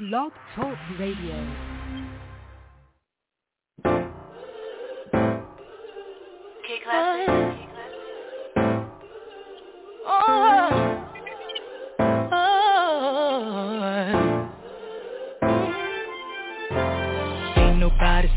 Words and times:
Blog 0.00 0.32
Talk 0.56 0.78
Radio. 0.98 1.36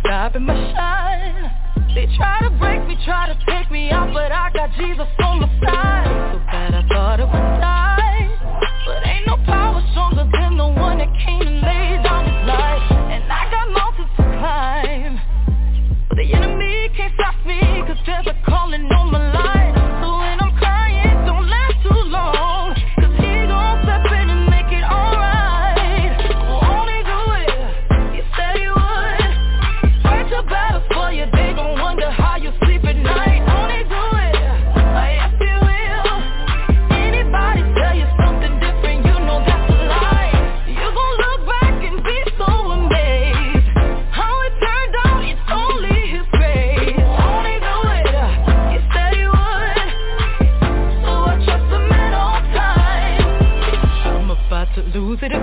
Stopping 0.02 0.44
my 0.44 0.54
shine. 0.74 1.96
They 1.96 2.08
try 2.18 2.40
to 2.42 2.50
break 2.60 2.86
me, 2.88 2.98
try 3.06 3.28
to 3.28 3.40
take 3.46 3.72
me 3.72 3.90
out, 3.90 4.14
but 4.14 4.34
I 4.34 4.52
got 4.54 4.70
Jesus 4.78 5.08
on 5.20 5.40
my 5.40 5.48
side. 5.62 6.34
So 6.34 6.40
bad 6.40 6.74
I 6.74 6.88
thought 6.90 7.20
I 7.20 7.24
would 7.24 7.62
die. 7.62 7.93
But 8.86 9.08
ain't 9.08 9.26
no 9.26 9.38
power 9.46 9.82
stronger 9.92 10.28
than 10.32 10.58
the 10.58 10.68
one 10.68 10.98
that 10.98 11.08
came 11.26 11.42
and 11.42 11.62
laid 11.62 12.04
down 12.04 12.26
his 12.26 12.48
life. 12.48 12.92
And 12.92 13.24
I 13.32 13.50
got 13.50 13.72
mountains 13.72 14.10
to 14.18 14.24
climb. 14.24 15.22
But 16.10 16.18
the 16.18 16.34
enemy 16.34 16.90
can't 16.96 17.14
stop 17.16 17.36
me, 17.46 17.60
cause 17.88 17.98
there's 18.06 18.28
a 18.28 18.36
calling 18.46 18.84
on 18.92 19.12
my 19.12 19.32
life. 19.32 19.63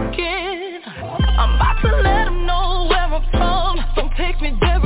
Again. 0.09 0.81
I'm 0.87 1.55
about 1.56 1.81
to 1.83 1.89
let 2.03 2.29
him 2.29 2.47
know 2.47 2.87
where 2.89 2.98
I'm 2.98 3.31
from. 3.31 3.84
Don't 3.97 4.12
take 4.17 4.41
me 4.41 4.56
there 4.61 4.80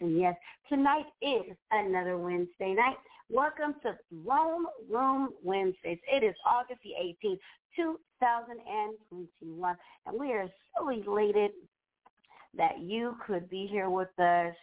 yes. 0.00 0.34
Tonight 0.68 1.06
is 1.22 1.56
another 1.70 2.18
Wednesday 2.18 2.74
night. 2.74 2.96
Welcome 3.28 3.74
to 3.82 3.96
Throne 4.24 4.66
Room 4.88 5.30
Wednesdays. 5.42 5.98
It 6.12 6.24
is 6.24 6.34
August 6.46 6.80
the 6.84 6.90
18th, 7.28 7.38
2021, 7.76 9.76
and 10.06 10.20
we 10.20 10.32
are 10.32 10.48
so 10.76 10.88
elated 10.88 11.50
that 12.56 12.78
you 12.80 13.16
could 13.26 13.50
be 13.50 13.68
here 13.70 13.90
with 13.90 14.08
us. 14.18 14.54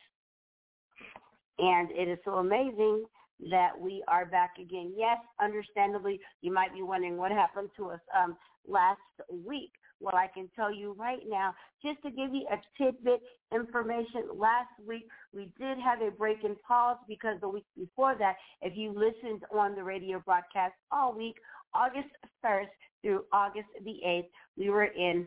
And 1.60 1.92
it 1.92 2.08
is 2.08 2.18
so 2.26 2.36
amazing 2.36 3.04
that 3.52 3.72
we 3.80 4.04
are 4.08 4.26
back 4.26 4.54
again. 4.60 4.94
Yes, 4.96 5.18
understandably, 5.42 6.20
you 6.42 6.54
might 6.54 6.74
be 6.74 6.82
wondering 6.82 7.18
what 7.18 7.32
happened 7.32 7.70
to 7.78 7.92
us 7.92 8.00
um, 8.18 8.36
last 8.68 9.00
week. 9.30 9.72
Well, 10.04 10.16
I 10.16 10.28
can 10.28 10.50
tell 10.54 10.72
you 10.72 10.94
right 11.00 11.22
now, 11.26 11.56
just 11.82 12.02
to 12.04 12.10
give 12.10 12.36
you 12.36 12.46
a 12.52 12.60
tidbit 12.78 13.22
information, 13.54 14.24
last 14.36 14.68
week 14.86 15.08
we 15.34 15.50
did 15.58 15.78
have 15.80 16.02
a 16.02 16.12
break 16.12 16.44
and 16.44 16.62
pause 16.62 16.98
because 17.08 17.40
the 17.40 17.48
week 17.48 17.64
before 17.78 18.14
that, 18.20 18.36
if 18.62 18.76
you 18.76 18.90
listened 18.90 19.44
on 19.58 19.76
the 19.76 19.84
radio 19.84 20.20
broadcast 20.20 20.74
all 20.92 21.16
week, 21.18 21.36
August 21.74 22.10
1st 22.44 22.66
through 23.02 23.24
August 23.32 23.70
the 23.86 23.96
8th, 24.06 24.28
we 24.58 24.70
were 24.70 24.84
in 24.84 25.26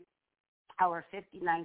our 0.79 1.07
59th 1.11 1.65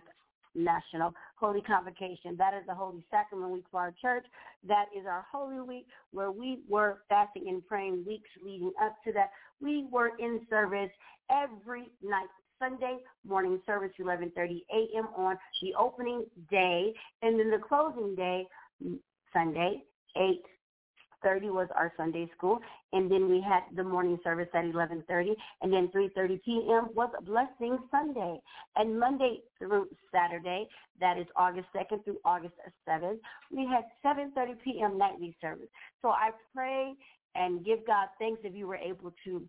National 0.56 1.13
Holy 1.36 1.62
Convocation. 1.62 2.38
That 2.38 2.54
is 2.54 2.63
the 2.66 2.75
Holy 2.75 3.04
Sacrament 3.12 3.52
Week 3.52 3.66
for 3.72 3.81
our 3.81 3.94
church. 4.02 4.25
That 4.66 4.86
is 4.98 5.06
our 5.06 5.25
Holy 5.30 5.60
Week 5.60 5.86
where 6.12 6.31
we 6.31 6.60
were 6.69 7.02
fasting 7.10 7.50
and 7.50 7.66
praying 7.68 8.06
weeks 8.08 8.30
leading 8.42 8.72
up 8.81 8.96
to 9.04 9.12
that. 9.12 9.31
We 9.60 9.88
were 9.92 10.12
in 10.18 10.42
service 10.50 10.92
every 11.30 11.90
night 12.02 12.28
Sunday 12.62 12.98
morning 13.28 13.60
service, 13.66 13.92
11:30 14.00 14.62
a.m. 14.72 15.08
on 15.18 15.36
the 15.62 15.74
opening 15.74 16.25
day, 16.50 16.94
and 17.24 17.40
then 17.40 17.50
the 17.50 17.58
closing 17.58 18.16
day, 18.16 18.46
mm, 18.86 19.00
Sunday, 19.34 19.84
8 20.16 20.42
30 21.24 21.50
was 21.50 21.68
our 21.75 21.92
Sunday 21.98 22.30
school, 22.36 22.60
and 22.94 23.10
then 23.12 23.30
we 23.30 23.42
had 23.42 23.62
the 23.75 23.84
morning 23.84 24.19
service 24.24 24.48
at 24.54 24.66
11:30, 24.66 25.36
and 25.62 25.74
then 25.74 25.88
3:30 25.90 26.44
p.m. 26.44 26.88
was 26.94 27.10
a 27.18 27.22
Blessing 27.22 27.78
Sunday, 27.90 28.40
and 28.75 29.00
Monday 29.00 29.42
through 29.58 29.88
Saturday, 30.12 30.68
that 31.00 31.18
is 31.18 31.28
August 31.36 31.68
2nd 31.75 32.04
through 32.04 32.19
August 32.25 32.54
7th, 32.88 33.19
we 33.52 33.66
had 33.66 33.86
7:30 34.06 34.62
p.m. 34.63 34.98
nightly 34.98 35.36
service. 35.42 35.69
So 36.02 36.10
I 36.10 36.31
pray 36.54 36.94
and 37.36 37.66
give 37.66 37.86
God 37.88 38.08
thanks 38.19 38.42
if 38.44 38.54
you 38.54 38.68
were 38.68 38.75
able 38.75 39.13
to 39.24 39.48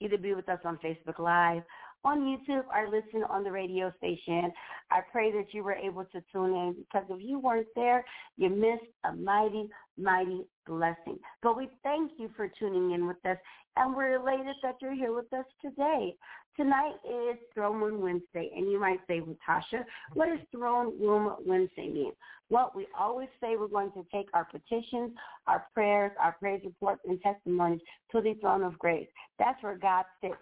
either 0.00 0.18
be 0.18 0.34
with 0.34 0.48
us 0.48 0.60
on 0.64 0.78
Facebook 0.78 1.18
Live 1.18 1.62
on 2.04 2.20
YouTube 2.20 2.64
or 2.74 2.88
listen 2.90 3.24
on 3.28 3.44
the 3.44 3.50
radio 3.50 3.92
station. 3.98 4.52
I 4.90 5.00
pray 5.10 5.32
that 5.32 5.52
you 5.52 5.64
were 5.64 5.74
able 5.74 6.04
to 6.04 6.22
tune 6.32 6.54
in 6.54 6.76
because 6.78 7.06
if 7.08 7.22
you 7.22 7.38
weren't 7.38 7.66
there, 7.74 8.04
you 8.36 8.50
missed 8.50 8.90
a 9.04 9.12
mighty, 9.14 9.68
mighty 9.96 10.42
blessing. 10.66 11.18
But 11.42 11.56
we 11.56 11.68
thank 11.82 12.12
you 12.18 12.30
for 12.36 12.50
tuning 12.58 12.92
in 12.92 13.06
with 13.06 13.24
us, 13.24 13.38
and 13.76 13.94
we're 13.94 14.16
elated 14.16 14.56
that 14.62 14.76
you're 14.80 14.94
here 14.94 15.14
with 15.14 15.32
us 15.32 15.46
today. 15.62 16.14
Tonight 16.56 16.94
is 17.04 17.36
Throne 17.52 17.80
Room 17.80 18.00
Wednesday, 18.00 18.50
and 18.54 18.70
you 18.70 18.78
might 18.78 19.00
say, 19.08 19.20
Tasha, 19.48 19.84
what 20.12 20.28
does 20.28 20.38
Throne 20.52 20.92
Room 21.00 21.34
Wednesday 21.44 21.88
mean? 21.88 22.12
Well, 22.48 22.70
we 22.76 22.86
always 22.96 23.28
say 23.40 23.56
we're 23.56 23.66
going 23.66 23.90
to 23.92 24.06
take 24.12 24.28
our 24.34 24.44
petitions, 24.44 25.12
our 25.48 25.66
prayers, 25.74 26.12
our 26.20 26.36
praise 26.38 26.60
reports, 26.64 27.00
and 27.08 27.20
testimonies 27.22 27.80
to 28.12 28.20
the 28.20 28.34
throne 28.34 28.62
of 28.62 28.78
grace. 28.78 29.08
That's 29.38 29.60
where 29.64 29.76
God 29.76 30.04
sits 30.20 30.36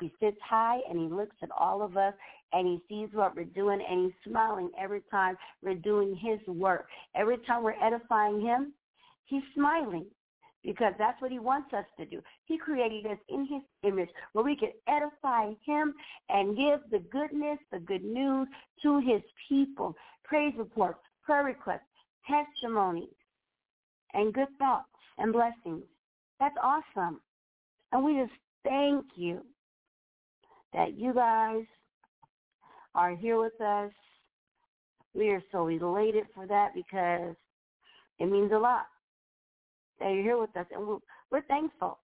he 0.00 0.12
sits 0.20 0.36
high 0.42 0.78
and 0.88 0.98
he 0.98 1.06
looks 1.06 1.36
at 1.42 1.50
all 1.56 1.82
of 1.82 1.96
us 1.96 2.14
and 2.52 2.66
he 2.66 2.80
sees 2.88 3.08
what 3.12 3.34
we're 3.34 3.44
doing 3.44 3.80
and 3.88 4.04
he's 4.04 4.32
smiling 4.32 4.70
every 4.78 5.02
time 5.10 5.36
we're 5.62 5.74
doing 5.74 6.16
his 6.16 6.38
work. 6.46 6.86
Every 7.14 7.38
time 7.38 7.62
we're 7.62 7.82
edifying 7.82 8.40
him, 8.40 8.72
he's 9.24 9.42
smiling 9.54 10.06
because 10.64 10.92
that's 10.98 11.20
what 11.22 11.30
he 11.30 11.38
wants 11.38 11.72
us 11.72 11.84
to 11.98 12.04
do. 12.04 12.20
He 12.44 12.58
created 12.58 13.06
us 13.06 13.18
in 13.28 13.46
his 13.46 13.62
image 13.84 14.08
where 14.32 14.44
we 14.44 14.56
can 14.56 14.70
edify 14.88 15.52
him 15.64 15.94
and 16.28 16.56
give 16.56 16.80
the 16.90 17.04
goodness, 17.10 17.58
the 17.70 17.78
good 17.78 18.04
news 18.04 18.48
to 18.82 18.98
his 18.98 19.22
people. 19.48 19.94
Praise 20.24 20.54
reports, 20.58 20.98
prayer 21.24 21.44
requests, 21.44 21.82
testimonies, 22.28 23.08
and 24.14 24.34
good 24.34 24.48
thoughts 24.58 24.88
and 25.18 25.32
blessings. 25.32 25.84
That's 26.40 26.56
awesome. 26.62 27.20
And 27.92 28.04
we 28.04 28.14
just 28.14 28.32
thank 28.64 29.04
you 29.14 29.42
that 30.72 30.98
you 30.98 31.14
guys 31.14 31.64
are 32.94 33.14
here 33.14 33.40
with 33.40 33.58
us. 33.60 33.92
We 35.14 35.30
are 35.30 35.42
so 35.52 35.68
elated 35.68 36.24
for 36.34 36.46
that 36.46 36.72
because 36.74 37.34
it 38.18 38.26
means 38.26 38.52
a 38.52 38.58
lot 38.58 38.86
that 40.00 40.10
you're 40.12 40.22
here 40.22 40.38
with 40.38 40.54
us, 40.56 40.66
and 40.72 40.86
we're, 40.86 40.98
we're 41.30 41.42
thankful. 41.42 41.98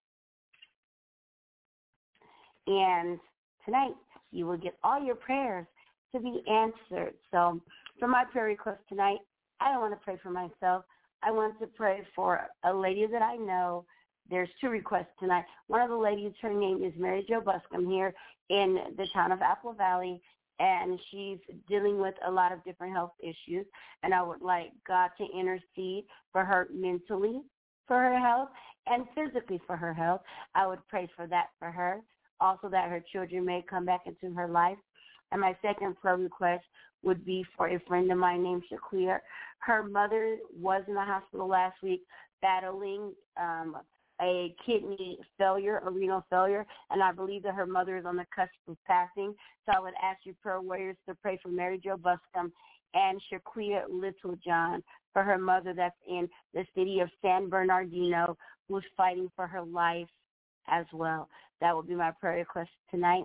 And 2.66 3.18
tonight, 3.64 3.94
you 4.30 4.46
will 4.46 4.56
get 4.56 4.78
all 4.82 5.02
your 5.02 5.14
prayers 5.14 5.66
to 6.14 6.20
be 6.20 6.42
answered. 6.50 7.14
So 7.30 7.60
for 7.98 8.08
my 8.08 8.24
prayer 8.24 8.46
request 8.46 8.80
tonight, 8.88 9.18
I 9.60 9.72
don't 9.72 9.80
want 9.80 9.92
to 9.92 10.04
pray 10.04 10.18
for 10.22 10.30
myself. 10.30 10.84
I 11.22 11.30
want 11.30 11.58
to 11.60 11.66
pray 11.66 12.02
for 12.14 12.40
a 12.64 12.72
lady 12.72 13.06
that 13.10 13.22
I 13.22 13.36
know 13.36 13.84
there's 14.30 14.48
two 14.60 14.68
requests 14.68 15.12
tonight. 15.18 15.44
One 15.66 15.80
of 15.80 15.90
the 15.90 15.96
ladies, 15.96 16.32
her 16.40 16.52
name 16.52 16.82
is 16.82 16.92
Mary 16.96 17.24
Jo 17.28 17.40
Buscom 17.40 17.90
here 17.90 18.14
in 18.48 18.78
the 18.96 19.06
town 19.12 19.32
of 19.32 19.42
Apple 19.42 19.72
Valley, 19.72 20.20
and 20.58 20.98
she's 21.10 21.38
dealing 21.68 22.00
with 22.00 22.14
a 22.26 22.30
lot 22.30 22.52
of 22.52 22.62
different 22.64 22.94
health 22.94 23.12
issues. 23.20 23.66
And 24.02 24.14
I 24.14 24.22
would 24.22 24.40
like 24.40 24.70
God 24.86 25.10
to 25.18 25.26
intercede 25.38 26.04
for 26.32 26.44
her 26.44 26.68
mentally, 26.72 27.42
for 27.86 27.98
her 27.98 28.18
health, 28.18 28.48
and 28.86 29.04
physically 29.14 29.60
for 29.66 29.76
her 29.76 29.92
health. 29.92 30.22
I 30.54 30.66
would 30.66 30.86
pray 30.88 31.08
for 31.16 31.26
that 31.26 31.48
for 31.58 31.70
her. 31.70 32.00
Also 32.40 32.68
that 32.68 32.90
her 32.90 33.02
children 33.12 33.44
may 33.44 33.64
come 33.68 33.84
back 33.84 34.02
into 34.06 34.34
her 34.34 34.48
life. 34.48 34.78
And 35.30 35.40
my 35.40 35.56
second 35.62 35.96
prayer 36.00 36.16
request 36.16 36.64
would 37.02 37.24
be 37.24 37.44
for 37.56 37.68
a 37.68 37.80
friend 37.86 38.10
of 38.12 38.18
mine 38.18 38.42
named 38.42 38.64
Shaquia. 38.70 39.18
Her 39.58 39.84
mother 39.84 40.36
was 40.54 40.82
in 40.86 40.94
the 40.94 41.00
hospital 41.00 41.48
last 41.48 41.82
week 41.82 42.02
battling 42.42 43.12
um, 43.40 43.76
a 44.22 44.54
kidney 44.64 45.18
failure, 45.36 45.82
a 45.84 45.90
renal 45.90 46.24
failure, 46.30 46.64
and 46.90 47.02
I 47.02 47.12
believe 47.12 47.42
that 47.42 47.54
her 47.54 47.66
mother 47.66 47.96
is 47.96 48.04
on 48.06 48.16
the 48.16 48.26
cusp 48.34 48.52
of 48.68 48.76
passing. 48.86 49.34
So 49.66 49.72
I 49.76 49.80
would 49.80 49.94
ask 50.02 50.20
you 50.24 50.34
prayer 50.42 50.60
warriors 50.60 50.96
to 51.08 51.14
pray 51.14 51.38
for 51.42 51.48
Mary 51.48 51.80
Jo 51.82 51.96
Buscom 51.96 52.52
and 52.94 53.20
Shaquia 53.32 53.82
Littlejohn 53.90 54.82
for 55.12 55.22
her 55.22 55.38
mother 55.38 55.72
that's 55.74 55.96
in 56.08 56.28
the 56.54 56.64
city 56.74 57.00
of 57.00 57.08
San 57.20 57.48
Bernardino 57.48 58.36
who's 58.68 58.84
fighting 58.96 59.30
for 59.34 59.46
her 59.46 59.62
life 59.62 60.08
as 60.68 60.86
well. 60.92 61.28
That 61.60 61.74
will 61.74 61.82
be 61.82 61.94
my 61.94 62.10
prayer 62.10 62.36
request 62.36 62.70
tonight. 62.90 63.24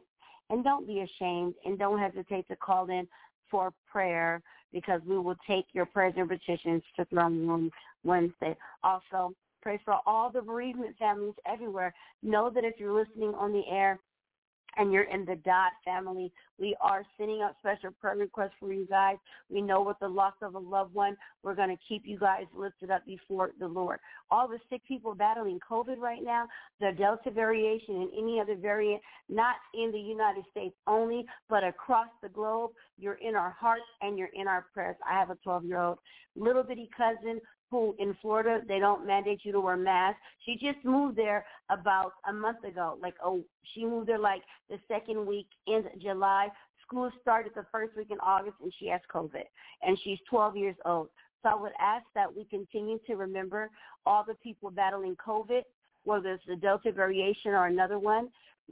And 0.49 0.63
don't 0.63 0.87
be 0.87 1.01
ashamed 1.01 1.55
and 1.65 1.77
don't 1.77 1.99
hesitate 1.99 2.47
to 2.47 2.55
call 2.55 2.89
in 2.89 3.07
for 3.51 3.71
prayer 3.91 4.41
because 4.71 5.01
we 5.07 5.17
will 5.17 5.35
take 5.47 5.65
your 5.73 5.85
prayers 5.85 6.13
and 6.17 6.29
petitions 6.29 6.83
to 6.95 7.05
Throne 7.05 7.47
Room 7.47 7.71
Wednesday. 8.03 8.55
Also, 8.83 9.33
Pray 9.61 9.79
for 9.83 9.95
all 10.05 10.31
the 10.31 10.41
bereavement 10.41 10.95
families 10.97 11.33
everywhere. 11.51 11.93
Know 12.23 12.49
that 12.53 12.63
if 12.63 12.75
you're 12.79 12.97
listening 12.97 13.33
on 13.33 13.51
the 13.51 13.63
air 13.69 13.99
and 14.77 14.93
you're 14.93 15.03
in 15.03 15.25
the 15.25 15.35
Dot 15.37 15.71
family, 15.83 16.31
we 16.59 16.75
are 16.81 17.03
sending 17.17 17.41
out 17.41 17.55
special 17.59 17.89
prayer 17.99 18.15
requests 18.15 18.51
for 18.59 18.71
you 18.71 18.85
guys. 18.85 19.15
We 19.49 19.61
know 19.61 19.81
with 19.81 19.97
the 19.99 20.07
loss 20.07 20.33
of 20.43 20.53
a 20.53 20.59
loved 20.59 20.93
one, 20.93 21.17
we're 21.41 21.55
going 21.55 21.75
to 21.75 21.83
keep 21.87 22.03
you 22.05 22.19
guys 22.19 22.45
lifted 22.55 22.91
up 22.91 23.03
before 23.05 23.51
the 23.59 23.67
Lord. 23.67 23.99
All 24.29 24.47
the 24.47 24.59
sick 24.69 24.81
people 24.87 25.15
battling 25.15 25.59
COVID 25.69 25.97
right 25.97 26.23
now, 26.23 26.47
the 26.79 26.91
Delta 26.95 27.31
variation 27.31 27.95
and 27.95 28.11
any 28.15 28.39
other 28.39 28.55
variant, 28.55 29.01
not 29.29 29.55
in 29.73 29.91
the 29.91 29.99
United 29.99 30.43
States 30.51 30.75
only, 30.85 31.25
but 31.49 31.63
across 31.63 32.09
the 32.21 32.29
globe, 32.29 32.71
you're 32.99 33.15
in 33.15 33.35
our 33.35 33.55
hearts 33.59 33.81
and 34.01 34.17
you're 34.17 34.29
in 34.35 34.47
our 34.47 34.67
prayers. 34.73 34.97
I 35.09 35.17
have 35.17 35.31
a 35.31 35.37
12-year-old 35.47 35.97
little 36.35 36.63
bitty 36.63 36.89
cousin 36.95 37.39
who 37.69 37.95
in 37.99 38.15
Florida 38.21 38.61
they 38.67 38.79
don't 38.79 39.05
mandate 39.05 39.41
you 39.43 39.51
to 39.51 39.59
wear 39.59 39.77
masks. 39.77 40.19
She 40.45 40.53
just 40.53 40.83
moved 40.83 41.17
there 41.17 41.45
about 41.69 42.13
a 42.27 42.33
month 42.33 42.63
ago. 42.63 42.97
Like 43.01 43.15
oh, 43.23 43.41
she 43.73 43.85
moved 43.85 44.07
there 44.07 44.19
like 44.19 44.41
the 44.69 44.79
second 44.87 45.25
week 45.25 45.47
in 45.67 45.83
July. 46.01 46.49
School 46.85 47.11
started 47.21 47.51
the 47.53 47.65
first 47.71 47.97
week 47.97 48.11
in 48.11 48.17
August, 48.19 48.55
and 48.63 48.71
she 48.79 48.87
has 48.87 49.01
COVID, 49.13 49.43
and 49.81 49.97
she's 50.03 50.19
12 50.29 50.55
years 50.55 50.75
old. 50.85 51.09
So 51.43 51.49
I 51.49 51.55
would 51.55 51.73
ask 51.79 52.05
that 52.15 52.33
we 52.33 52.45
continue 52.45 52.97
to 53.07 53.15
remember 53.15 53.69
all 54.05 54.23
the 54.25 54.35
people 54.35 54.71
battling 54.71 55.15
COVID, 55.15 55.63
whether 56.05 56.33
it's 56.33 56.43
the 56.47 56.55
Delta 56.55 56.91
variation 56.93 57.51
or 57.51 57.67
another 57.67 57.99
one. 57.99 58.29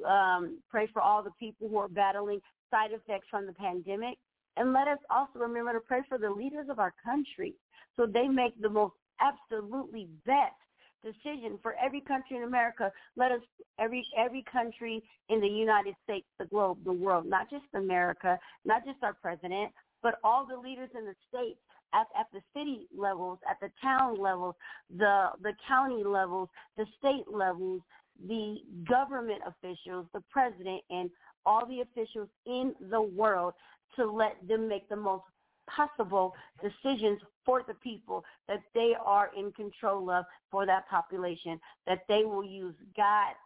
Um, 0.07 0.59
pray 0.69 0.87
for 0.91 1.01
all 1.01 1.23
the 1.23 1.31
people 1.39 1.69
who 1.69 1.77
are 1.77 1.87
battling 1.87 2.39
side 2.71 2.91
effects 2.91 3.27
from 3.29 3.45
the 3.45 3.53
pandemic. 3.53 4.17
And 4.57 4.71
let 4.71 4.87
us 4.87 4.99
also 5.09 5.39
remember 5.39 5.73
to 5.73 5.79
pray 5.79 6.01
for 6.07 6.17
the 6.17 6.29
leaders 6.29 6.67
of 6.69 6.79
our 6.79 6.93
country 7.03 7.53
so 7.95 8.05
they 8.05 8.27
make 8.27 8.59
the 8.61 8.69
most 8.69 8.95
absolutely 9.21 10.07
best 10.25 10.55
decision 11.03 11.59
for 11.61 11.75
every 11.83 12.01
country 12.01 12.37
in 12.37 12.43
America. 12.43 12.91
Let 13.15 13.31
us 13.31 13.41
every 13.79 14.05
every 14.17 14.43
country 14.51 15.03
in 15.29 15.39
the 15.39 15.47
United 15.47 15.95
States, 16.03 16.25
the 16.39 16.45
globe, 16.45 16.79
the 16.83 16.93
world, 16.93 17.25
not 17.25 17.49
just 17.49 17.65
America, 17.73 18.39
not 18.65 18.85
just 18.85 18.97
our 19.03 19.13
president, 19.13 19.71
but 20.01 20.15
all 20.23 20.45
the 20.45 20.57
leaders 20.57 20.89
in 20.97 21.05
the 21.05 21.15
states 21.29 21.59
at, 21.93 22.07
at 22.19 22.27
the 22.33 22.41
city 22.53 22.87
levels, 22.95 23.39
at 23.49 23.57
the 23.61 23.69
town 23.81 24.19
levels, 24.19 24.55
the 24.97 25.29
the 25.43 25.53
county 25.67 26.03
levels, 26.03 26.49
the 26.77 26.85
state 26.97 27.25
levels, 27.31 27.81
the 28.27 28.57
government 28.87 29.41
officials, 29.45 30.07
the 30.13 30.23
president, 30.31 30.81
and 30.89 31.09
all 31.45 31.65
the 31.67 31.81
officials 31.81 32.29
in 32.45 32.73
the 32.89 33.01
world 33.01 33.53
to 33.95 34.05
let 34.09 34.35
them 34.47 34.67
make 34.67 34.89
the 34.89 34.95
most 34.95 35.23
possible 35.67 36.33
decisions 36.61 37.19
for 37.45 37.63
the 37.67 37.75
people 37.75 38.23
that 38.47 38.61
they 38.73 38.93
are 39.03 39.29
in 39.37 39.51
control 39.51 40.09
of 40.09 40.25
for 40.51 40.65
that 40.65 40.89
population, 40.89 41.59
that 41.85 42.03
they 42.07 42.23
will 42.23 42.43
use 42.43 42.75
God's 42.95 43.37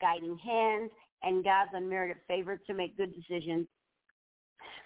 guiding 0.00 0.38
hands 0.38 0.90
and 1.22 1.44
God's 1.44 1.70
unmerited 1.74 2.18
favor 2.28 2.56
to 2.66 2.74
make 2.74 2.96
good 2.96 3.12
decisions 3.14 3.66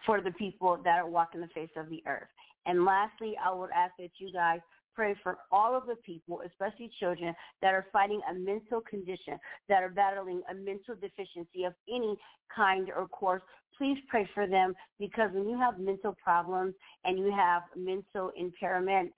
for 0.07 0.21
the 0.21 0.33
people 0.33 0.79
that 0.85 0.99
are 0.99 1.09
walking 1.09 1.41
the 1.41 1.49
face 1.49 1.71
of 1.77 1.89
the 1.89 2.03
earth. 2.07 2.29
And 2.67 2.85
lastly, 2.85 3.35
I 3.45 3.53
would 3.53 3.71
ask 3.75 3.93
that 3.99 4.11
you 4.19 4.33
guys 4.33 4.61
pray 4.95 5.15
for 5.23 5.39
all 5.51 5.77
of 5.77 5.87
the 5.87 5.97
people, 5.97 6.43
especially 6.47 6.91
children, 7.01 7.35
that 7.61 7.75
are 7.75 7.87
fighting 7.93 8.21
a 8.31 8.35
mental 8.35 8.81
condition, 8.81 9.39
that 9.69 9.83
are 9.83 9.89
battling 9.89 10.43
a 10.51 10.55
mental 10.55 10.95
deficiency 10.95 11.65
of 11.65 11.73
any 11.89 12.17
kind 12.55 12.91
or 12.95 13.09
course. 13.09 13.43
Please 13.83 13.99
pray 14.07 14.29
for 14.33 14.47
them 14.47 14.75
because 15.01 15.31
when 15.33 15.49
you 15.49 15.59
have 15.59 15.81
mental 15.81 16.17
problems 16.23 16.73
and 17.05 17.19
you 17.19 17.33
have 17.33 17.63
mental 17.77 18.31
impairment, 18.37 19.11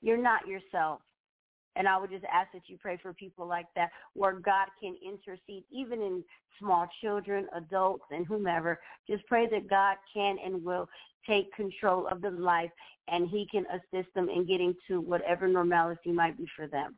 you're 0.00 0.16
not 0.16 0.46
yourself. 0.46 1.00
And 1.74 1.88
I 1.88 1.98
would 1.98 2.10
just 2.10 2.24
ask 2.32 2.52
that 2.52 2.68
you 2.68 2.78
pray 2.80 3.00
for 3.02 3.12
people 3.12 3.48
like 3.48 3.66
that 3.74 3.90
where 4.14 4.34
God 4.34 4.68
can 4.80 4.94
intercede 5.04 5.64
even 5.72 6.00
in 6.00 6.22
small 6.60 6.86
children, 7.00 7.48
adults, 7.56 8.04
and 8.12 8.24
whomever. 8.24 8.78
Just 9.10 9.26
pray 9.26 9.48
that 9.50 9.68
God 9.68 9.96
can 10.14 10.36
and 10.44 10.62
will 10.62 10.88
take 11.28 11.52
control 11.54 12.06
of 12.06 12.22
the 12.22 12.30
life 12.30 12.70
and 13.08 13.28
he 13.28 13.48
can 13.50 13.64
assist 13.72 14.14
them 14.14 14.28
in 14.28 14.46
getting 14.46 14.72
to 14.86 15.00
whatever 15.00 15.48
normality 15.48 16.12
might 16.12 16.38
be 16.38 16.46
for 16.54 16.68
them. 16.68 16.94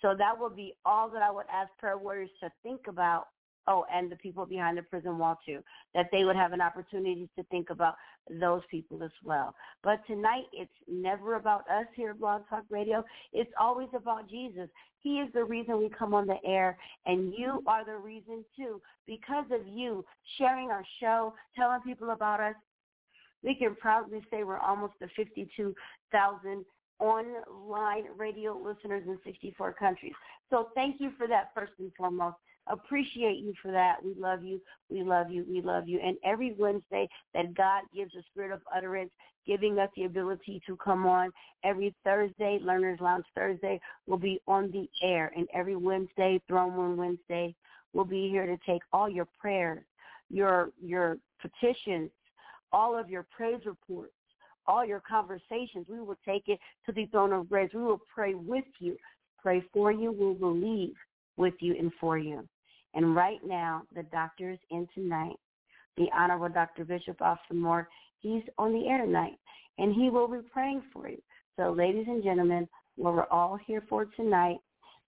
So 0.00 0.14
that 0.16 0.38
will 0.38 0.48
be 0.48 0.74
all 0.86 1.10
that 1.10 1.20
I 1.20 1.30
would 1.30 1.44
ask 1.52 1.68
prayer 1.78 1.98
warriors 1.98 2.30
to 2.42 2.50
think 2.62 2.86
about. 2.88 3.26
Oh, 3.68 3.84
and 3.94 4.10
the 4.10 4.16
people 4.16 4.44
behind 4.44 4.76
the 4.76 4.82
prison 4.82 5.18
wall 5.18 5.38
too, 5.46 5.60
that 5.94 6.08
they 6.10 6.24
would 6.24 6.34
have 6.34 6.52
an 6.52 6.60
opportunity 6.60 7.28
to 7.36 7.44
think 7.44 7.70
about 7.70 7.94
those 8.40 8.62
people 8.68 9.02
as 9.04 9.12
well. 9.24 9.54
But 9.84 10.04
tonight, 10.06 10.46
it's 10.52 10.70
never 10.88 11.36
about 11.36 11.60
us 11.70 11.86
here 11.94 12.10
at 12.10 12.18
Blog 12.18 12.42
Talk 12.50 12.64
Radio. 12.70 13.04
It's 13.32 13.52
always 13.60 13.88
about 13.94 14.28
Jesus. 14.28 14.68
He 15.00 15.20
is 15.20 15.32
the 15.32 15.44
reason 15.44 15.78
we 15.78 15.90
come 15.90 16.12
on 16.12 16.26
the 16.26 16.38
air, 16.44 16.76
and 17.06 17.32
you 17.36 17.62
are 17.68 17.84
the 17.84 17.96
reason 17.96 18.44
too. 18.56 18.80
Because 19.06 19.46
of 19.52 19.66
you 19.66 20.04
sharing 20.38 20.70
our 20.70 20.84
show, 21.00 21.32
telling 21.54 21.80
people 21.82 22.10
about 22.10 22.40
us, 22.40 22.54
we 23.44 23.54
can 23.54 23.76
proudly 23.76 24.22
say 24.30 24.42
we're 24.42 24.58
almost 24.58 24.94
to 25.00 25.08
52,000 25.14 26.64
online 26.98 28.04
radio 28.16 28.56
listeners 28.56 29.02
in 29.06 29.18
64 29.24 29.72
countries. 29.74 30.12
So 30.50 30.68
thank 30.74 31.00
you 31.00 31.10
for 31.18 31.26
that 31.26 31.50
first 31.54 31.72
and 31.78 31.92
foremost. 31.96 32.36
Appreciate 32.68 33.38
you 33.38 33.54
for 33.60 33.72
that. 33.72 33.96
We 34.04 34.14
love 34.14 34.44
you. 34.44 34.60
We 34.88 35.02
love 35.02 35.30
you. 35.30 35.44
We 35.48 35.60
love 35.60 35.88
you. 35.88 35.98
And 36.02 36.16
every 36.24 36.54
Wednesday 36.56 37.08
that 37.34 37.54
God 37.54 37.82
gives 37.94 38.14
a 38.14 38.22
spirit 38.30 38.52
of 38.52 38.60
utterance, 38.74 39.10
giving 39.46 39.78
us 39.78 39.90
the 39.96 40.04
ability 40.04 40.62
to 40.66 40.76
come 40.76 41.06
on. 41.06 41.30
Every 41.64 41.94
Thursday, 42.04 42.60
Learners 42.62 43.00
Lounge 43.00 43.24
Thursday, 43.34 43.80
will 44.06 44.18
be 44.18 44.40
on 44.46 44.70
the 44.70 44.88
air. 45.02 45.32
And 45.36 45.48
every 45.52 45.76
Wednesday, 45.76 46.40
Throne 46.46 46.72
Room 46.72 46.96
Wednesday, 46.96 47.54
we'll 47.92 48.04
be 48.04 48.28
here 48.28 48.46
to 48.46 48.56
take 48.64 48.82
all 48.92 49.10
your 49.10 49.26
prayers, 49.40 49.84
your 50.30 50.70
your 50.80 51.18
petitions, 51.40 52.10
all 52.72 52.96
of 52.96 53.10
your 53.10 53.26
praise 53.36 53.60
reports, 53.66 54.12
all 54.66 54.84
your 54.84 55.00
conversations. 55.00 55.86
We 55.88 56.00
will 56.00 56.18
take 56.24 56.44
it 56.46 56.60
to 56.86 56.92
the 56.92 57.06
throne 57.06 57.32
of 57.32 57.48
grace. 57.48 57.70
We 57.74 57.82
will 57.82 58.00
pray 58.14 58.34
with 58.34 58.64
you, 58.78 58.96
pray 59.42 59.64
for 59.72 59.90
you. 59.90 60.12
We'll 60.12 60.34
believe 60.34 60.94
with 61.36 61.54
you 61.60 61.74
and 61.78 61.92
for 62.00 62.18
you. 62.18 62.46
And 62.94 63.16
right 63.16 63.40
now, 63.44 63.82
the 63.94 64.02
doctor 64.04 64.50
is 64.50 64.58
in 64.70 64.86
tonight. 64.94 65.36
The 65.96 66.06
Honorable 66.14 66.48
Dr. 66.48 66.84
Bishop 66.84 67.20
Austin 67.20 67.60
Moore, 67.60 67.88
he's 68.20 68.42
on 68.58 68.72
the 68.72 68.88
air 68.88 69.04
tonight, 69.04 69.38
and 69.78 69.94
he 69.94 70.10
will 70.10 70.28
be 70.28 70.38
praying 70.52 70.82
for 70.92 71.08
you. 71.08 71.18
So, 71.56 71.70
ladies 71.70 72.06
and 72.08 72.22
gentlemen, 72.22 72.66
what 72.96 73.14
we're 73.14 73.26
all 73.26 73.58
here 73.66 73.82
for 73.88 74.06
tonight, 74.06 74.56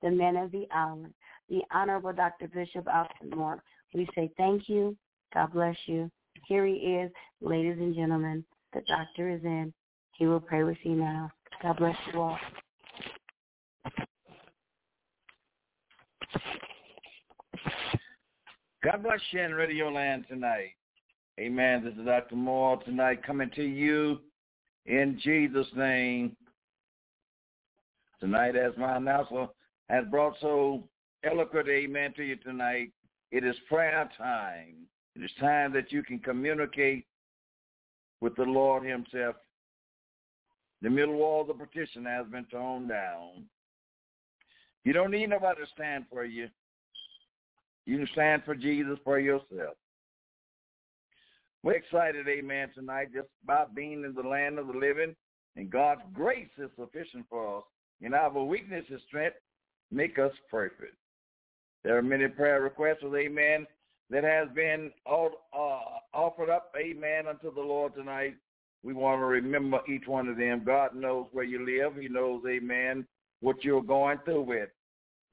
the 0.03 0.11
men 0.11 0.37
of 0.37 0.53
the 0.53 0.67
hour, 0.75 1.11
the 1.49 1.63
Honorable 1.73 2.13
Dr. 2.13 2.49
Bishop 2.49 2.87
Austin 2.87 3.31
Moore, 3.31 3.63
we 3.95 4.09
say 4.15 4.31
thank 4.37 4.69
you. 4.69 4.97
God 5.33 5.53
bless 5.53 5.77
you. 5.87 6.11
Here 6.47 6.67
he 6.67 6.75
is, 6.75 7.11
ladies 7.41 7.79
and 7.79 7.95
gentlemen. 7.95 8.45
The 8.73 8.83
doctor 8.87 9.31
is 9.31 9.43
in. 9.45 9.73
He 10.19 10.27
will 10.27 10.41
pray 10.41 10.65
with 10.65 10.79
you 10.83 10.95
now. 10.95 11.31
God 11.63 11.77
bless 11.79 11.97
you 12.13 12.21
all. 12.21 12.39
God 18.83 19.03
bless 19.03 19.21
you 19.31 19.41
in 19.41 19.55
Radio 19.55 19.89
Land 19.89 20.27
tonight. 20.29 20.75
Amen. 21.41 21.83
This 21.85 21.95
is 21.95 22.05
Dr. 22.05 22.37
Moore 22.37 22.83
tonight 22.85 23.25
coming 23.27 23.51
to 23.57 23.63
you 23.63 24.21
in 24.87 25.19
Jesus' 25.23 25.67
name. 25.75 26.37
Tonight, 28.21 28.57
as 28.57 28.73
my 28.77 28.97
announcer 28.97 29.47
has 29.89 30.05
brought 30.11 30.35
so 30.41 30.85
eloquent 31.25 31.69
amen 31.69 32.13
to 32.17 32.23
you 32.23 32.37
tonight, 32.37 32.91
it 33.33 33.45
is 33.45 33.57
prayer 33.69 34.09
time. 34.17 34.87
It 35.17 35.25
is 35.25 35.31
time 35.41 35.73
that 35.73 35.91
you 35.91 36.03
can 36.03 36.19
communicate 36.19 37.07
with 38.21 38.37
the 38.37 38.45
Lord 38.45 38.85
himself. 38.85 39.37
The 40.83 40.91
middle 40.91 41.15
wall 41.15 41.43
of 41.43 41.49
the 41.49 41.55
partition 41.55 42.05
has 42.05 42.27
been 42.27 42.45
torn 42.45 42.89
down. 42.89 43.45
You 44.85 44.93
don't 44.93 45.11
need 45.11 45.31
nobody 45.31 45.63
to 45.63 45.67
stand 45.75 46.05
for 46.11 46.25
you. 46.25 46.49
You 47.87 47.99
can 47.99 48.09
stand 48.13 48.43
for 48.45 48.55
Jesus 48.55 48.99
for 49.05 49.19
yourself. 49.19 49.77
We're 51.63 51.73
excited, 51.73 52.29
amen, 52.29 52.71
tonight 52.75 53.09
just 53.15 53.29
about 53.43 53.75
being 53.75 54.05
in 54.05 54.15
the 54.15 54.29
land 54.29 54.59
of 54.59 54.67
the 54.67 54.75
living. 54.75 55.15
And 55.57 55.71
God's 55.71 56.03
grace 56.13 56.51
is 56.59 56.71
sufficient 56.79 57.27
for 57.31 57.59
us. 57.59 57.65
And 58.03 58.15
our 58.15 58.43
weakness 58.43 58.85
is 58.91 59.01
strength. 59.07 59.37
Make 59.91 60.19
us 60.19 60.33
perfect. 60.51 60.97
There 61.85 61.97
are 61.97 62.03
many 62.03 62.29
prayer 62.29 62.61
requests 62.63 63.05
amen 63.05 63.67
that 64.11 64.25
has 64.25 64.49
been 64.55 64.91
uh, 65.07 65.29
offered 66.13 66.51
up, 66.51 66.75
amen, 66.79 67.27
unto 67.29 67.55
the 67.55 67.61
Lord 67.61 67.95
tonight. 67.95 68.35
We 68.83 68.93
want 68.93 69.21
to 69.21 69.25
remember 69.25 69.81
each 69.89 70.07
one 70.07 70.29
of 70.29 70.37
them. 70.37 70.63
God 70.65 70.95
knows 70.95 71.27
where 71.33 71.45
you 71.45 71.65
live. 71.65 71.97
He 72.01 72.09
knows, 72.09 72.43
amen, 72.47 73.07
what 73.41 73.65
you're 73.65 73.83
going 73.83 74.19
through 74.25 74.43
with. 74.43 74.69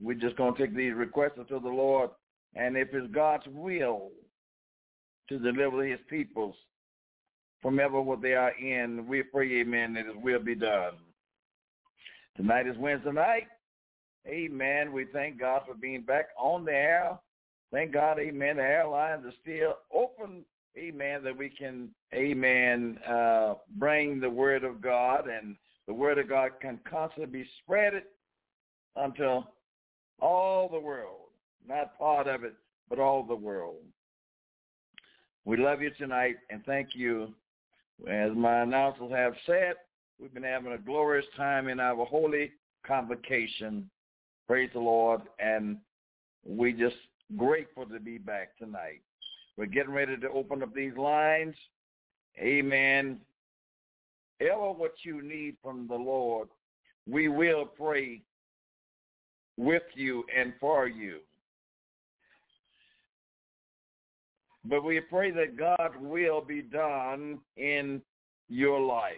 We're 0.01 0.15
just 0.15 0.37
going 0.37 0.55
to 0.55 0.65
take 0.65 0.75
these 0.75 0.93
requests 0.93 1.39
to 1.49 1.59
the 1.59 1.69
Lord. 1.69 2.11
And 2.55 2.75
if 2.77 2.89
it's 2.93 3.11
God's 3.13 3.45
will 3.47 4.09
to 5.29 5.39
deliver 5.39 5.85
his 5.85 5.99
peoples 6.09 6.55
from 7.61 7.79
ever 7.79 8.01
what 8.01 8.21
they 8.21 8.33
are 8.33 8.51
in, 8.57 9.07
we 9.07 9.23
pray, 9.23 9.61
amen, 9.61 9.93
that 9.93 10.07
it 10.07 10.21
will 10.21 10.39
be 10.39 10.55
done. 10.55 10.93
Tonight 12.35 12.67
is 12.67 12.77
Wednesday 12.77 13.11
night. 13.11 13.47
Amen. 14.27 14.91
We 14.91 15.05
thank 15.05 15.39
God 15.39 15.63
for 15.65 15.73
being 15.73 16.01
back 16.01 16.27
on 16.37 16.65
the 16.65 16.73
air 16.73 17.17
Thank 17.71 17.93
God, 17.93 18.19
amen, 18.19 18.57
the 18.57 18.63
airlines 18.63 19.25
are 19.25 19.33
still 19.41 19.77
open, 19.93 20.43
amen, 20.77 21.23
that 21.23 21.37
we 21.37 21.49
can, 21.49 21.89
amen, 22.13 22.99
uh, 23.07 23.53
bring 23.77 24.19
the 24.19 24.29
word 24.29 24.65
of 24.65 24.81
God 24.81 25.27
and 25.29 25.55
the 25.87 25.93
word 25.93 26.19
of 26.19 26.27
God 26.27 26.51
can 26.61 26.79
constantly 26.89 27.43
be 27.43 27.49
spread 27.63 27.93
unto 28.97 29.41
all 30.19 30.67
the 30.67 30.79
world, 30.79 31.20
not 31.67 31.97
part 31.97 32.27
of 32.27 32.43
it, 32.43 32.53
but 32.89 32.99
all 32.99 33.23
the 33.23 33.35
world. 33.35 33.77
We 35.45 35.57
love 35.57 35.81
you 35.81 35.91
tonight 35.97 36.35
and 36.49 36.63
thank 36.65 36.89
you. 36.93 37.33
As 38.07 38.31
my 38.35 38.61
announcers 38.61 39.11
have 39.11 39.33
said, 39.45 39.73
we've 40.19 40.33
been 40.33 40.43
having 40.43 40.73
a 40.73 40.77
glorious 40.77 41.25
time 41.35 41.67
in 41.67 41.79
our 41.79 42.05
holy 42.05 42.51
convocation. 42.85 43.89
Praise 44.47 44.69
the 44.73 44.79
Lord. 44.79 45.21
And 45.39 45.77
we 46.45 46.73
just 46.73 46.95
Grateful 47.37 47.85
to 47.85 47.99
be 47.99 48.17
back 48.17 48.57
tonight. 48.57 49.01
We're 49.57 49.65
getting 49.65 49.93
ready 49.93 50.17
to 50.17 50.29
open 50.29 50.63
up 50.63 50.73
these 50.73 50.95
lines. 50.97 51.55
Amen. 52.37 53.19
Ever 54.41 54.71
what 54.71 54.93
you 55.03 55.21
need 55.21 55.55
from 55.63 55.87
the 55.87 55.95
Lord, 55.95 56.49
we 57.09 57.27
will 57.29 57.65
pray 57.65 58.21
with 59.57 59.83
you 59.93 60.25
and 60.37 60.53
for 60.59 60.87
you. 60.87 61.19
But 64.63 64.83
we 64.83 64.99
pray 64.99 65.31
that 65.31 65.57
God 65.57 65.95
will 65.99 66.41
be 66.41 66.61
done 66.61 67.39
in 67.57 68.01
your 68.47 68.79
life. 68.79 69.15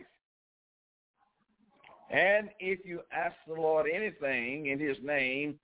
And 2.09 2.50
if 2.59 2.85
you 2.85 3.01
ask 3.12 3.35
the 3.47 3.53
Lord 3.53 3.88
anything 3.93 4.67
in 4.67 4.79
his 4.79 4.97
name, 5.03 5.55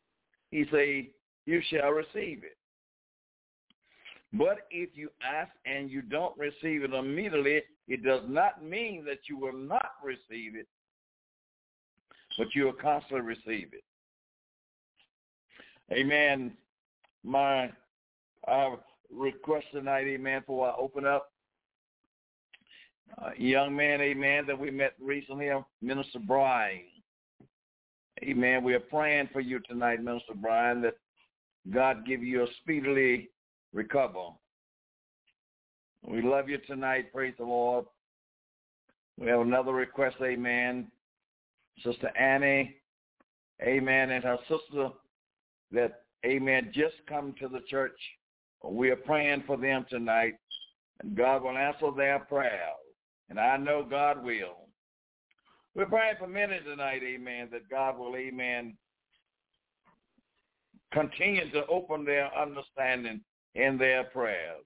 he 0.51 0.65
say, 0.71 1.12
you 1.45 1.62
shall 1.69 1.91
receive 1.91 2.43
it. 2.43 2.57
But 4.33 4.67
if 4.69 4.89
you 4.95 5.09
ask 5.24 5.51
and 5.65 5.89
you 5.89 6.01
don't 6.01 6.38
receive 6.38 6.83
it 6.83 6.93
immediately, 6.93 7.62
it 7.88 8.03
does 8.03 8.21
not 8.27 8.63
mean 8.63 9.03
that 9.05 9.19
you 9.27 9.38
will 9.38 9.57
not 9.57 9.91
receive 10.03 10.55
it, 10.55 10.67
but 12.38 12.48
you 12.53 12.65
will 12.65 12.74
constantly 12.74 13.21
receive 13.21 13.69
it. 13.74 13.83
Amen. 15.91 16.53
My 17.24 17.71
uh, 18.48 18.75
request 19.13 19.66
tonight, 19.74 20.06
amen, 20.08 20.44
for 20.46 20.70
I 20.70 20.74
open 20.78 21.06
up. 21.06 21.32
Uh, 23.22 23.32
young 23.38 23.75
man, 23.75 24.01
amen, 24.01 24.46
that 24.48 24.58
we 24.58 24.70
met 24.70 24.94
recently, 25.00 25.50
Minister 25.82 26.20
Brian. 26.20 26.82
Amen. 28.24 28.63
We 28.63 28.74
are 28.74 28.80
praying 28.80 29.30
for 29.32 29.39
you 29.39 29.60
tonight, 29.68 30.04
Minister 30.04 30.34
Brian, 30.36 30.82
that 30.82 30.96
God 31.72 32.06
give 32.06 32.22
you 32.22 32.44
a 32.44 32.48
speedily 32.62 33.30
recover. 33.74 34.30
We 36.04 36.22
love 36.22 36.50
you 36.50 36.58
tonight. 36.68 37.13
Praise 37.13 37.34
the 37.38 37.46
Lord. 37.46 37.86
We 39.18 39.28
have 39.28 39.42
another 39.42 39.74
request, 39.74 40.18
amen. 40.22 40.88
Sister 41.84 42.10
Annie, 42.18 42.75
amen, 43.62 44.12
and 44.12 44.24
her 44.24 44.38
sister 44.48 44.89
that, 45.72 46.04
amen, 46.25 46.72
just 46.74 46.96
come 47.08 47.34
to 47.39 47.48
the 47.48 47.62
church. 47.70 48.00
We 48.63 48.89
are 48.89 48.98
praying 48.98 49.44
for 49.48 49.58
them 49.58 49.86
tonight, 49.89 50.36
and 51.01 51.16
God 51.16 51.44
will 51.44 51.58
answer 51.58 51.92
their 51.96 52.20
prayers. 52.20 52.75
and 53.30 53.39
I 53.39 53.58
know 53.58 53.86
God 53.88 54.24
will. 54.24 54.68
We're 55.75 55.86
praying 55.86 56.16
for 56.18 56.28
many 56.28 56.60
tonight, 56.62 57.01
amen, 57.04 57.50
that 57.51 57.70
God 57.70 57.98
will, 57.98 58.16
amen, 58.16 58.75
continue 60.92 61.50
to 61.51 61.66
open 61.68 62.04
their 62.04 62.36
understanding 62.36 63.22
in 63.56 63.78
their 63.78 64.06
prayers. 64.06 64.66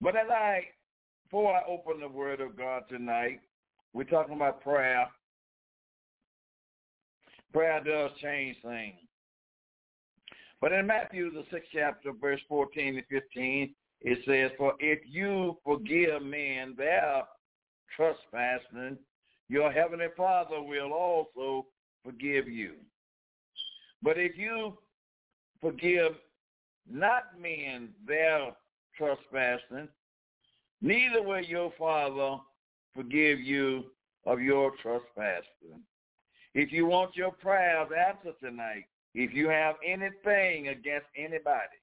But 0.00 0.16
as 0.16 0.28
I, 0.30 0.62
before 1.24 1.54
I 1.54 1.62
open 1.68 2.00
the 2.00 2.08
word 2.08 2.40
of 2.40 2.56
God 2.56 2.84
tonight, 2.88 3.40
we're 3.92 4.04
talking 4.04 4.36
about 4.36 4.62
prayer. 4.62 5.06
Prayer 7.52 7.82
does 7.84 8.10
change 8.20 8.56
things. 8.62 9.03
But 10.60 10.72
in 10.72 10.86
Matthew, 10.86 11.30
the 11.30 11.44
sixth 11.50 11.68
chapter, 11.72 12.12
verse 12.12 12.40
14 12.48 12.94
to 12.94 13.02
15, 13.10 13.74
it 14.00 14.18
says, 14.26 14.50
For 14.56 14.74
if 14.78 15.00
you 15.06 15.58
forgive 15.64 16.22
men 16.22 16.74
their 16.76 17.22
trespassing, 17.96 18.98
your 19.48 19.70
heavenly 19.70 20.06
Father 20.16 20.62
will 20.62 20.92
also 20.92 21.66
forgive 22.04 22.48
you. 22.48 22.74
But 24.02 24.18
if 24.18 24.36
you 24.36 24.78
forgive 25.60 26.12
not 26.90 27.40
men 27.40 27.90
their 28.06 28.52
trespassing, 28.96 29.88
neither 30.82 31.22
will 31.22 31.42
your 31.42 31.72
Father 31.78 32.38
forgive 32.94 33.40
you 33.40 33.84
of 34.26 34.40
your 34.40 34.72
trespassing. 34.82 35.82
If 36.54 36.70
you 36.70 36.86
want 36.86 37.16
your 37.16 37.32
prayers 37.32 37.88
answered 37.96 38.36
tonight, 38.40 38.84
if 39.14 39.32
you 39.32 39.48
have 39.48 39.76
anything 39.84 40.68
against 40.68 41.06
anybody, 41.16 41.78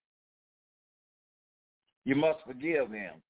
you 2.03 2.15
must 2.15 2.39
forgive 2.45 2.91
them. 2.91 3.21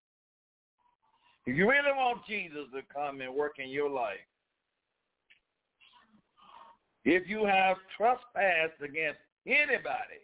If 1.45 1.57
you 1.57 1.69
really 1.69 1.91
want 1.95 2.25
Jesus 2.27 2.65
to 2.73 2.81
come 2.93 3.21
and 3.21 3.33
work 3.33 3.53
in 3.59 3.69
your 3.69 3.89
life, 3.89 4.17
if 7.03 7.27
you 7.27 7.45
have 7.45 7.77
trespassed 7.97 8.81
against 8.83 9.19
anybody, 9.47 10.21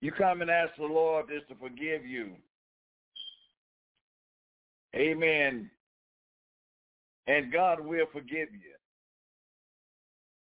you 0.00 0.12
come 0.12 0.40
and 0.40 0.50
ask 0.50 0.72
the 0.76 0.84
Lord 0.84 1.26
just 1.28 1.48
to 1.48 1.54
forgive 1.56 2.04
you. 2.06 2.32
Amen. 4.94 5.70
And 7.26 7.52
God 7.52 7.80
will 7.80 8.06
forgive 8.12 8.48
you. 8.52 8.75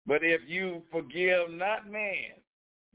But 0.07 0.23
if 0.23 0.41
you 0.47 0.81
forgive 0.89 1.51
not 1.51 1.91
man, 1.91 2.39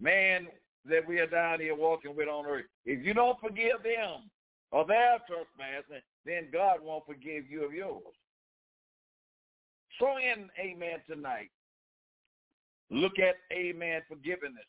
man 0.00 0.48
that 0.86 1.06
we 1.06 1.20
are 1.20 1.26
down 1.26 1.60
here 1.60 1.76
walking 1.76 2.16
with 2.16 2.26
on 2.26 2.46
earth, 2.46 2.64
if 2.86 3.04
you 3.04 3.12
don't 3.12 3.38
forgive 3.38 3.82
them 3.84 4.30
of 4.72 4.88
their 4.88 5.18
trespassing, 5.28 6.02
then 6.24 6.48
God 6.50 6.78
won't 6.82 7.06
forgive 7.06 7.50
you 7.50 7.64
of 7.66 7.74
yours. 7.74 8.02
So 9.98 10.06
in 10.16 10.48
amen 10.58 11.00
tonight, 11.06 11.50
look 12.90 13.18
at 13.18 13.34
amen 13.52 14.00
forgiveness. 14.08 14.64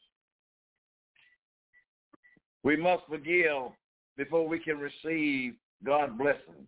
We 2.63 2.75
must 2.75 3.03
forgive 3.09 3.71
before 4.17 4.47
we 4.47 4.59
can 4.59 4.77
receive 4.79 5.53
God's 5.85 6.17
blessing. 6.17 6.67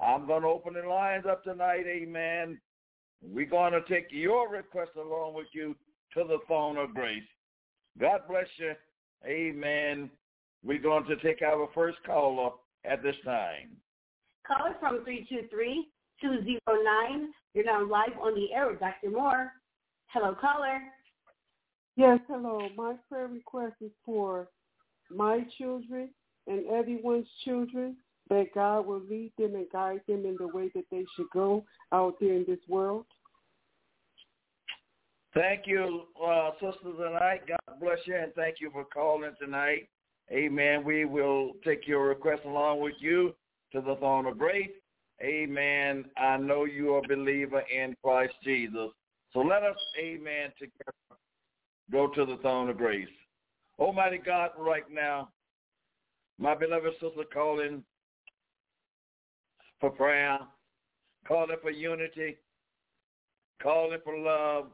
I'm 0.00 0.26
going 0.26 0.42
to 0.42 0.48
open 0.48 0.74
the 0.74 0.86
lines 0.86 1.24
up 1.28 1.42
tonight, 1.44 1.84
amen. 1.86 2.60
We're 3.22 3.46
going 3.46 3.72
to 3.72 3.82
take 3.82 4.06
your 4.10 4.48
request 4.48 4.92
along 4.96 5.34
with 5.34 5.46
you 5.52 5.74
to 6.14 6.24
the 6.24 6.38
throne 6.46 6.76
of 6.76 6.94
grace. 6.94 7.22
God 7.98 8.20
bless 8.28 8.46
you. 8.58 8.72
Amen. 9.26 10.10
We're 10.64 10.82
going 10.82 11.04
to 11.06 11.16
take 11.16 11.42
our 11.42 11.68
first 11.74 11.98
caller 12.04 12.50
at 12.84 13.02
this 13.02 13.16
time. 13.24 13.70
Caller 14.46 14.76
from 14.80 15.04
323-209. 15.04 15.84
You're 17.54 17.64
now 17.64 17.84
live 17.84 18.18
on 18.20 18.34
the 18.34 18.52
air 18.54 18.70
with 18.70 18.80
Dr. 18.80 19.10
Moore. 19.10 19.52
Hello, 20.08 20.34
caller. 20.40 20.80
Yes, 21.96 22.20
hello. 22.28 22.68
My 22.76 22.94
prayer 23.08 23.28
request 23.28 23.74
is 23.80 23.90
for 24.04 24.48
my 25.10 25.40
children 25.56 26.10
and 26.46 26.66
everyone's 26.66 27.26
children 27.44 27.96
that 28.28 28.54
God 28.54 28.86
will 28.86 29.02
lead 29.08 29.32
them 29.38 29.54
and 29.54 29.66
guide 29.72 30.00
them 30.08 30.24
in 30.24 30.36
the 30.38 30.48
way 30.48 30.70
that 30.74 30.84
they 30.90 31.04
should 31.14 31.30
go 31.32 31.64
out 31.92 32.14
there 32.20 32.34
in 32.34 32.44
this 32.46 32.58
world. 32.68 33.06
Thank 35.34 35.66
you, 35.66 36.04
uh, 36.24 36.52
sisters 36.52 36.96
tonight. 36.96 37.42
God 37.46 37.80
bless 37.80 37.98
you, 38.06 38.16
and 38.16 38.32
thank 38.34 38.56
you 38.58 38.70
for 38.70 38.84
calling 38.84 39.32
tonight. 39.38 39.88
Amen. 40.32 40.82
We 40.82 41.04
will 41.04 41.52
take 41.64 41.86
your 41.86 42.08
request 42.08 42.42
along 42.46 42.80
with 42.80 42.94
you 42.98 43.34
to 43.72 43.80
the 43.80 43.96
throne 43.96 44.26
of 44.26 44.38
grace. 44.38 44.70
Amen. 45.22 46.06
I 46.16 46.36
know 46.36 46.64
you 46.64 46.94
are 46.94 47.02
a 47.04 47.08
believer 47.08 47.62
in 47.74 47.94
Christ 48.02 48.34
Jesus. 48.42 48.90
So 49.32 49.40
let 49.40 49.62
us, 49.62 49.76
amen, 49.98 50.52
together 50.58 51.20
go 51.92 52.08
to 52.08 52.24
the 52.24 52.38
throne 52.38 52.70
of 52.70 52.78
grace. 52.78 53.06
Almighty 53.78 54.18
God, 54.18 54.50
right 54.58 54.90
now, 54.90 55.28
my 56.38 56.54
beloved 56.54 56.92
sister 56.94 57.24
calling 57.32 57.82
for 59.80 59.90
prayer, 59.90 60.38
calling 61.26 61.56
for 61.62 61.70
unity, 61.70 62.36
calling 63.62 63.98
for 64.04 64.16
love. 64.18 64.66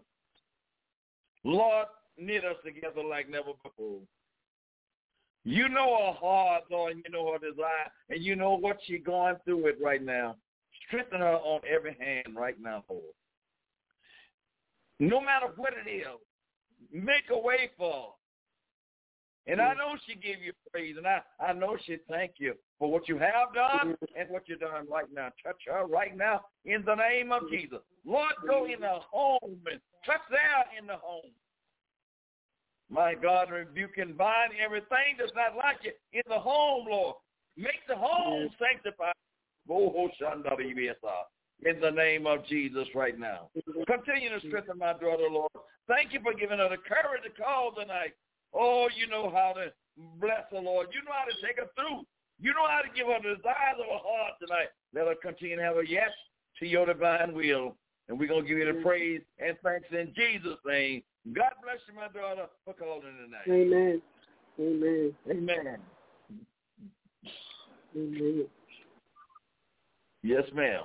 Lord, 1.45 1.87
knit 2.19 2.45
us 2.45 2.57
together 2.65 3.03
like 3.03 3.29
never 3.29 3.53
before. 3.63 4.01
You 5.45 5.69
know 5.69 5.97
her 5.99 6.13
heart, 6.13 6.65
Lord, 6.71 6.97
you 6.97 7.11
know 7.11 7.33
her 7.33 7.39
desire, 7.39 7.91
and 8.11 8.23
you 8.23 8.37
know 8.37 8.57
what 8.57 8.79
she's 8.87 9.03
going 9.05 9.37
through 9.45 9.67
it 9.67 9.79
right 9.83 10.03
now. 10.03 10.37
Strengthen 10.87 11.21
her 11.21 11.35
on 11.35 11.61
every 11.69 11.97
hand 11.99 12.37
right 12.37 12.61
now, 12.61 12.85
Lord. 12.89 13.03
No 15.01 15.21
matter 15.21 15.49
what 15.57 15.73
it 15.85 15.91
is, 15.91 16.07
make 16.93 17.25
a 17.31 17.39
way 17.39 17.71
for 17.77 17.93
her. 17.93 18.09
And 19.47 19.61
I 19.61 19.75
know 19.75 19.97
she 20.07 20.15
give 20.15 20.41
you 20.41 20.53
praise, 20.71 20.95
and 20.97 21.07
I, 21.07 21.21
I 21.41 21.53
know 21.53 21.77
she 21.85 21.97
thank 22.09 22.35
you 22.39 22.55
for 22.79 22.91
what 22.91 23.09
you 23.09 23.19
have 23.19 23.53
done 23.55 23.95
mm-hmm. 23.95 24.21
and 24.21 24.31
what 24.31 24.45
you're 24.47 24.59
doing 24.59 24.87
right 24.89 25.07
now. 25.13 25.31
Touch 25.45 25.61
her 25.67 25.85
right 25.87 26.17
now 26.17 26.43
in 26.65 26.85
the 26.87 26.95
name 26.95 27.33
of 27.33 27.43
mm-hmm. 27.43 27.55
Jesus. 27.55 27.79
Lord, 28.07 28.33
go 28.47 28.67
in 28.67 28.81
the 28.81 29.01
home 29.11 29.59
and 29.71 29.81
touch 30.07 30.21
there 30.31 30.65
in 30.79 30.87
the 30.87 30.97
home. 30.97 31.33
My 32.89 33.15
God, 33.15 33.51
rebuke 33.51 33.99
and 33.99 34.17
bind 34.17 34.53
everything 34.65 35.17
that's 35.19 35.33
not 35.35 35.57
like 35.57 35.79
you 35.83 35.93
in 36.13 36.23
the 36.29 36.39
home, 36.39 36.87
Lord. 36.89 37.17
Make 37.57 37.87
the 37.89 37.97
home 37.97 38.49
mm-hmm. 38.49 38.65
sanctified. 38.65 39.15
In 41.65 41.81
the 41.81 41.91
name 41.91 42.27
of 42.27 42.47
Jesus 42.47 42.87
right 42.95 43.19
now. 43.19 43.49
Continue 43.87 44.29
to 44.31 44.47
strengthen 44.47 44.79
my 44.79 44.93
daughter, 44.93 45.29
Lord. 45.31 45.51
Thank 45.89 46.13
you 46.13 46.21
for 46.23 46.35
giving 46.35 46.59
her 46.59 46.69
the 46.69 46.77
courage 46.77 47.23
to 47.25 47.31
call 47.43 47.73
tonight. 47.73 48.15
Oh, 48.55 48.89
you 48.95 49.07
know 49.07 49.31
how 49.31 49.55
to 49.55 49.73
bless 50.21 50.45
the 50.53 50.61
Lord. 50.61 50.89
You 50.93 51.03
know 51.05 51.13
how 51.13 51.25
to 51.25 51.47
take 51.47 51.57
her 51.59 51.71
through. 51.75 52.05
You 52.41 52.53
know 52.53 52.67
how 52.69 52.81
to 52.83 52.89
give 52.95 53.07
her 53.07 53.19
the 53.23 53.37
desires 53.37 53.79
of 53.79 53.87
her 53.87 54.03
heart 54.03 54.35
tonight. 54.41 54.69
Let 54.95 55.07
her 55.07 55.15
continue 55.15 55.57
to 55.57 55.63
have 55.63 55.77
a 55.77 55.83
yes 55.87 56.11
to 56.59 56.67
your 56.67 56.87
divine 56.87 57.35
will. 57.35 57.77
And 58.09 58.19
we're 58.19 58.29
going 58.29 58.43
to 58.43 58.49
give 58.49 58.59
you 58.59 58.73
the 58.73 58.83
praise 58.83 59.23
and 59.39 59.57
thanks 59.63 59.87
in 59.91 60.13
Jesus' 60.15 60.59
name. 60.67 61.03
God 61.33 61.53
bless 61.63 61.79
you, 61.89 61.95
my 61.95 62.09
daughter, 62.09 62.47
for 62.65 62.75
calling 62.75 63.03
tonight. 63.03 63.47
Amen. 63.49 64.03
Amen. 64.59 65.13
Amen. 65.31 65.79
Amen. 67.97 68.47
Yes, 70.23 70.45
ma'am. 70.55 70.85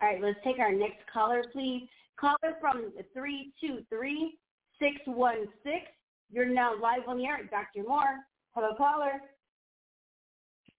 All 0.00 0.08
right, 0.08 0.22
let's 0.22 0.38
take 0.44 0.58
our 0.60 0.72
next 0.72 0.98
caller, 1.12 1.44
please. 1.52 1.88
Caller 2.20 2.56
from 2.60 2.92
323-616. 3.16 4.32
You're 6.30 6.46
now 6.46 6.74
live 6.80 7.06
on 7.06 7.18
the 7.18 7.24
air. 7.24 7.40
Dr. 7.50 7.86
Moore. 7.88 8.18
Hello, 8.54 8.74
caller. 8.76 9.20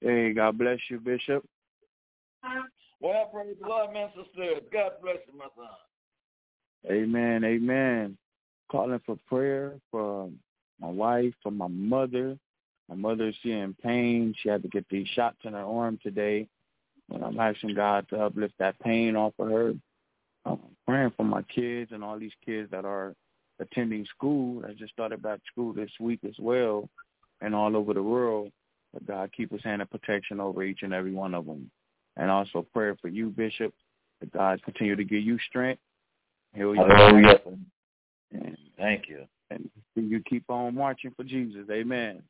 Hey, 0.02 0.34
God 0.34 0.58
bless 0.58 0.80
you, 0.90 1.00
Bishop. 1.00 1.46
Well, 3.02 3.30
praise 3.34 3.56
the 3.62 3.68
Lord, 3.68 3.94
man, 3.94 4.10
sister. 4.16 4.62
God 4.72 4.92
bless 5.02 5.18
you, 5.32 5.38
my 5.38 5.48
son. 5.56 5.68
Amen, 6.92 7.44
amen. 7.44 8.18
Calling 8.72 9.02
for 9.06 9.18
prayer 9.28 9.80
for 9.92 10.30
my 10.80 10.90
wife, 10.90 11.34
for 11.42 11.52
my 11.52 11.68
mother. 11.68 12.38
My 12.88 12.96
mother's 12.96 13.38
in 13.44 13.76
pain. 13.84 14.34
She 14.42 14.50
had 14.50 14.62
to 14.64 14.70
get 14.70 14.88
these 14.90 15.08
shots 15.10 15.38
in 15.44 15.54
her 15.54 15.60
arm 15.60 16.00
today. 16.02 16.48
And 17.12 17.24
I'm 17.24 17.40
asking 17.40 17.76
God 17.76 18.08
to 18.10 18.20
uplift 18.22 18.56
that 18.60 18.80
pain 18.80 19.16
off 19.16 19.34
of 19.40 19.50
her. 19.50 19.74
I'm 20.46 20.60
praying 20.90 21.14
for 21.16 21.24
my 21.24 21.44
kids 21.44 21.92
and 21.92 22.04
all 22.04 22.18
these 22.18 22.32
kids 22.44 22.72
that 22.72 22.84
are 22.84 23.14
attending 23.60 24.06
school. 24.06 24.64
I 24.68 24.74
just 24.74 24.92
started 24.92 25.22
back 25.22 25.40
school 25.52 25.72
this 25.72 25.92
week 26.00 26.20
as 26.28 26.36
well 26.40 26.90
and 27.42 27.54
all 27.54 27.78
over 27.78 27.94
the 27.94 28.02
world. 28.02 28.52
But 28.94 29.06
God 29.06 29.30
keep 29.36 29.52
his 29.52 29.64
hand 29.64 29.84
of 29.84 29.92
protection 29.92 30.40
over 30.40 30.64
each 30.64 30.80
and 30.82 30.94
every 30.94 31.14
one 31.14 31.36
of 31.36 31.46
them. 31.46 31.70
And 32.18 32.32
also 32.32 32.66
prayer 32.74 32.98
for 33.00 33.08
you, 33.08 33.30
Bishop, 33.30 33.72
that 34.20 34.34
God 34.34 34.64
continue 34.64 34.96
to 34.96 35.04
give 35.04 35.22
you 35.22 35.38
strength. 35.48 35.80
Heal 36.56 36.74
you. 36.74 36.82
Hallelujah. 36.82 37.40
And, 38.32 38.58
Thank 38.78 39.08
you. 39.08 39.26
And 39.52 39.70
you 39.96 40.24
keep 40.28 40.50
on 40.50 40.74
marching 40.74 41.12
for 41.16 41.24
Jesus. 41.24 41.68
Amen. 41.72 42.24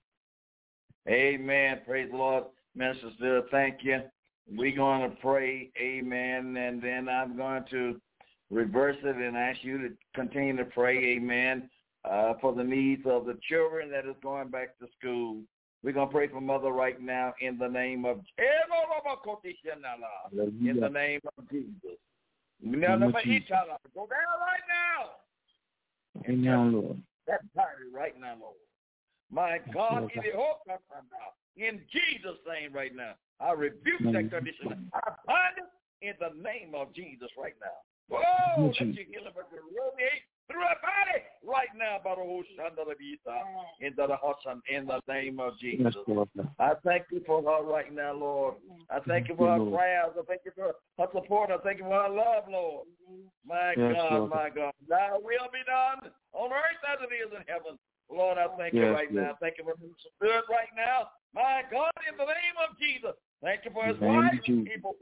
Amen. 1.08 1.80
Praise 1.86 2.10
the 2.12 2.18
Lord. 2.18 2.44
Minister 2.76 3.10
Still, 3.16 3.44
thank 3.52 3.78
you. 3.84 4.02
We're 4.52 4.76
going 4.76 5.10
to 5.10 5.16
pray, 5.18 5.70
amen, 5.80 6.58
and 6.58 6.82
then 6.82 7.08
I'm 7.08 7.38
going 7.38 7.66
to 7.70 8.02
reverse 8.50 8.98
it 9.04 9.16
and 9.16 9.38
ask 9.38 9.64
you 9.64 9.78
to 9.78 9.90
continue 10.16 10.58
to 10.58 10.66
pray, 10.66 11.16
amen, 11.16 11.70
uh, 12.10 12.34
for 12.42 12.54
the 12.54 12.64
needs 12.64 13.04
of 13.06 13.26
the 13.26 13.38
children 13.48 13.90
that 13.92 14.06
is 14.06 14.16
going 14.22 14.50
back 14.50 14.78
to 14.80 14.88
school. 14.98 15.42
We're 15.84 15.94
going 15.94 16.08
to 16.10 16.14
pray 16.14 16.28
for 16.28 16.42
Mother 16.42 16.72
right 16.72 17.00
now 17.02 17.34
in 17.40 17.58
the 17.58 17.68
name 17.68 18.04
of 18.06 18.20
in 20.38 20.80
the 20.80 20.90
name 20.90 21.22
of 21.38 21.50
Jesus. 21.50 21.98
Name 22.62 23.04
of 23.04 23.14
Jesus. 23.24 23.48
Go 23.96 24.08
down 24.08 24.40
right 24.42 24.66
now. 24.68 25.12
Amen, 26.28 26.74
Lord. 26.74 27.02
That 27.28 27.42
party 27.56 27.84
right 27.94 28.20
now, 28.20 28.36
Lord. 28.42 28.56
My 29.32 29.60
God, 29.74 30.10
in 31.56 31.82
Jesus' 31.92 32.40
name 32.48 32.74
right 32.74 32.96
now. 32.96 33.14
I 33.40 33.52
rebuke 33.54 34.02
that 34.02 34.30
condition. 34.30 34.92
I 34.94 35.12
bind 35.26 35.58
it 35.60 35.70
in 36.02 36.14
the 36.20 36.42
name 36.42 36.74
of 36.76 36.94
Jesus 36.94 37.30
right 37.38 37.56
now. 37.62 37.68
Oh, 38.12 38.64
let 38.66 38.80
you 38.80 39.06
heal 39.12 39.26
him 39.26 39.34
through 40.50 40.64
our 40.64 40.78
body 40.82 41.22
right 41.46 41.70
now, 41.78 42.00
oh, 42.06 42.42
uh, 43.30 43.34
in 43.80 43.94
the 43.96 44.08
in 44.70 44.88
the 44.88 45.02
name 45.08 45.40
of 45.40 45.58
Jesus. 45.60 45.96
I 46.60 46.74
thank 46.84 47.06
you 47.12 47.22
for 47.26 47.42
her 47.44 47.64
right 47.64 47.94
now, 47.94 48.14
Lord. 48.14 48.56
I 48.90 49.00
thank 49.08 49.30
you 49.30 49.36
for 49.36 49.48
her 49.48 49.60
prayers. 49.72 50.12
I 50.18 50.24
thank 50.28 50.42
you 50.46 50.52
for 50.56 50.74
her 50.98 51.08
support. 51.14 51.52
I 51.52 51.58
thank 51.64 51.78
you 51.78 51.86
for 51.86 52.02
her 52.02 52.10
love, 52.10 52.46
Lord. 52.50 52.88
My 53.46 53.74
God, 53.76 54.30
my 54.30 54.50
God. 54.50 54.74
Thy 54.88 55.12
will 55.14 55.50
be 55.54 55.64
done 55.66 56.12
on 56.34 56.52
earth 56.52 56.84
as 56.92 56.98
it 57.02 57.14
is 57.14 57.32
in 57.32 57.44
heaven. 57.48 57.78
Lord, 58.10 58.40
I 58.40 58.48
thank 58.58 58.74
you 58.74 58.90
right 58.90 59.14
now. 59.14 59.38
Thank 59.40 59.58
you 59.60 59.64
for 59.66 59.78
his 59.78 59.94
Spirit 60.18 60.46
right 60.50 60.74
now. 60.76 61.10
My 61.34 61.62
God, 61.72 61.92
in 62.10 62.18
the 62.18 62.26
name 62.26 62.58
of 62.58 62.78
Jesus. 62.80 63.14
Thank 63.42 63.64
you 63.66 63.72
for 63.72 63.86
his 63.86 63.96
wife 64.02 64.34
people 64.66 64.96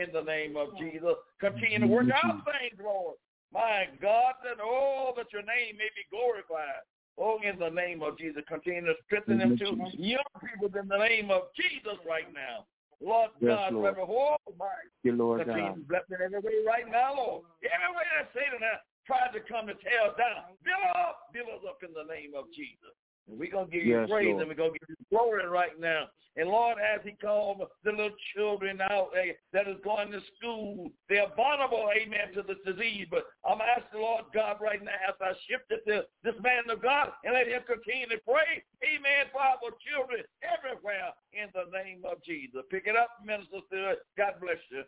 in 0.00 0.12
the 0.12 0.22
name 0.22 0.56
of 0.56 0.76
Jesus. 0.78 1.14
Continue 1.40 1.80
to 1.80 1.86
work 1.86 2.06
out 2.24 2.42
things, 2.44 2.80
Lord. 2.82 3.16
My 3.52 3.86
God, 4.00 4.34
that 4.44 4.62
oh, 4.62 5.12
that 5.16 5.32
your 5.32 5.42
name 5.42 5.76
may 5.76 5.90
be 5.92 6.06
glorified. 6.10 6.86
Oh, 7.18 7.36
in 7.44 7.58
the 7.58 7.68
name 7.68 8.00
of 8.00 8.16
Jesus, 8.16 8.42
continue 8.48 8.86
to 8.86 8.94
strengthen 9.04 9.38
them 9.38 9.58
to 9.58 9.76
young 9.98 10.32
people 10.40 10.72
in 10.72 10.88
the 10.88 10.96
name 10.96 11.30
of 11.30 11.52
Jesus 11.52 11.98
right 12.08 12.30
now. 12.32 12.64
Lord 13.00 13.32
yes, 13.40 13.56
God, 13.56 13.72
Lord. 13.72 13.96
forever, 13.96 14.04
oh 14.08 14.36
my, 14.56 14.68
you, 15.02 15.12
Lord 15.12 15.44
continue 15.44 15.72
God. 15.72 15.80
to 15.80 15.88
bless 15.88 16.04
them 16.08 16.20
every 16.20 16.40
way 16.40 16.60
right 16.64 16.84
now, 16.84 17.16
Lord. 17.16 17.44
Every 17.64 17.92
way 17.96 18.06
that 18.16 18.28
Satan 18.36 18.60
has 18.60 18.80
tried 19.08 19.32
to 19.32 19.40
come 19.44 19.68
to 19.68 19.76
tear 19.80 20.12
us 20.12 20.16
down, 20.20 20.52
build 20.64 20.84
up, 20.96 21.32
build 21.32 21.48
us 21.48 21.64
up 21.64 21.80
in 21.80 21.96
the 21.96 22.04
name 22.08 22.36
of 22.36 22.48
Jesus. 22.52 22.92
And 23.30 23.38
we're 23.38 23.50
going 23.50 23.66
to 23.66 23.72
give 23.72 23.86
you 23.86 24.00
Yes, 24.00 24.10
praise 24.10 24.26
Lord. 24.26 24.40
and 24.40 24.48
we're 24.48 24.58
going 24.58 24.72
to 24.72 24.78
give 24.78 24.90
you 24.90 25.06
glory 25.10 25.46
right 25.46 25.78
now. 25.78 26.08
And 26.36 26.48
Lord, 26.48 26.78
as 26.78 27.00
he 27.04 27.12
called 27.12 27.62
the 27.84 27.90
little 27.90 28.14
children 28.34 28.80
out 28.80 29.10
eh, 29.18 29.32
that 29.52 29.68
is 29.68 29.76
going 29.82 30.10
to 30.12 30.20
school, 30.36 30.90
they're 31.08 31.30
vulnerable, 31.36 31.90
amen, 31.94 32.34
to 32.34 32.42
this 32.42 32.58
disease. 32.64 33.06
But 33.10 33.24
I'm 33.48 33.60
asking 33.60 34.00
Lord 34.00 34.24
God 34.32 34.56
right 34.60 34.82
now 34.82 34.94
as 35.08 35.14
I 35.20 35.32
shift 35.48 35.70
it 35.70 35.82
to 35.86 36.04
this 36.22 36.40
man 36.42 36.70
of 36.70 36.82
God 36.82 37.10
and 37.24 37.34
let 37.34 37.48
him 37.48 37.62
continue 37.66 38.06
to 38.08 38.18
pray, 38.24 38.62
amen, 38.82 39.26
for 39.32 39.40
our 39.40 39.58
children 39.82 40.22
everywhere 40.42 41.10
in 41.32 41.48
the 41.54 41.66
name 41.76 42.02
of 42.10 42.22
Jesus. 42.22 42.62
Pick 42.70 42.86
it 42.86 42.96
up, 42.96 43.10
Minister. 43.24 43.96
God 44.16 44.34
bless 44.40 44.58
you. 44.70 44.82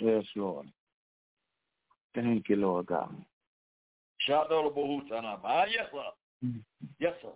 Yes, 0.00 0.24
Lord. 0.34 0.66
Thank 2.14 2.48
you, 2.48 2.56
Lord 2.56 2.86
God. 2.86 3.14
Yes, 5.70 5.86
sir. 5.92 6.23
Yes, 6.98 7.14
sir. 7.22 7.28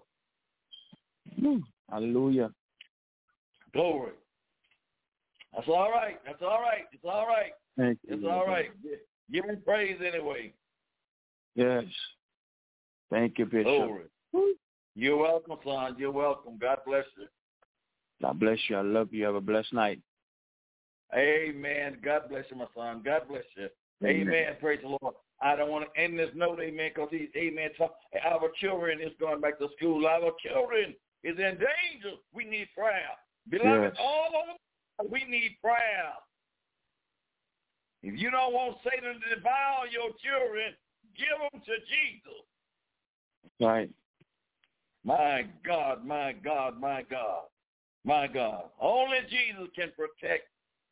Woo. 1.42 1.62
Hallelujah. 1.90 2.50
Glory. 3.72 4.12
That's 5.54 5.68
all 5.68 5.90
right. 5.90 6.18
That's 6.26 6.42
all 6.42 6.60
right. 6.60 6.84
It's 6.92 7.04
all 7.04 7.26
right. 7.26 7.52
Thank 7.76 7.98
you. 8.06 8.16
It's 8.16 8.24
all 8.24 8.46
right. 8.46 8.70
Give 9.32 9.44
him 9.44 9.62
praise 9.64 9.98
anyway. 10.06 10.52
Yes. 11.54 11.84
Thank 13.10 13.38
you, 13.38 13.46
Bishop. 13.46 13.64
Glory. 13.64 14.04
You're 14.94 15.16
welcome, 15.16 15.56
son. 15.64 15.96
You're 15.98 16.12
welcome. 16.12 16.58
God 16.60 16.78
bless 16.86 17.04
you. 17.18 17.26
God 18.20 18.40
bless 18.40 18.58
you. 18.68 18.76
I 18.76 18.82
love 18.82 19.12
you. 19.12 19.24
Have 19.24 19.36
a 19.36 19.40
blessed 19.40 19.72
night. 19.72 20.00
Amen. 21.14 21.98
God 22.04 22.22
bless 22.28 22.44
you, 22.50 22.56
my 22.56 22.66
son. 22.76 23.02
God 23.04 23.22
bless 23.28 23.44
you. 23.56 23.68
Amen. 24.04 24.28
Amen. 24.28 24.56
Praise 24.60 24.80
the 24.82 24.88
Lord. 24.88 25.14
I 25.40 25.55
don't 25.55 25.70
want 25.70 25.87
to 25.92 26.01
end 26.01 26.18
this 26.18 26.31
note, 26.35 26.59
amen, 26.61 26.90
because 26.94 27.11
he's, 27.11 27.29
amen, 27.37 27.70
talk, 27.79 27.94
our 28.24 28.48
children 28.61 29.01
is 29.01 29.12
going 29.20 29.40
back 29.40 29.59
to 29.59 29.68
school. 29.77 30.07
Our 30.07 30.33
children 30.44 30.94
is 31.22 31.38
in 31.38 31.59
danger. 31.59 32.16
We 32.33 32.44
need 32.44 32.68
prayer. 32.77 33.11
Beloved, 33.48 33.92
Yes. 33.94 33.96
all 34.01 34.31
over, 34.35 35.09
we 35.09 35.24
need 35.24 35.57
prayer. 35.62 36.12
If 38.03 38.18
you 38.18 38.31
don't 38.31 38.53
want 38.53 38.79
Satan 38.85 39.20
to 39.20 39.35
devour 39.35 39.87
your 39.90 40.11
children, 40.22 40.74
give 41.16 41.38
them 41.53 41.61
to 41.61 41.74
Jesus. 41.87 42.44
Right. 43.61 43.90
My 45.05 45.46
God, 45.64 46.05
my 46.05 46.33
God, 46.33 46.81
my 46.81 47.03
God, 47.03 47.44
my 48.05 48.27
God. 48.27 48.64
Only 48.81 49.18
Jesus 49.31 49.68
can 49.74 49.90
protect, 49.96 50.48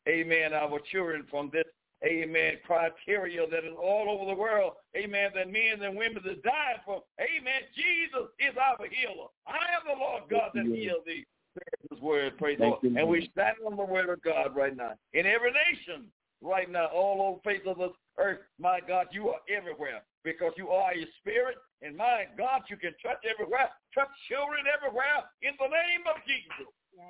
amen, 0.07 0.53
our 0.53 0.79
children 0.91 1.25
from 1.29 1.49
this, 1.51 1.65
amen, 2.05 2.53
criteria 2.65 3.47
that 3.49 3.63
is 3.65 3.73
all 3.81 4.09
over 4.09 4.29
the 4.29 4.37
world, 4.39 4.73
amen, 4.95 5.31
that 5.35 5.51
men 5.51 5.81
and 5.81 5.97
women 5.97 6.21
is 6.25 6.37
dying 6.43 6.81
for. 6.85 7.03
Amen. 7.19 7.61
Jesus 7.75 8.29
is 8.39 8.55
our 8.57 8.77
healer. 8.89 9.27
I 9.47 9.57
am 9.75 9.87
the 9.87 9.99
Lord 9.99 10.23
God 10.29 10.51
that 10.53 10.65
heals 10.65 11.03
thee. 11.05 11.25
Praise 11.53 11.89
his 11.91 12.01
word, 12.01 12.37
praise 12.37 12.59
the 12.59 12.65
Lord. 12.65 12.79
you, 12.83 12.97
And 12.97 13.07
we 13.07 13.29
stand 13.31 13.57
on 13.65 13.75
the 13.77 13.83
word 13.83 14.09
of 14.09 14.21
God 14.21 14.55
right 14.55 14.75
now. 14.75 14.93
In 15.13 15.25
every 15.25 15.51
nation, 15.51 16.05
right 16.41 16.69
now, 16.69 16.85
all 16.87 17.21
over 17.21 17.39
the 17.43 17.49
face 17.49 17.65
of 17.65 17.77
this 17.77 17.95
earth, 18.19 18.39
my 18.59 18.79
God, 18.87 19.07
you 19.11 19.29
are 19.29 19.39
everywhere 19.49 20.03
because 20.23 20.51
you 20.55 20.69
are 20.69 20.91
a 20.91 21.05
spirit. 21.19 21.55
And 21.81 21.95
my 21.95 22.25
God, 22.37 22.61
you 22.69 22.77
can 22.77 22.93
touch 23.03 23.21
everywhere, 23.25 23.69
touch 23.93 24.09
children 24.29 24.65
everywhere 24.69 25.25
in 25.41 25.53
the 25.59 25.65
name 25.67 26.05
of 26.09 26.21
Jesus. 26.25 26.67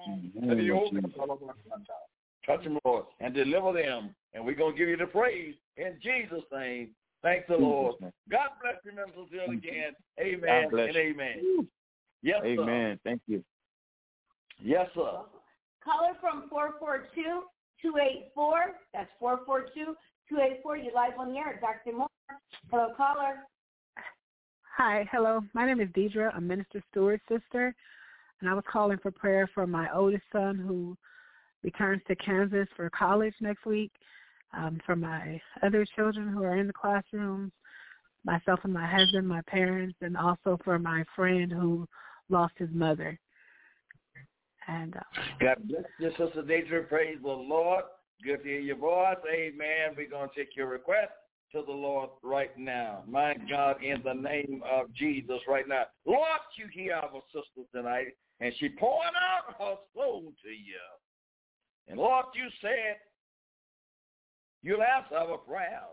In 0.07 0.31
the 0.33 0.39
And 0.47 0.57
name 0.59 0.65
you 0.65 0.75
of 0.77 0.83
open 0.83 1.01
Jesus. 1.01 1.17
Touch 2.45 2.63
them, 2.63 2.79
Lord, 2.85 3.05
and 3.19 3.33
deliver 3.33 3.73
them. 3.73 4.15
And 4.37 4.45
we're 4.45 4.53
going 4.53 4.73
to 4.73 4.77
give 4.77 4.87
you 4.87 4.97
the 4.97 5.07
praise 5.07 5.55
in 5.77 5.97
Jesus' 5.99 6.43
name. 6.53 6.89
Thanks 7.23 7.47
the 7.49 7.57
Lord. 7.57 7.95
God 8.29 8.49
bless 8.61 8.75
you, 8.85 8.91
Minister 8.91 9.21
Zill, 9.35 9.51
again. 9.51 9.95
Amen 10.19 10.65
God 10.65 10.71
bless 10.71 10.89
and 10.89 10.97
amen. 10.97 11.67
Yes, 12.21 12.41
sir. 12.43 12.47
Amen. 12.47 12.99
Thank 13.03 13.23
you. 13.25 13.43
Yes, 14.61 14.91
sir. 14.93 15.21
Caller 15.83 16.13
from 16.21 16.51
442-284. 16.53 17.41
That's 18.93 19.09
442-284. 19.19 19.95
You're 20.29 20.93
live 20.93 21.17
on 21.17 21.33
the 21.33 21.39
air. 21.39 21.59
Dr. 21.59 21.93
Moore. 21.97 22.07
Hello, 22.69 22.93
caller. 22.95 23.37
Hi, 24.77 25.09
hello. 25.11 25.41
My 25.55 25.65
name 25.65 25.79
is 25.79 25.89
Deidre. 25.89 26.29
I'm 26.35 26.45
Minister 26.45 26.83
Stewart's 26.91 27.23
sister, 27.27 27.73
and 28.41 28.49
I 28.51 28.53
was 28.53 28.65
calling 28.71 28.99
for 28.99 29.09
prayer 29.09 29.49
for 29.55 29.65
my 29.65 29.91
oldest 29.91 30.25
son 30.31 30.57
who 30.57 30.95
returns 31.63 32.03
to 32.07 32.15
Kansas 32.17 32.67
for 32.75 32.87
college 32.91 33.33
next 33.41 33.65
week, 33.65 33.91
um, 34.53 34.79
for 34.85 34.95
my 34.95 35.39
other 35.63 35.85
children 35.95 36.29
who 36.29 36.43
are 36.43 36.57
in 36.57 36.67
the 36.67 36.73
classrooms, 36.73 37.51
myself 38.23 38.59
and 38.63 38.73
my 38.73 38.85
husband, 38.87 39.27
my 39.27 39.41
parents, 39.47 39.95
and 40.01 40.17
also 40.17 40.57
for 40.63 40.77
my 40.77 41.03
friend 41.15 41.51
who 41.51 41.87
lost 42.29 42.53
his 42.57 42.69
mother. 42.71 43.17
And 44.67 44.95
uh, 44.95 45.21
God 45.39 45.57
bless 45.67 45.83
you, 45.99 46.09
Sister 46.11 46.43
Deidre. 46.43 46.87
Praise 46.89 47.17
the 47.21 47.29
Lord. 47.29 47.83
Good 48.23 48.43
to 48.43 48.49
hear 48.49 48.59
your 48.59 48.77
voice. 48.77 49.15
Amen. 49.31 49.95
We're 49.95 50.09
going 50.09 50.29
to 50.29 50.35
take 50.35 50.55
your 50.55 50.67
request 50.67 51.11
to 51.53 51.61
the 51.65 51.71
Lord 51.71 52.09
right 52.23 52.57
now. 52.57 53.03
My 53.07 53.35
God, 53.49 53.81
in 53.81 54.01
the 54.03 54.13
name 54.13 54.61
of 54.69 54.93
Jesus 54.93 55.39
right 55.47 55.67
now. 55.67 55.83
Lord, 56.05 56.39
you 56.57 56.65
hear 56.71 56.95
our 56.95 57.21
sister 57.31 57.65
tonight, 57.73 58.07
and 58.41 58.53
she 58.59 58.69
pouring 58.69 59.13
out 59.15 59.55
her 59.57 59.75
soul 59.95 60.33
to 60.43 60.49
you. 60.49 60.83
And 61.87 61.97
Lord, 61.97 62.25
you 62.35 62.49
said 62.61 62.97
you'll 64.63 64.83
answer 64.83 65.15
our 65.15 65.37
prayer. 65.37 65.87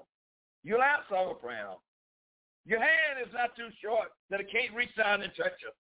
You'll 0.63 0.83
answer 0.83 1.15
our 1.15 1.35
prayer. 1.35 1.77
Your 2.67 2.81
hand 2.81 3.21
is 3.21 3.33
not 3.35 3.55
too 3.57 3.69
short 3.83 4.09
that 4.31 4.41
it 4.41 4.49
can't 4.51 4.75
reach 4.75 4.95
down 4.97 5.23
and 5.23 5.33
touch 5.37 5.53
you. 5.61 5.73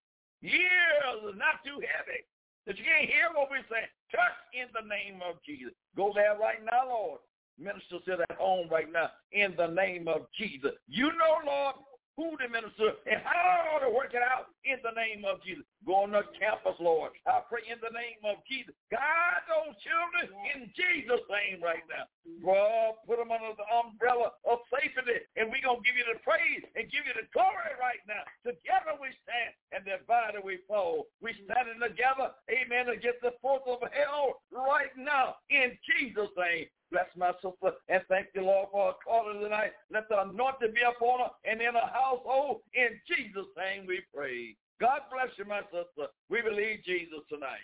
Ears 0.44 1.32
is 1.32 1.38
not 1.40 1.64
too 1.64 1.80
heavy 1.80 2.20
that 2.66 2.76
you 2.76 2.84
can't 2.84 3.08
hear 3.08 3.32
what 3.32 3.48
we're 3.48 3.64
saying. 3.72 3.88
Touch 4.12 4.36
in 4.52 4.68
the 4.76 4.84
name 4.84 5.20
of 5.24 5.40
Jesus. 5.44 5.72
Go 5.96 6.12
there 6.14 6.36
right 6.36 6.60
now, 6.64 6.88
Lord. 6.88 7.20
Minister 7.58 8.02
to 8.04 8.16
that 8.18 8.36
home 8.36 8.68
right 8.68 8.90
now 8.90 9.08
in 9.32 9.54
the 9.56 9.68
name 9.68 10.08
of 10.08 10.26
Jesus. 10.36 10.72
You 10.88 11.08
know, 11.16 11.40
Lord, 11.46 11.76
who 12.16 12.36
the 12.36 12.48
minister, 12.48 12.98
and 13.06 13.22
how 13.24 13.78
to 13.78 13.90
work 13.90 14.12
it 14.12 14.22
out 14.22 14.53
in 14.64 14.80
the 14.80 14.96
name 14.96 15.24
of 15.28 15.44
Jesus. 15.44 15.64
Go 15.84 16.08
on 16.08 16.16
the 16.16 16.24
campus, 16.40 16.76
Lord. 16.80 17.12
I 17.28 17.44
pray 17.44 17.68
in 17.68 17.76
the 17.84 17.92
name 17.92 18.20
of 18.24 18.40
Jesus. 18.48 18.72
God, 18.88 19.44
those 19.44 19.76
children 19.84 20.32
in 20.56 20.72
Jesus' 20.72 21.24
name 21.28 21.60
right 21.60 21.84
now. 21.92 22.08
Well, 22.40 23.04
put 23.04 23.20
them 23.20 23.28
under 23.28 23.52
the 23.52 23.68
umbrella 23.68 24.32
of 24.48 24.64
safety, 24.72 25.28
and 25.36 25.52
we're 25.52 25.64
going 25.64 25.84
to 25.84 25.86
give 25.86 25.96
you 25.96 26.08
the 26.08 26.20
praise 26.24 26.64
and 26.72 26.88
give 26.88 27.04
you 27.04 27.12
the 27.12 27.28
glory 27.36 27.76
right 27.76 28.00
now. 28.08 28.24
Together 28.44 28.96
we 28.96 29.12
stand, 29.24 29.52
and 29.74 29.84
divided 29.84 30.40
we 30.40 30.62
fall. 30.68 31.06
We 31.20 31.34
standing 31.44 31.82
together, 31.82 32.32
amen, 32.48 32.88
against 32.88 33.20
the 33.20 33.34
force 33.42 33.66
of 33.66 33.82
hell 33.90 34.40
right 34.52 34.94
now 34.96 35.36
in 35.50 35.76
Jesus' 35.84 36.30
name. 36.38 36.66
Bless 36.92 37.10
my 37.16 37.32
sister 37.42 37.74
and 37.88 38.02
thank 38.08 38.28
you, 38.34 38.42
Lord, 38.42 38.68
for 38.70 38.92
her 38.92 38.98
calling 39.02 39.40
tonight. 39.40 39.72
Let 39.90 40.08
the 40.08 40.22
anointing 40.22 40.74
be 40.74 40.82
upon 40.86 41.26
her 41.26 41.30
and 41.44 41.60
in 41.60 41.74
her 41.74 41.90
household. 41.92 42.60
In 42.74 43.00
Jesus' 43.08 43.50
name 43.58 43.86
we 43.88 44.00
pray. 44.14 44.53
God 44.80 45.02
bless 45.10 45.28
you, 45.38 45.44
my 45.44 45.60
sister. 45.62 46.08
We 46.28 46.42
believe 46.42 46.82
Jesus 46.84 47.20
tonight. 47.28 47.60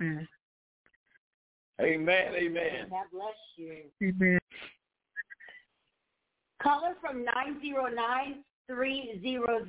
Amen. 0.00 0.28
Amen. 1.80 2.34
Amen. 2.34 2.88
God 2.90 3.06
bless 3.12 3.36
you. 3.56 3.84
Amen. 4.02 4.38
Caller 6.62 6.94
from 7.00 7.24
909300. 7.24 9.68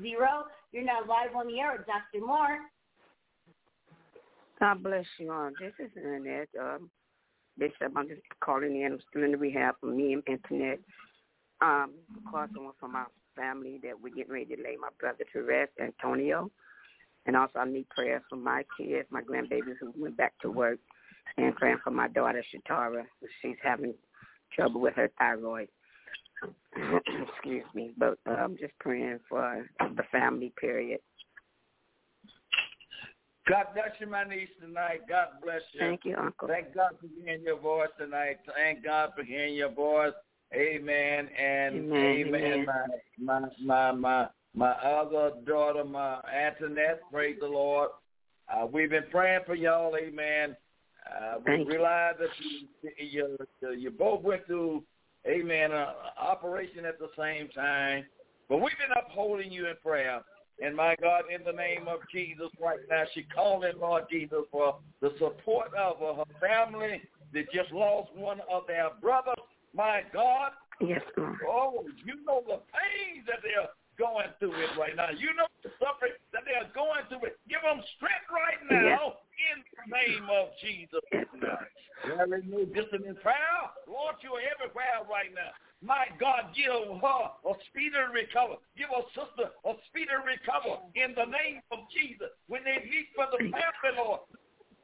You're 0.71 0.83
now 0.83 0.99
live 1.07 1.35
on 1.35 1.47
the 1.47 1.59
air 1.59 1.71
with 1.77 1.85
Dr. 1.85 2.21
Moore. 2.25 2.59
God 4.59 4.83
bless 4.83 5.05
you 5.19 5.31
all. 5.31 5.51
This 5.59 5.73
is 5.79 5.91
Annette. 5.95 6.49
Um, 6.59 6.89
Bishop, 7.57 7.93
I'm 7.95 8.07
just 8.07 8.21
calling 8.43 8.81
in. 8.81 8.93
I'm 8.93 8.99
still 9.09 9.23
in 9.23 9.31
the 9.31 9.37
rehab 9.37 9.75
for 9.79 9.87
me 9.87 10.13
and 10.13 10.23
Internet. 10.27 10.79
Um, 11.61 11.93
of 12.17 12.23
course, 12.31 12.49
I 12.55 12.59
want 12.59 12.75
from 12.79 12.93
my 12.93 13.05
family 13.35 13.79
that 13.83 13.99
we're 14.01 14.13
getting 14.13 14.33
ready 14.33 14.55
to 14.55 14.61
lay 14.61 14.75
my 14.79 14.89
brother 14.99 15.23
to 15.33 15.41
rest, 15.41 15.71
Antonio. 15.81 16.51
And 17.25 17.35
also 17.35 17.59
I 17.59 17.65
need 17.65 17.89
prayers 17.89 18.23
for 18.29 18.37
my 18.37 18.63
kids, 18.77 19.07
my 19.11 19.21
grandbabies 19.21 19.77
who 19.79 19.93
went 19.95 20.17
back 20.17 20.33
to 20.41 20.49
work, 20.49 20.79
and 21.37 21.55
praying 21.55 21.79
for 21.83 21.91
my 21.91 22.07
daughter, 22.07 22.43
Shatara. 22.53 23.03
She's 23.41 23.57
having 23.61 23.93
trouble 24.55 24.81
with 24.81 24.95
her 24.95 25.11
thyroid. 25.17 25.67
Excuse 26.75 27.65
me. 27.73 27.91
But 27.97 28.17
uh, 28.27 28.31
I'm 28.31 28.57
just 28.57 28.73
praying 28.79 29.19
for 29.27 29.65
the 29.79 30.03
family, 30.11 30.53
period. 30.59 30.99
God 33.47 33.65
bless 33.73 33.89
you, 33.99 34.07
my 34.07 34.23
niece, 34.23 34.49
tonight. 34.61 35.01
God 35.09 35.27
bless 35.43 35.61
you. 35.73 35.79
Thank 35.79 36.01
you, 36.05 36.15
Uncle. 36.15 36.47
Thank 36.47 36.73
God 36.75 36.91
for 37.01 37.07
hearing 37.19 37.41
your 37.41 37.59
voice 37.59 37.89
tonight. 37.97 38.37
Thank 38.55 38.83
God 38.83 39.09
for 39.17 39.23
hearing 39.23 39.55
your 39.55 39.71
voice. 39.71 40.13
Amen 40.53 41.29
and 41.37 41.75
Amen, 41.93 42.35
amen. 42.35 42.65
My 43.19 43.39
my 43.39 43.49
my 43.63 43.91
my 43.91 44.27
my 44.55 44.71
other 44.71 45.31
daughter, 45.45 45.83
my 45.83 46.19
Antoinette. 46.21 47.01
Praise 47.11 47.37
the 47.39 47.47
Lord. 47.47 47.89
Uh, 48.51 48.65
we've 48.65 48.89
been 48.89 49.05
praying 49.11 49.41
for 49.45 49.53
y'all. 49.53 49.95
Amen. 49.95 50.55
Uh, 51.07 51.35
we 51.37 51.43
Thank 51.45 51.67
you. 51.67 51.73
realize 51.73 52.15
that 52.19 52.29
you, 52.39 53.37
you 53.61 53.73
you 53.77 53.91
both 53.91 54.21
went 54.21 54.45
through, 54.47 54.83
amen, 55.27 55.71
uh, 55.71 55.93
operation 56.19 56.85
at 56.85 56.97
the 56.97 57.09
same 57.17 57.47
time. 57.49 58.05
But 58.47 58.57
we've 58.57 58.77
been 58.77 58.97
upholding 58.97 59.51
you 59.51 59.67
in 59.67 59.75
prayer. 59.83 60.21
And 60.61 60.75
my 60.75 60.95
God, 61.01 61.23
in 61.33 61.43
the 61.45 61.53
name 61.53 61.87
of 61.87 61.99
Jesus 62.11 62.49
right 62.61 62.79
now, 62.89 63.03
she 63.13 63.23
calling, 63.23 63.73
Lord 63.79 64.05
Jesus, 64.11 64.39
for 64.51 64.77
the 64.99 65.11
support 65.19 65.73
of 65.75 65.99
her 65.99 66.23
family 66.41 67.01
that 67.33 67.45
just 67.53 67.71
lost 67.71 68.09
one 68.15 68.41
of 68.51 68.63
their 68.67 68.89
brothers. 68.99 69.35
My 69.75 70.01
God, 70.13 70.51
Yes, 70.81 71.01
Lord. 71.17 71.37
oh, 71.47 71.83
you 72.05 72.15
know 72.25 72.41
the 72.47 72.59
pains 72.71 73.27
that 73.27 73.43
they're 73.43 73.67
going 73.99 74.31
through 74.39 74.55
it 74.55 74.71
right 74.79 74.95
now. 74.95 75.11
You 75.11 75.35
know 75.35 75.45
the 75.61 75.69
suffering 75.75 76.15
that 76.31 76.47
they're 76.47 76.71
going 76.71 77.03
through 77.11 77.27
it. 77.27 77.35
Give 77.51 77.59
them 77.61 77.83
strength 77.99 78.31
right 78.31 78.59
now 78.71 79.19
in 79.35 79.59
the 79.75 79.85
name 79.91 80.23
of 80.31 80.55
Jesus. 80.63 81.03
Yes, 81.11 81.27
Lord. 81.35 81.67
There 82.07 82.39
is 82.39 82.47
no 82.47 82.63
dissonant 82.63 83.19
prayer. 83.19 83.59
Lord, 83.91 84.15
you 84.23 84.39
are 84.39 84.45
everywhere 84.55 85.03
right 85.11 85.35
now. 85.35 85.51
My 85.83 86.07
God, 86.15 86.55
give 86.55 86.71
her 86.71 87.21
a 87.43 87.53
speedy 87.67 87.99
recover. 88.11 88.55
Give 88.79 88.87
her 88.87 89.03
sister 89.11 89.51
a 89.67 89.71
speedy 89.91 90.15
recover 90.15 90.79
in 90.95 91.11
the 91.15 91.27
name 91.27 91.59
of 91.75 91.83
Jesus. 91.91 92.31
When 92.47 92.63
they 92.63 92.79
meet 92.87 93.11
for 93.19 93.27
the 93.31 93.51
family, 93.51 93.91
Lord, 93.99 94.23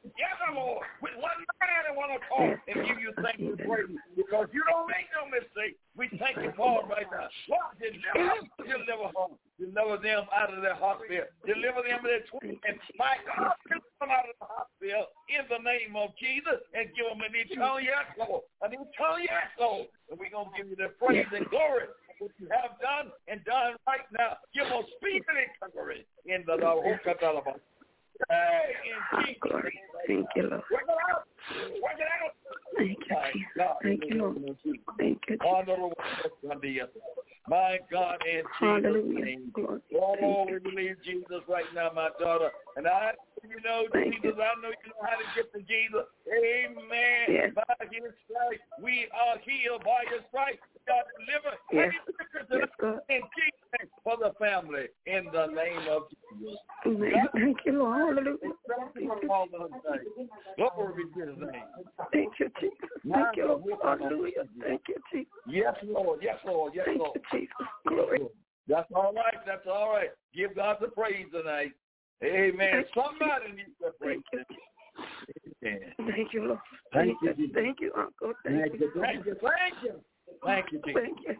together, 0.06 0.54
Lord, 0.54 0.86
with 1.02 1.14
one 1.18 1.38
mind 1.58 1.84
and 1.90 1.96
one 1.98 2.14
accord, 2.14 2.58
and 2.70 2.76
give 2.86 2.98
you 3.02 3.10
thanks 3.18 3.42
and 3.42 3.58
praise 3.66 3.90
because 4.14 4.46
you 4.54 4.62
don't 4.70 4.86
make 4.86 5.10
no 5.10 5.26
mistake. 5.26 5.74
We 5.98 6.06
thank 6.18 6.38
you 6.38 6.52
for 6.54 6.82
it 6.82 6.86
right 6.86 7.10
now. 7.10 7.26
Lord, 7.50 7.74
deliver, 7.82 8.46
deliver 8.62 9.08
her. 9.10 9.34
Deliver 9.56 9.96
them 10.02 10.28
out 10.36 10.52
of 10.52 10.60
their 10.60 10.76
hospital. 10.76 11.24
Deliver 11.48 11.80
them 11.80 12.04
in 12.04 12.06
their 12.06 12.24
twins. 12.28 12.60
My 13.00 13.16
God, 13.24 13.56
deliver 13.64 13.88
them 13.98 14.12
out 14.12 14.28
of 14.28 14.36
the 14.36 14.46
hospital 14.46 15.08
in 15.32 15.42
the 15.48 15.60
name 15.64 15.96
of 15.96 16.12
Jesus 16.20 16.60
and 16.76 16.92
give 16.92 17.08
them 17.08 17.24
an 17.24 17.32
eternal 17.32 17.80
yes, 17.80 18.04
Lord. 18.20 18.44
An 18.60 18.76
eternal 18.76 19.20
yes, 19.20 19.48
Lord. 19.58 19.88
And 20.12 20.20
we're 20.20 20.30
going 20.30 20.52
to 20.52 20.54
give 20.54 20.68
you 20.68 20.76
the 20.76 20.92
praise 21.00 21.26
and 21.32 21.48
glory 21.48 21.88
for 22.04 22.28
what 22.28 22.36
you 22.36 22.52
have 22.52 22.76
done 22.84 23.10
and 23.32 23.40
done 23.48 23.80
right 23.88 24.04
now. 24.12 24.36
Give 24.52 24.68
us 24.68 24.84
speed 25.00 25.24
and 25.24 25.40
recovery 25.40 26.04
in 26.28 26.44
the 26.44 26.60
Lord. 26.60 27.00
Hey, 28.28 28.74
in 28.84 29.26
Jesus' 29.26 29.38
Glory. 29.40 29.80
Thank 30.06 30.26
you, 30.36 30.42
Lord. 30.42 30.62
Work 30.70 30.82
it 30.88 30.96
out. 31.10 31.26
Work 31.82 31.98
it 31.98 32.08
out. 32.22 32.32
Thank 32.76 32.98
you, 33.08 33.16
Jesus. 33.32 33.68
Thank 33.82 34.02
you, 34.08 34.16
Lord. 34.18 34.36
Jesus. 34.64 34.80
Thank 34.98 35.22
you, 35.28 35.36
Jesus. 36.62 36.88
My 37.48 37.78
God, 37.92 38.18
in 38.26 38.42
Jesus' 38.42 38.82
Hallelujah. 38.82 39.24
name. 39.24 39.52
Glory. 39.54 39.80
Oh, 39.94 40.46
we 40.50 40.58
believe 40.58 40.96
Jesus 41.04 41.42
right 41.48 41.64
now, 41.74 41.90
my 41.94 42.10
daughter. 42.18 42.50
And 42.76 42.88
I, 42.88 43.12
you 43.46 43.60
know, 43.62 43.86
Thank 43.92 44.14
Jesus, 44.16 44.34
you. 44.36 44.42
I 44.42 44.54
know 44.60 44.74
you 44.74 44.90
know 44.90 45.02
how 45.06 45.14
to 45.14 45.26
get 45.36 45.52
to 45.54 45.60
Jesus. 45.62 46.10
Amen. 46.26 47.24
Yes. 47.28 47.50
By 47.54 47.86
his 47.86 48.10
stripes, 48.26 48.66
we 48.82 49.06
are 49.14 49.38
healed. 49.46 49.84
By 49.84 50.10
his 50.10 50.26
stripes, 50.28 50.58
we 50.86 50.92
are 50.92 51.04
delivered. 51.18 51.58
Yes. 51.72 51.92
And 52.50 52.60
Yes, 52.60 52.68
God. 52.80 53.00
in 53.08 53.20
Jesus' 53.34 53.66
name 53.78 53.90
for 54.04 54.16
the 54.18 54.32
family, 54.38 54.86
in 55.06 55.26
the 55.32 55.46
name 55.46 55.88
of 55.90 56.04
Jesus. 56.10 56.58
Amen. 56.86 57.28
Thank 57.34 57.58
you, 57.66 57.78
Lord. 57.78 57.98
Hallelujah. 57.98 58.38
Glory 60.56 61.04
be 61.04 61.20
to 61.20 61.26
his 61.26 61.38
name. 61.38 61.64
Thank 62.12 62.32
you, 62.38 62.50
Jesus. 62.60 62.76
Thank 63.12 63.36
you, 63.36 63.46
Lord. 63.46 63.62
Hallelujah. 63.82 64.44
Thank 64.60 64.82
you, 64.88 64.96
Jesus. 65.12 65.32
Yes, 65.48 65.74
Lord. 65.82 66.20
Yes, 66.22 66.36
Lord. 66.46 66.72
Yes, 66.74 66.86
Thank 66.86 67.00
Lord. 67.00 67.20
you, 67.32 67.38
Jesus. 67.38 67.66
Glory. 67.88 68.20
That's 68.68 68.90
all 68.94 69.12
right. 69.12 69.38
That's 69.44 69.66
all 69.66 69.90
right. 69.90 70.10
Give 70.34 70.54
God 70.54 70.76
the 70.80 70.88
praise 70.88 71.26
tonight. 71.32 71.72
Amen. 72.22 72.56
Thank 72.58 72.86
you, 72.94 73.02
Somebody 73.02 73.52
needs 73.56 73.70
the 73.80 73.90
praise. 74.00 74.20
Thank 74.32 74.46
you. 74.50 74.56
Amen. 75.64 75.92
Thank 75.98 76.32
you, 76.32 76.44
Lord. 76.44 76.60
Thank 76.92 77.18
Thank 77.20 77.38
you, 77.38 77.44
you. 77.46 77.52
Thank 77.52 77.80
you, 77.80 77.92
Uncle. 77.96 78.32
Thank 78.44 78.70
Thank 78.70 78.80
you. 78.80 78.90
Thank 79.00 79.26
you. 79.26 79.36
Thank 79.42 79.74
you. 79.82 80.00
Thank 80.46 80.72
you, 80.72 80.78
Jesus. 80.86 81.02
Thank 81.02 81.18
you. 81.26 81.34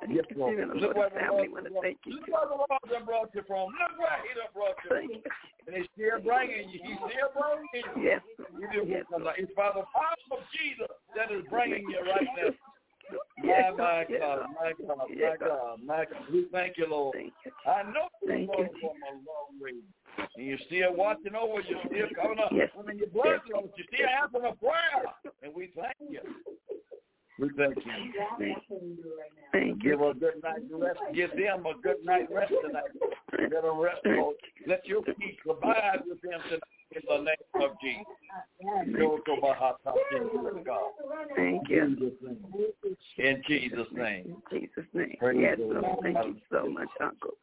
Thank 0.00 0.14
Yes, 0.14 0.24
you, 0.30 0.36
Lord. 0.38 0.56
Look 0.78 0.94
Lord, 0.94 0.96
where 0.96 1.08
the 1.10 1.14
the 1.14 1.20
family 1.20 1.48
Lord, 1.48 1.52
want 1.52 1.66
to 1.66 1.80
thank 1.82 1.98
you. 2.06 2.12
look 2.14 2.28
where 2.28 2.46
the 2.48 2.54
Lord 2.54 2.84
done 2.88 3.04
brought 3.04 3.30
you 3.34 3.42
from. 3.46 3.66
Look 3.74 3.94
where 3.98 4.18
he 4.22 4.30
done 4.38 4.52
brought 4.54 4.78
you 4.84 4.90
Thank 4.94 5.10
from. 5.10 5.20
you. 5.20 5.66
And 5.66 5.72
he's 5.76 5.88
still 5.92 6.18
bringing 6.22 6.70
you. 6.70 6.78
He's 6.82 7.00
still 7.02 7.30
bringing 7.34 7.86
you. 7.98 8.02
Yes. 8.08 8.22
Yes. 8.86 9.04
It's 9.36 9.52
by 9.58 9.68
the 9.74 9.84
power 9.90 10.16
of 10.32 10.40
Jesus 10.54 10.88
that 11.18 11.30
is 11.34 11.42
bringing 11.50 11.82
you 11.90 12.00
right 12.06 12.30
now. 12.38 12.54
Yes, 13.42 13.72
My, 13.76 13.84
my 13.84 14.06
yes, 14.08 14.20
God, 14.20 14.38
my 14.54 14.72
God, 14.86 14.98
my 14.98 15.04
Yes, 15.16 15.36
God, 15.40 15.80
my 15.84 16.04
God. 16.04 16.22
We 16.32 16.46
thank 16.52 16.76
you, 16.76 16.86
Lord. 16.88 17.14
Thank 17.16 17.32
you. 17.44 17.52
I 17.66 17.82
know 17.84 18.06
you're 18.22 18.36
Thank 18.36 18.52
going 18.52 18.68
you. 18.68 18.80
from 18.80 18.96
a 19.08 19.12
long 19.24 19.50
way. 19.60 19.72
And 20.36 20.46
you're 20.46 20.58
still 20.66 20.94
watching 20.94 21.34
over, 21.34 21.60
you're 21.62 21.80
still 21.88 22.08
coming 22.20 22.38
up. 22.38 22.50
Yes. 22.52 22.68
I 22.78 22.82
mean, 22.86 22.98
your 22.98 23.08
blood 23.08 23.40
Yes. 23.40 23.40
flows, 23.50 23.70
you're 23.76 23.86
still 23.92 24.08
answering 24.08 24.52
a 24.52 24.56
prayer. 24.56 25.04
And 25.42 25.54
we 25.54 25.72
thank 25.74 25.96
you. 26.10 26.20
We 27.38 27.50
thank 27.56 27.76
you. 27.76 27.92
Thank 28.38 28.58
Thank 29.52 29.82
Give 29.82 30.00
you. 30.00 30.08
a 30.08 30.14
good 30.14 30.42
night 30.42 30.62
rest. 30.70 30.98
Give 31.14 31.30
them 31.30 31.66
a 31.66 31.74
good 31.80 32.04
night 32.04 32.28
rest 32.30 32.52
tonight. 32.64 32.84
Let 33.38 33.62
them 33.62 33.78
rest, 33.78 34.00
Lord. 34.04 34.36
Let 34.66 34.86
your 34.86 35.02
peace 35.02 35.36
abide 35.48 36.00
with 36.06 36.20
them 36.20 36.40
tonight 36.48 36.62
in 36.92 37.02
the 37.06 37.18
name 37.18 37.68
of 37.70 37.76
Jesus. 37.80 38.98
Go 38.98 39.18
to 39.18 39.40
Bahata, 39.40 40.64
God. 40.64 40.80
Thank 41.36 41.68
you. 41.68 41.82
In 43.18 43.42
Jesus' 43.48 43.86
name. 43.92 44.42
In 44.50 44.60
Jesus' 44.60 44.86
name. 44.92 45.16
Praise 45.18 45.38
Yes. 45.40 45.58
Lord. 45.60 45.84
Thank 46.02 46.26
you 46.26 46.36
so 46.50 46.66
much, 46.68 46.88
Uncle. 47.00 47.34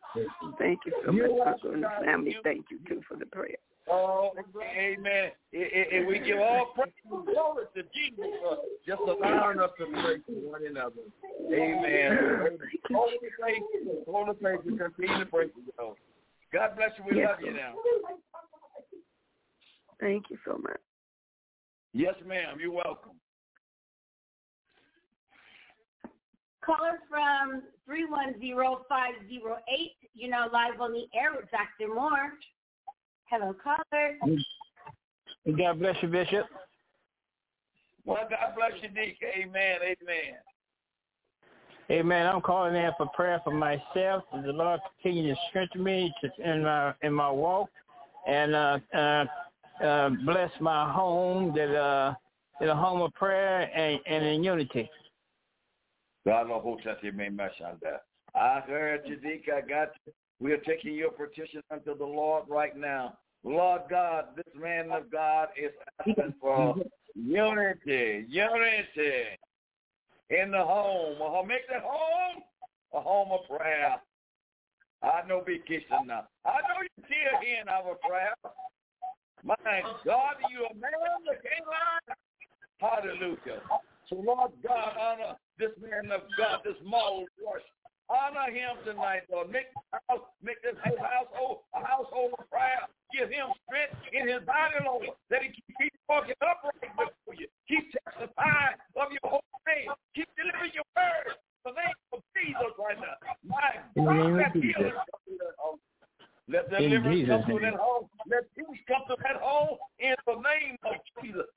Thank 0.60 0.80
you 0.86 0.94
so 1.06 1.12
much, 1.12 1.32
Uncle, 1.48 1.72
and 1.72 1.84
the 1.84 1.90
family. 2.04 2.38
Thank 2.44 2.66
you 2.70 2.80
too 2.88 3.02
for 3.08 3.16
the 3.16 3.26
prayer. 3.26 3.58
Oh, 3.88 4.32
amen. 4.62 5.32
And- 5.54 5.64
And 5.64 5.86
and 5.94 6.08
we 6.08 6.20
give 6.20 6.40
all 6.40 6.66
praise 6.74 6.92
and 7.12 7.26
glory 7.26 7.66
to 7.76 7.84
Jesus 7.94 8.26
for 8.42 8.58
just 8.86 9.02
allowing 9.02 9.60
us 9.60 9.72
to 9.78 9.86
pray 9.86 10.18
for 10.26 10.32
one 10.32 10.66
another. 10.66 11.02
Amen. 11.52 12.58
Hold 12.92 13.12
the 13.22 13.30
faith. 13.44 13.64
Hold 14.08 14.30
the 14.30 14.34
faith. 14.44 14.64
We 14.66 14.78
continue 14.78 15.20
to 15.20 15.26
pray 15.28 15.50
for 15.50 15.60
you. 15.60 15.96
God 16.52 16.76
bless 16.76 16.92
you. 16.98 17.04
We 17.10 17.18
Yes, 17.18 17.30
love 17.32 17.42
you 17.42 17.54
now. 17.54 17.76
Thank 20.00 20.30
you 20.30 20.38
so 20.46 20.58
much. 20.58 20.80
Yes, 21.94 22.16
ma'am. 22.26 22.60
You're 22.60 22.72
welcome. 22.72 23.14
Caller 26.66 27.00
from 27.08 27.62
310508. 27.86 29.92
You're 30.16 30.30
now 30.32 30.50
live 30.52 30.82
on 30.82 30.92
the 30.94 31.06
air 31.14 31.32
with 31.36 31.50
Dr. 31.52 31.94
Moore. 31.94 32.34
Hello, 33.30 33.56
caller. 33.64 34.18
God 35.58 35.80
bless 35.80 35.96
you, 36.02 36.08
Bishop. 36.10 36.46
Well, 38.06 38.28
God 38.30 38.56
bless 38.56 38.72
you, 38.82 38.90
Nick. 38.90 39.18
Amen. 39.38 39.78
Amen. 39.82 40.38
Amen. 41.92 42.28
I'm 42.28 42.42
calling 42.42 42.76
in 42.76 42.92
for 42.98 43.08
prayer 43.16 43.42
for 43.44 43.54
myself. 43.54 44.24
The 44.32 44.52
Lord 44.52 44.80
continue 45.02 45.34
to 45.34 45.40
strengthen 45.50 45.84
me 45.84 46.14
in 46.44 46.64
my 46.64 46.94
in 47.02 47.14
my 47.14 47.30
walk, 47.30 47.70
and 48.28 48.56
uh, 48.56 48.80
uh, 48.94 49.26
uh, 49.84 50.10
bless 50.26 50.52
my 50.60 50.92
home 50.92 51.54
that 51.56 51.76
uh, 51.76 52.14
in 52.62 52.70
a 52.70 52.76
home 52.76 53.02
of 53.02 53.14
prayer 53.14 53.70
and, 53.76 54.00
and 54.08 54.26
in 54.26 54.44
unity. 54.44 54.90
God 56.26 56.50
will 56.50 56.60
I 58.34 58.62
heard 58.62 59.02
you, 59.06 59.20
Nick. 59.22 59.48
I 59.54 59.62
got 59.62 59.90
you. 60.06 60.14
We 60.40 60.52
are 60.52 60.58
taking 60.58 60.96
your 60.96 61.12
petition 61.12 61.62
unto 61.72 61.98
the 61.98 62.06
Lord 62.06 62.44
right 62.50 62.76
now. 62.76 63.18
Lord 63.44 63.84
God, 63.90 64.36
this 64.36 64.54
man 64.60 64.92
of 64.92 65.12
God 65.12 65.50
is 65.56 65.72
asking 66.00 66.34
for 66.42 66.76
unity, 67.14 68.26
unity 68.28 69.40
in 70.30 70.52
the 70.52 70.64
home. 70.64 71.48
Make 71.48 71.68
the 71.68 71.80
home 71.80 72.44
a 72.94 73.00
home 73.00 73.32
of 73.32 73.48
prayer. 73.48 74.02
I 75.04 75.22
know 75.28 75.42
be 75.46 75.60
kissing 75.68 76.08
now. 76.08 76.28
I 76.46 76.62
know 76.62 76.82
you 76.82 76.90
still 77.06 77.40
hearing 77.42 77.70
our 77.70 77.96
prayer. 78.08 78.34
My 79.44 79.56
God, 80.04 80.36
you 80.50 80.66
a 80.66 80.74
man 80.74 80.92
that 81.28 81.44
can't 81.44 81.68
lie. 81.68 82.16
Hallelujah. 82.80 83.62
So 84.10 84.16
Lord 84.16 84.52
God, 84.68 84.98
honor 85.00 85.36
this 85.60 85.72
man 85.80 86.12
of 86.12 86.22
God, 86.38 86.62
this 86.66 86.76
moral 86.84 87.26
wash. 87.42 87.62
Honor 88.10 88.54
him 88.54 88.78
tonight, 88.86 89.26
Lord. 89.32 89.50
Make 89.50 89.66
house, 90.10 90.22
make 90.44 90.62
this 90.62 90.78
household 90.84 91.66
a 91.74 91.82
household 91.82 92.38
of 92.38 92.50
prayer. 92.50 92.86
Give 93.10 93.30
him 93.30 93.50
strength 93.66 93.98
in 94.14 94.28
his 94.28 94.46
body, 94.46 94.78
Lord, 94.86 95.10
that 95.30 95.42
he 95.42 95.50
keep 95.50 95.94
walking 96.10 96.38
upright 96.42 96.82
before 96.82 97.34
you. 97.34 97.48
Keep 97.68 97.92
testifying 97.98 98.78
of 98.94 99.10
your 99.10 99.26
holy 99.26 99.62
name. 99.66 99.90
Keep 100.14 100.30
delivering 100.38 100.74
your 100.78 100.86
word. 100.94 101.34
In 101.66 101.74
the 101.74 101.82
name 101.82 102.00
of 102.14 102.22
Jesus 102.38 102.72
right 102.78 103.00
now. 103.02 103.18
My 103.42 103.82
God, 103.98 104.38
that 104.38 104.54
healing 104.54 104.94
let 106.48 106.70
deliverance 106.70 107.28
come 107.28 107.42
to 107.48 107.60
that 107.60 107.74
home. 107.80 108.08
Let 108.30 108.44
peace 108.56 108.82
come 108.88 109.02
to 109.10 109.16
that 109.24 109.42
home 109.42 109.78
in 110.00 110.14
the 110.28 110.34
name 110.34 110.78
of 110.86 110.94
Jesus. 111.24 111.50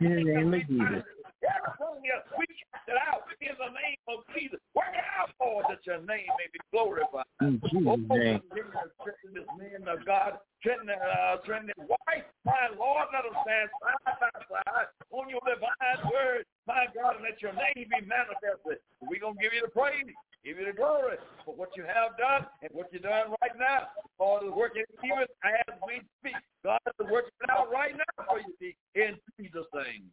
In 0.00 0.14
the 0.16 0.24
name 0.24 0.54
of 0.54 0.66
Jesus. 0.66 1.04
Everything 1.40 2.04
we 2.36 2.46
cast 2.68 2.88
it 2.88 2.98
out 3.00 3.24
in 3.40 3.56
the 3.56 3.70
name 3.72 4.00
of 4.08 4.24
Jesus. 4.36 4.60
Work 4.76 4.92
it 4.92 5.06
out, 5.16 5.32
Lord, 5.40 5.64
that 5.72 5.80
your 5.88 6.00
name 6.04 6.28
may 6.36 6.48
be 6.52 6.60
glorified. 6.68 7.28
In 7.40 7.60
Jesus' 7.64 7.88
oh, 7.88 7.96
name. 7.96 8.40
This 8.52 9.48
man 9.56 9.88
of 9.88 10.04
God, 10.04 10.36
strengthen, 10.60 10.92
uh, 10.92 11.40
strengthen 11.42 11.72
his 11.72 11.88
wife. 11.88 12.26
My 12.44 12.68
Lord, 12.76 13.08
let 13.12 13.24
us 13.24 13.36
stand 13.44 13.72
side 13.80 14.20
by 14.20 14.32
side 14.52 14.88
on 15.10 15.32
your 15.32 15.40
divine 15.48 16.00
word. 16.12 16.44
My 16.68 16.86
God, 16.92 17.20
let 17.24 17.40
your 17.40 17.56
name 17.56 17.88
be 17.88 18.00
manifested. 18.04 18.84
We're 19.00 19.20
going 19.20 19.36
to 19.36 19.42
give 19.42 19.56
you 19.56 19.64
the 19.64 19.72
praise 19.72 20.12
give 20.44 20.56
you 20.58 20.66
the 20.66 20.72
glory 20.72 21.16
for 21.44 21.54
what 21.54 21.68
you 21.76 21.84
have 21.84 22.16
done 22.16 22.48
and 22.62 22.70
what 22.72 22.88
you're 22.92 23.04
doing 23.04 23.36
right 23.42 23.56
now. 23.58 23.92
God 24.18 24.44
is 24.44 24.52
working 24.52 24.84
even 25.04 25.28
as 25.44 25.74
we 25.86 26.00
speak. 26.20 26.40
God 26.64 26.80
is 26.86 27.06
working 27.10 27.32
out 27.50 27.70
right 27.70 27.92
now 27.92 28.24
for 28.24 28.40
you 28.40 28.72
in 28.94 29.16
Jesus' 29.38 29.68
name. 29.74 30.08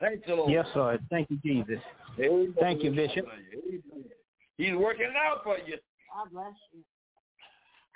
Thank 0.00 0.26
you, 0.26 0.33
Lord. 0.44 0.52
Yes, 0.52 0.66
Lord. 0.74 1.06
Thank 1.10 1.30
you, 1.30 1.38
Jesus. 1.44 1.80
Amen. 2.18 2.54
Thank 2.60 2.82
you, 2.82 2.90
Bishop. 2.90 3.26
Amen. 3.26 3.82
He's 4.56 4.76
working 4.76 5.06
it 5.06 5.16
out 5.16 5.42
for 5.42 5.58
you. 5.58 5.78
God 6.14 6.30
bless 6.32 6.54
you. 6.72 6.80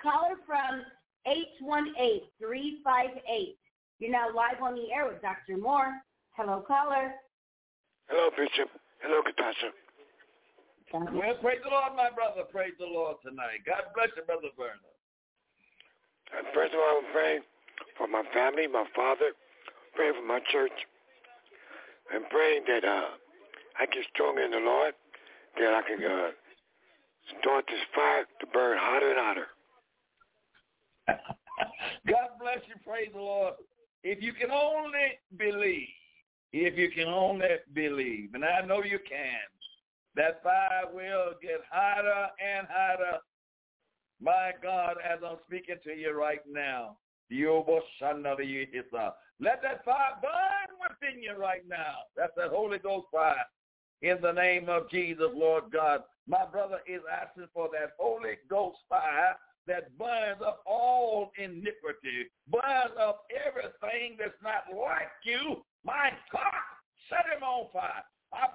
Caller 0.01 0.35
from 0.45 0.83
818-358. 1.27 3.55
You're 3.99 4.11
now 4.11 4.27
live 4.33 4.61
on 4.61 4.75
the 4.75 4.91
air 4.93 5.07
with 5.07 5.21
Dr. 5.21 5.57
Moore. 5.57 6.01
Hello, 6.31 6.61
caller. 6.65 7.13
Hello, 8.07 8.29
Bishop. 8.31 8.69
Hello, 9.01 9.21
Katasha. 9.21 9.71
Well, 10.91 11.35
praise 11.41 11.61
the 11.63 11.69
Lord, 11.69 11.95
my 11.95 12.09
brother. 12.09 12.43
Praise 12.51 12.73
the 12.79 12.85
Lord 12.85 13.17
tonight. 13.23 13.63
God 13.65 13.93
bless 13.93 14.09
you, 14.17 14.23
Brother 14.23 14.49
Vernon. 14.57 14.79
And 16.35 16.47
first 16.53 16.73
of 16.73 16.79
all, 16.79 17.01
I'm 17.03 17.11
praying 17.13 17.41
for 17.97 18.07
my 18.07 18.23
family, 18.33 18.67
my 18.67 18.85
father, 18.95 19.33
praying 19.93 20.15
for 20.17 20.25
my 20.25 20.39
church, 20.51 20.73
and 22.13 22.23
praying 22.29 22.63
that 22.67 22.87
uh, 22.87 23.05
I 23.79 23.85
get 23.85 24.03
stronger 24.13 24.41
in 24.41 24.51
the 24.51 24.57
Lord, 24.57 24.93
that 25.59 25.73
I 25.73 25.81
can 25.81 26.03
uh, 26.03 26.29
start 27.39 27.65
this 27.67 27.79
fire 27.95 28.25
to 28.39 28.47
burn 28.47 28.77
hotter 28.79 29.09
and 29.09 29.19
hotter. 29.19 29.47
God 32.07 32.29
bless 32.39 32.59
you. 32.67 32.75
Praise 32.85 33.09
the 33.13 33.19
Lord. 33.19 33.53
If 34.03 34.21
you 34.23 34.33
can 34.33 34.51
only 34.51 35.19
believe, 35.37 35.87
if 36.53 36.77
you 36.77 36.89
can 36.91 37.07
only 37.07 37.47
believe, 37.73 38.29
and 38.33 38.45
I 38.45 38.61
know 38.65 38.83
you 38.83 38.99
can, 39.07 39.39
that 40.15 40.41
fire 40.43 40.85
will 40.93 41.33
get 41.41 41.61
hotter 41.69 42.27
and 42.39 42.67
hotter. 42.69 43.19
My 44.21 44.51
God, 44.61 44.95
as 45.03 45.19
I'm 45.25 45.37
speaking 45.47 45.75
to 45.83 45.91
you 45.91 46.11
right 46.17 46.41
now, 46.49 46.97
let 49.39 49.61
that 49.63 49.85
fire 49.85 50.19
burn 50.21 50.75
within 50.83 51.23
you 51.23 51.35
right 51.37 51.63
now. 51.67 52.09
That's 52.17 52.33
that 52.35 52.49
Holy 52.49 52.77
Ghost 52.77 53.07
fire. 53.11 53.45
In 54.01 54.17
the 54.21 54.31
name 54.31 54.69
of 54.69 54.89
Jesus, 54.89 55.29
Lord 55.33 55.65
God. 55.71 56.03
My 56.27 56.45
brother 56.45 56.79
is 56.87 57.01
asking 57.09 57.47
for 57.53 57.69
that 57.73 57.93
Holy 57.97 58.37
Ghost 58.49 58.77
fire 58.87 59.35
that 59.67 59.97
burns 59.97 60.41
up 60.45 60.61
all 60.65 61.31
iniquity, 61.37 62.29
burns 62.47 62.95
up 62.99 63.25
everything 63.33 64.17
that's 64.17 64.41
not 64.43 64.65
like 64.69 65.09
you. 65.23 65.63
My 65.83 66.11
God, 66.31 66.63
set 67.09 67.25
him 67.35 67.43
on 67.43 67.67
fire. 67.71 68.03
I 68.31 68.45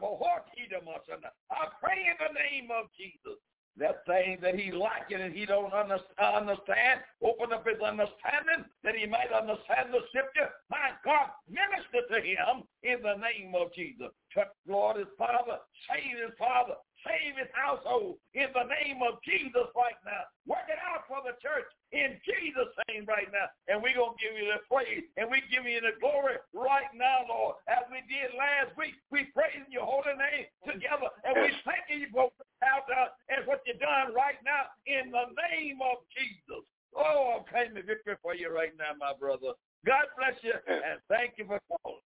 pray 1.80 1.98
in 2.06 2.16
the 2.18 2.32
name 2.34 2.70
of 2.70 2.86
Jesus. 2.96 3.38
That 3.76 4.06
thing 4.06 4.38
that 4.40 4.54
he 4.54 4.70
lacking 4.70 5.20
and 5.20 5.34
he 5.34 5.46
don't 5.46 5.72
understand, 5.72 7.00
open 7.22 7.52
up 7.52 7.66
his 7.66 7.82
understanding 7.82 8.64
that 8.84 8.94
he 8.94 9.06
might 9.06 9.32
understand 9.34 9.90
the 9.90 10.06
scripture. 10.08 10.54
My 10.70 10.94
God, 11.04 11.34
minister 11.50 12.06
to 12.06 12.20
him 12.22 12.62
in 12.84 13.02
the 13.02 13.18
name 13.18 13.54
of 13.58 13.74
Jesus. 13.74 14.14
Touch, 14.32 14.54
Lord, 14.68 14.98
his 14.98 15.10
father. 15.18 15.58
Save 15.90 16.22
his 16.22 16.38
father. 16.38 16.78
Save 17.04 17.36
his 17.36 17.52
household 17.52 18.16
in 18.32 18.48
the 18.56 18.66
name 18.66 19.04
of 19.04 19.20
Jesus 19.22 19.68
right 19.76 19.96
now. 20.08 20.24
Work 20.48 20.66
it 20.72 20.80
out 20.80 21.04
for 21.04 21.20
the 21.20 21.36
church 21.38 21.68
in 21.92 22.16
Jesus' 22.24 22.72
name 22.88 23.04
right 23.04 23.28
now. 23.28 23.48
And 23.68 23.84
we're 23.84 23.96
going 23.96 24.16
to 24.16 24.20
give 24.20 24.34
you 24.34 24.48
the 24.48 24.64
praise 24.66 25.04
and 25.20 25.28
we 25.28 25.44
give 25.52 25.68
you 25.68 25.84
the 25.84 25.94
glory 26.00 26.40
right 26.56 26.88
now, 26.96 27.28
Lord. 27.28 27.60
As 27.68 27.84
we 27.92 28.00
did 28.08 28.32
last 28.34 28.72
week, 28.80 28.96
we 29.12 29.28
praise 29.36 29.64
your 29.68 29.84
holy 29.84 30.16
name 30.16 30.48
together 30.64 31.12
and 31.28 31.36
we 31.36 31.52
thank 31.68 31.86
you 31.92 32.08
for 32.08 32.32
out 32.64 32.88
and 33.28 33.44
what 33.44 33.60
you're 33.68 33.76
doing 33.76 34.16
right 34.16 34.40
now 34.40 34.72
in 34.88 35.12
the 35.12 35.28
name 35.52 35.78
of 35.84 36.00
Jesus. 36.16 36.64
Oh, 36.96 37.36
I'm 37.36 37.44
claiming 37.50 37.84
victory 37.84 38.16
for 38.22 38.34
you 38.34 38.48
right 38.48 38.72
now, 38.78 38.96
my 38.96 39.12
brother. 39.12 39.52
God 39.84 40.08
bless 40.16 40.38
you 40.40 40.56
and 40.64 40.96
thank 41.12 41.36
you 41.36 41.44
for 41.44 41.60
calling. 41.68 42.00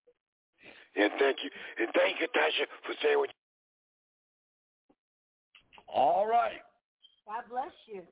And 0.96 1.12
thank 1.20 1.38
you. 1.44 1.50
And 1.78 1.88
thank 1.94 2.18
you, 2.18 2.26
Tasha, 2.34 2.66
for 2.82 2.94
saying 2.98 3.18
what 3.18 3.30
all 5.92 6.26
right. 6.26 6.60
God 7.26 7.44
bless 7.50 7.72
you. 7.86 8.02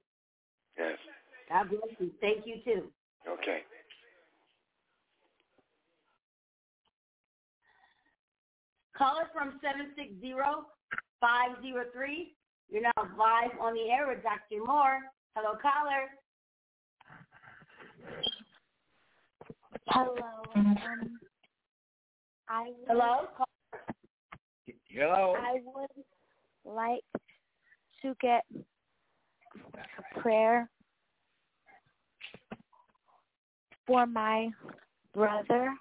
Yes. 0.79 0.99
God 1.49 1.71
bless 1.71 1.99
you. 1.99 2.11
Thank 2.21 2.47
you 2.47 2.57
too. 2.65 2.85
Okay. 3.29 3.61
Caller 8.97 9.29
from 9.33 9.61
760-503. 9.63 10.63
You're 12.69 12.83
now 12.83 12.91
live 13.19 13.51
on 13.61 13.75
the 13.75 13.91
air 13.91 14.09
with 14.09 14.23
Dr. 14.23 14.65
Moore. 14.65 15.01
Hello, 15.35 15.57
caller. 15.61 16.09
Hello. 19.89 20.43
Um, 20.55 21.21
I 22.49 22.65
would, 22.65 22.75
Hello. 22.89 23.29
Hello. 24.89 25.35
I 25.37 25.61
would 25.65 26.05
like 26.65 27.05
to 28.03 28.15
get 28.21 28.45
a 28.55 30.21
prayer 30.21 30.69
for 33.87 34.07
my 34.07 34.49
brother. 35.15 35.73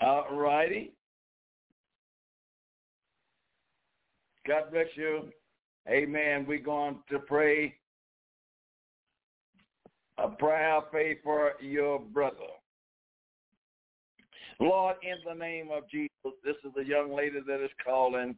All 0.00 0.26
righty. 0.32 0.92
God 4.46 4.70
bless 4.70 4.86
you. 4.94 5.24
Amen. 5.88 6.44
We're 6.46 6.58
going 6.58 6.98
to 7.10 7.18
pray 7.20 7.74
a 10.18 10.28
prayer 10.28 10.76
of 10.76 10.84
faith 10.92 11.18
for 11.22 11.52
your 11.60 11.98
brother. 11.98 12.36
Lord, 14.60 14.96
in 15.02 15.16
the 15.26 15.34
name 15.34 15.68
of 15.70 15.88
Jesus, 15.90 16.10
this 16.44 16.56
is 16.64 16.72
the 16.74 16.84
young 16.84 17.14
lady 17.14 17.40
that 17.46 17.62
is 17.62 17.70
calling. 17.84 18.36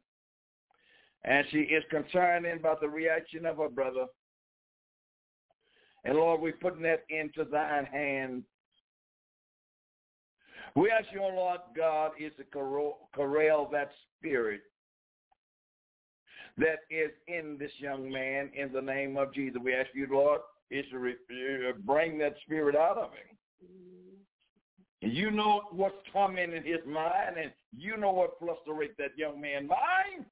And 1.25 1.47
she 1.51 1.59
is 1.59 1.85
concerned 1.91 2.47
about 2.47 2.81
the 2.81 2.89
reaction 2.89 3.47
of 3.47 3.57
her 3.59 3.69
brother. 3.69 4.07
And 6.05 6.16
Lord, 6.16 6.41
we're 6.41 6.53
putting 6.53 6.83
that 6.83 7.05
into 7.11 7.45
thine 7.45 7.85
hand. 7.85 8.45
We 10.75 10.91
ask 10.91 11.07
you, 11.12 11.21
Lord 11.21 11.61
God, 11.77 12.12
is 12.21 12.33
to 12.39 12.45
corral 13.14 13.69
that 13.73 13.91
spirit 14.19 14.61
that 16.57 16.81
is 16.91 17.11
in 17.27 17.57
this 17.59 17.71
young 17.79 18.11
man 18.11 18.51
in 18.55 18.73
the 18.73 18.81
name 18.81 19.16
of 19.16 19.33
Jesus. 19.33 19.61
We 19.62 19.75
ask 19.75 19.89
you, 19.95 20.07
Lord, 20.11 20.41
is 20.71 20.85
to 20.91 20.99
uh, 20.99 21.73
bring 21.85 22.19
that 22.19 22.35
spirit 22.45 22.77
out 22.77 22.99
of 22.99 23.11
him. 23.11 23.39
You 25.01 25.31
know 25.31 25.62
what's 25.71 25.95
coming 26.12 26.53
in 26.53 26.64
his 26.64 26.81
mind, 26.87 27.37
and 27.41 27.53
you 27.77 27.97
know 27.97 28.11
what 28.11 28.39
frustrates 28.41 28.95
that 28.99 29.16
young 29.16 29.41
man's 29.41 29.69
mind. 29.69 30.27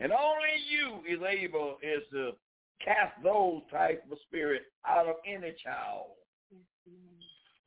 And 0.00 0.12
only 0.12 0.56
you 0.64 1.04
is 1.04 1.20
able 1.20 1.76
is 1.84 2.00
to 2.12 2.32
cast 2.80 3.12
those 3.22 3.60
type 3.70 4.02
of 4.10 4.16
spirit 4.26 4.72
out 4.88 5.06
of 5.06 5.16
any 5.28 5.52
child. 5.62 6.16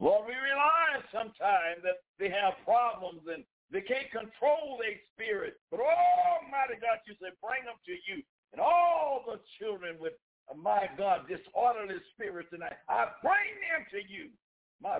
Lord, 0.01 0.25
we 0.25 0.33
realize 0.33 1.05
sometimes 1.13 1.85
that 1.85 2.01
they 2.17 2.33
have 2.33 2.57
problems 2.65 3.21
and 3.29 3.45
they 3.69 3.85
can't 3.85 4.09
control 4.09 4.81
their 4.81 4.97
spirit. 5.13 5.61
But 5.69 5.85
Almighty 5.85 6.81
God, 6.81 7.05
you 7.05 7.13
say, 7.21 7.29
bring 7.37 7.63
them 7.69 7.77
to 7.85 7.95
you. 8.09 8.25
And 8.51 8.59
all 8.59 9.23
the 9.25 9.37
children 9.61 9.97
with, 10.01 10.13
uh, 10.49 10.57
my 10.57 10.89
God, 10.97 11.29
disorderly 11.29 12.01
spirits 12.13 12.49
tonight, 12.49 12.77
I 12.89 13.13
bring 13.21 13.53
them 13.61 13.85
to 13.93 14.01
you. 14.01 14.33
My. 14.81 14.97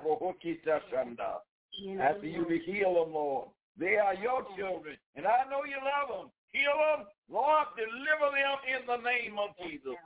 After 1.99 2.29
you 2.29 2.45
to 2.45 2.57
heal 2.61 2.93
them, 2.93 3.13
Lord. 3.13 3.49
They 3.77 3.97
are 3.97 4.13
your 4.13 4.45
children, 4.55 4.97
and 5.15 5.25
I 5.25 5.49
know 5.49 5.65
you 5.65 5.81
love 5.81 6.09
them. 6.13 6.29
Heal 6.53 6.77
them. 6.77 7.09
Lord, 7.29 7.67
deliver 7.73 8.29
them 8.29 8.57
in 8.69 8.81
the 8.85 9.01
name 9.01 9.41
of 9.41 9.57
Jesus. 9.57 9.97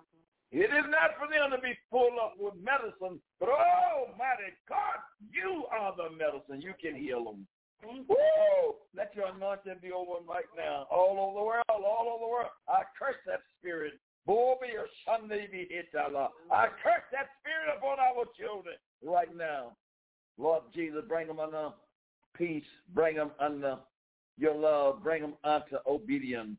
It 0.52 0.72
is 0.72 0.88
not 0.88 1.20
for 1.20 1.28
them 1.28 1.52
to 1.52 1.60
be 1.60 1.76
full 1.92 2.16
up 2.24 2.40
with 2.40 2.56
medicine, 2.64 3.20
but 3.40 3.52
oh, 3.52 4.08
Almighty 4.08 4.56
God, 4.64 5.04
you 5.28 5.68
are 5.76 5.92
the 5.92 6.16
medicine. 6.16 6.64
You 6.64 6.72
can 6.80 6.96
heal 6.96 7.24
them. 7.26 7.44
Woo! 7.84 8.80
Let 8.96 9.14
your 9.14 9.28
anointing 9.28 9.84
be 9.84 9.92
over 9.92 10.24
them 10.24 10.28
right 10.28 10.48
now. 10.56 10.88
All 10.90 11.20
over 11.20 11.36
the 11.36 11.46
world, 11.46 11.84
all 11.84 12.08
over 12.16 12.24
the 12.24 12.32
world. 12.32 12.52
I 12.68 12.88
curse 12.98 13.20
that 13.28 13.44
spirit. 13.60 14.00
Borbi 14.28 14.72
or 14.76 14.88
shanibi 15.04 15.68
itala. 15.68 16.30
I 16.52 16.68
curse 16.84 17.06
that 17.12 17.28
spirit 17.40 17.76
upon 17.78 18.00
our 18.00 18.24
children 18.40 18.76
right 19.04 19.34
now. 19.36 19.76
Lord 20.38 20.64
Jesus, 20.74 21.04
bring 21.08 21.28
them 21.28 21.40
under 21.40 21.72
peace. 22.36 22.68
Bring 22.94 23.16
them 23.16 23.32
under 23.40 23.78
your 24.38 24.56
love. 24.56 25.04
Bring 25.04 25.22
them 25.22 25.34
unto 25.44 25.78
obedience. 25.88 26.58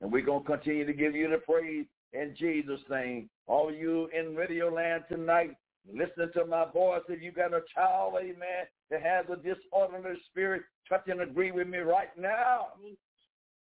And 0.00 0.12
we're 0.12 0.24
going 0.24 0.44
to 0.44 0.46
continue 0.46 0.86
to 0.86 0.92
give 0.92 1.14
you 1.14 1.28
the 1.28 1.38
praise 1.38 1.86
in 2.12 2.34
Jesus' 2.38 2.80
name. 2.88 3.28
All 3.46 3.68
of 3.68 3.74
you 3.74 4.08
in 4.16 4.36
radio 4.36 4.72
land 4.72 5.04
tonight, 5.08 5.56
Listen 5.92 6.30
to 6.34 6.44
my 6.44 6.66
voice. 6.72 7.02
If 7.08 7.22
you 7.22 7.32
got 7.32 7.54
a 7.54 7.62
child, 7.74 8.14
amen, 8.18 8.66
that 8.90 9.02
has 9.02 9.24
a 9.32 9.36
disorderly 9.36 10.16
spirit, 10.30 10.62
touch 10.88 11.08
and 11.08 11.22
agree 11.22 11.50
with 11.50 11.66
me 11.66 11.78
right 11.78 12.16
now. 12.18 12.68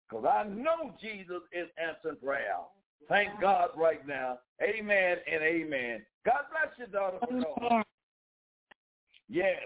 Because 0.09 0.25
I 0.27 0.45
know 0.45 0.95
Jesus 1.01 1.43
is 1.53 1.69
answering 1.79 2.17
prayer. 2.23 2.57
Thank 3.09 3.41
God 3.41 3.71
right 3.77 4.07
now. 4.07 4.39
Amen 4.63 5.17
and 5.33 5.43
amen. 5.43 6.03
God 6.27 6.43
bless 6.51 6.79
you, 6.79 6.87
daughter. 6.93 7.85
Yes. 9.29 9.63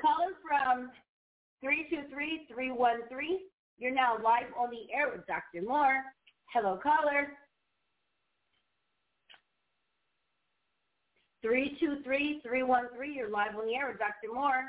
Caller 0.00 0.34
from 0.46 0.90
323-313. 1.64 2.76
You're 3.78 3.94
now 3.94 4.16
live 4.22 4.52
on 4.58 4.70
the 4.70 4.92
air 4.94 5.10
with 5.14 5.26
Dr. 5.26 5.66
Moore. 5.66 6.02
Hello, 6.52 6.78
caller. 6.82 7.28
323-313. 11.44 12.44
You're 13.14 13.30
live 13.30 13.56
on 13.56 13.66
the 13.66 13.74
air 13.74 13.88
with 13.88 13.98
Dr. 13.98 14.32
Moore. 14.34 14.64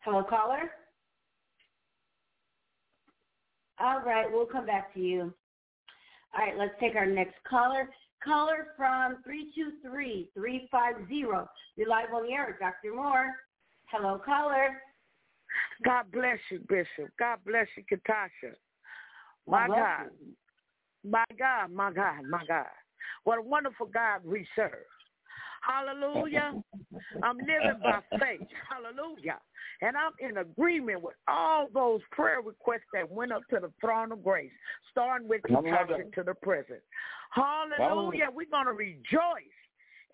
Hello, 0.00 0.22
caller. 0.22 0.70
All 3.78 4.00
right, 4.00 4.26
we'll 4.30 4.46
come 4.46 4.66
back 4.66 4.94
to 4.94 5.00
you. 5.00 5.34
All 6.34 6.46
right, 6.46 6.56
let's 6.56 6.74
take 6.80 6.94
our 6.94 7.06
next 7.06 7.34
caller. 7.48 7.88
Caller 8.24 8.68
from 8.76 9.16
323-350. 9.26 11.46
You're 11.76 11.88
live 11.88 12.14
on 12.14 12.26
the 12.26 12.32
air 12.32 12.56
Dr. 12.60 12.94
Moore. 12.94 13.34
Hello, 13.86 14.20
caller. 14.24 14.80
God 15.84 16.06
bless 16.12 16.38
you, 16.50 16.60
Bishop. 16.68 17.10
God 17.18 17.38
bless 17.46 17.66
you, 17.76 17.84
Katasha. 17.84 18.52
My 19.46 19.68
God. 19.68 20.10
You. 20.20 21.10
My 21.10 21.24
God, 21.38 21.70
my 21.70 21.92
God, 21.92 22.22
my 22.28 22.44
God. 22.46 22.66
What 23.24 23.38
a 23.38 23.42
wonderful 23.42 23.86
God 23.86 24.20
we 24.24 24.46
serve. 24.56 24.72
Hallelujah. 25.66 26.52
I'm 27.22 27.38
living 27.38 27.80
by 27.82 28.00
faith. 28.18 28.46
Hallelujah. 28.70 29.38
And 29.82 29.96
I'm 29.96 30.12
in 30.20 30.38
agreement 30.38 31.02
with 31.02 31.16
all 31.28 31.68
those 31.72 32.00
prayer 32.12 32.40
requests 32.40 32.88
that 32.94 33.10
went 33.10 33.32
up 33.32 33.42
to 33.50 33.58
the 33.60 33.70
throne 33.80 34.12
of 34.12 34.22
grace, 34.22 34.50
starting 34.90 35.28
with 35.28 35.42
Natasha 35.48 36.04
to 36.14 36.22
the 36.22 36.34
present. 36.34 36.80
Hallelujah. 37.30 38.28
We're 38.32 38.46
going 38.50 38.66
to 38.66 38.72
rejoice 38.72 39.56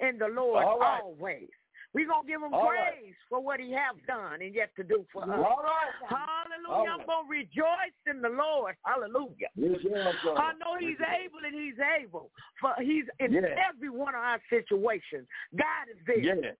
in 0.01 0.19
the 0.19 0.29
Lord 0.29 0.65
right. 0.65 1.01
always. 1.03 1.49
We're 1.95 2.09
going 2.09 2.24
to 2.24 2.28
give 2.28 2.40
him 2.40 2.55
All 2.55 2.68
praise 2.68 3.12
right. 3.12 3.28
for 3.28 3.40
what 3.40 3.61
he 3.61 3.70
has 3.72 3.93
done 4.09 4.40
and 4.40 4.55
yet 4.55 4.72
to 4.76 4.82
do 4.82 5.05
for 5.12 5.24
us. 5.24 5.28
All 5.28 5.61
right. 5.61 5.93
Hallelujah. 6.09 6.72
All 6.72 6.88
I'm 6.88 7.05
going 7.05 7.24
to 7.24 7.30
rejoice 7.30 7.99
in 8.09 8.22
the 8.22 8.32
Lord. 8.32 8.76
Hallelujah. 8.84 9.53
Yes, 9.57 9.76
yes, 9.84 10.14
I 10.24 10.57
know 10.57 10.80
he's 10.80 10.97
able 10.97 11.45
and 11.45 11.53
he's 11.53 11.76
able. 12.01 12.30
For 12.61 12.72
he's 12.80 13.05
in 13.20 13.32
yes. 13.32 13.45
every 13.61 13.90
one 13.90 14.14
of 14.14 14.24
our 14.24 14.40
situations. 14.49 15.28
God 15.53 15.84
is 15.93 16.01
there. 16.07 16.18
Yes. 16.18 16.57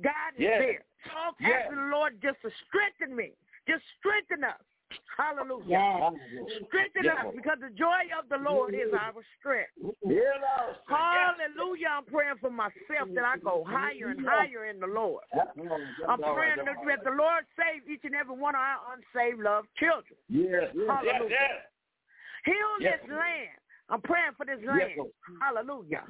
God 0.00 0.32
is 0.40 0.48
there. 0.48 0.84
So 1.04 1.12
I'm 1.12 1.36
asking 1.44 1.76
the 1.76 1.92
Lord 1.92 2.16
just 2.22 2.40
to 2.40 2.50
strengthen 2.64 3.14
me. 3.14 3.36
Just 3.68 3.84
strengthen 4.00 4.42
us. 4.42 4.64
Hallelujah. 5.16 5.66
Yes. 5.66 6.12
Strengthen 6.68 7.04
yes. 7.04 7.16
us 7.20 7.32
because 7.36 7.58
the 7.60 7.70
joy 7.76 8.08
of 8.16 8.28
the 8.28 8.38
Lord 8.38 8.74
is 8.74 8.92
our 8.92 9.22
strength. 9.38 9.72
Hallelujah. 10.88 11.90
I'm 11.96 12.04
praying 12.04 12.40
for 12.40 12.50
myself 12.50 13.08
that 13.14 13.24
I 13.24 13.38
go 13.38 13.64
higher 13.66 14.08
and 14.10 14.24
higher 14.26 14.66
in 14.66 14.80
the 14.80 14.86
Lord. 14.86 15.24
I'm 16.08 16.20
praying 16.20 16.64
that 16.64 17.04
the 17.04 17.14
Lord 17.16 17.44
save 17.56 17.88
each 17.88 18.04
and 18.04 18.14
every 18.14 18.36
one 18.36 18.54
of 18.54 18.60
our 18.60 18.96
unsaved 18.96 19.40
loved 19.42 19.68
children. 19.78 20.16
Yes. 20.28 20.72
Hallelujah. 20.74 21.30
Yes. 21.30 21.62
Heal 22.44 22.72
this 22.80 23.08
land. 23.08 23.56
I'm 23.90 24.00
praying 24.00 24.32
for 24.36 24.46
this 24.46 24.58
land. 24.64 24.96
Yes. 24.96 25.06
Hallelujah. 25.40 26.02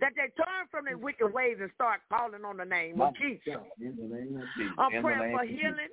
That 0.00 0.12
they 0.16 0.32
turn 0.34 0.66
from 0.70 0.86
their 0.86 0.96
wicked 0.96 1.32
ways 1.32 1.58
and 1.60 1.70
start 1.74 2.00
calling 2.08 2.44
on 2.44 2.56
the 2.56 2.64
name 2.64 3.00
of 3.00 3.14
Jesus. 3.16 3.60
I'm 4.78 5.02
praying 5.02 5.36
for 5.36 5.44
healing 5.44 5.92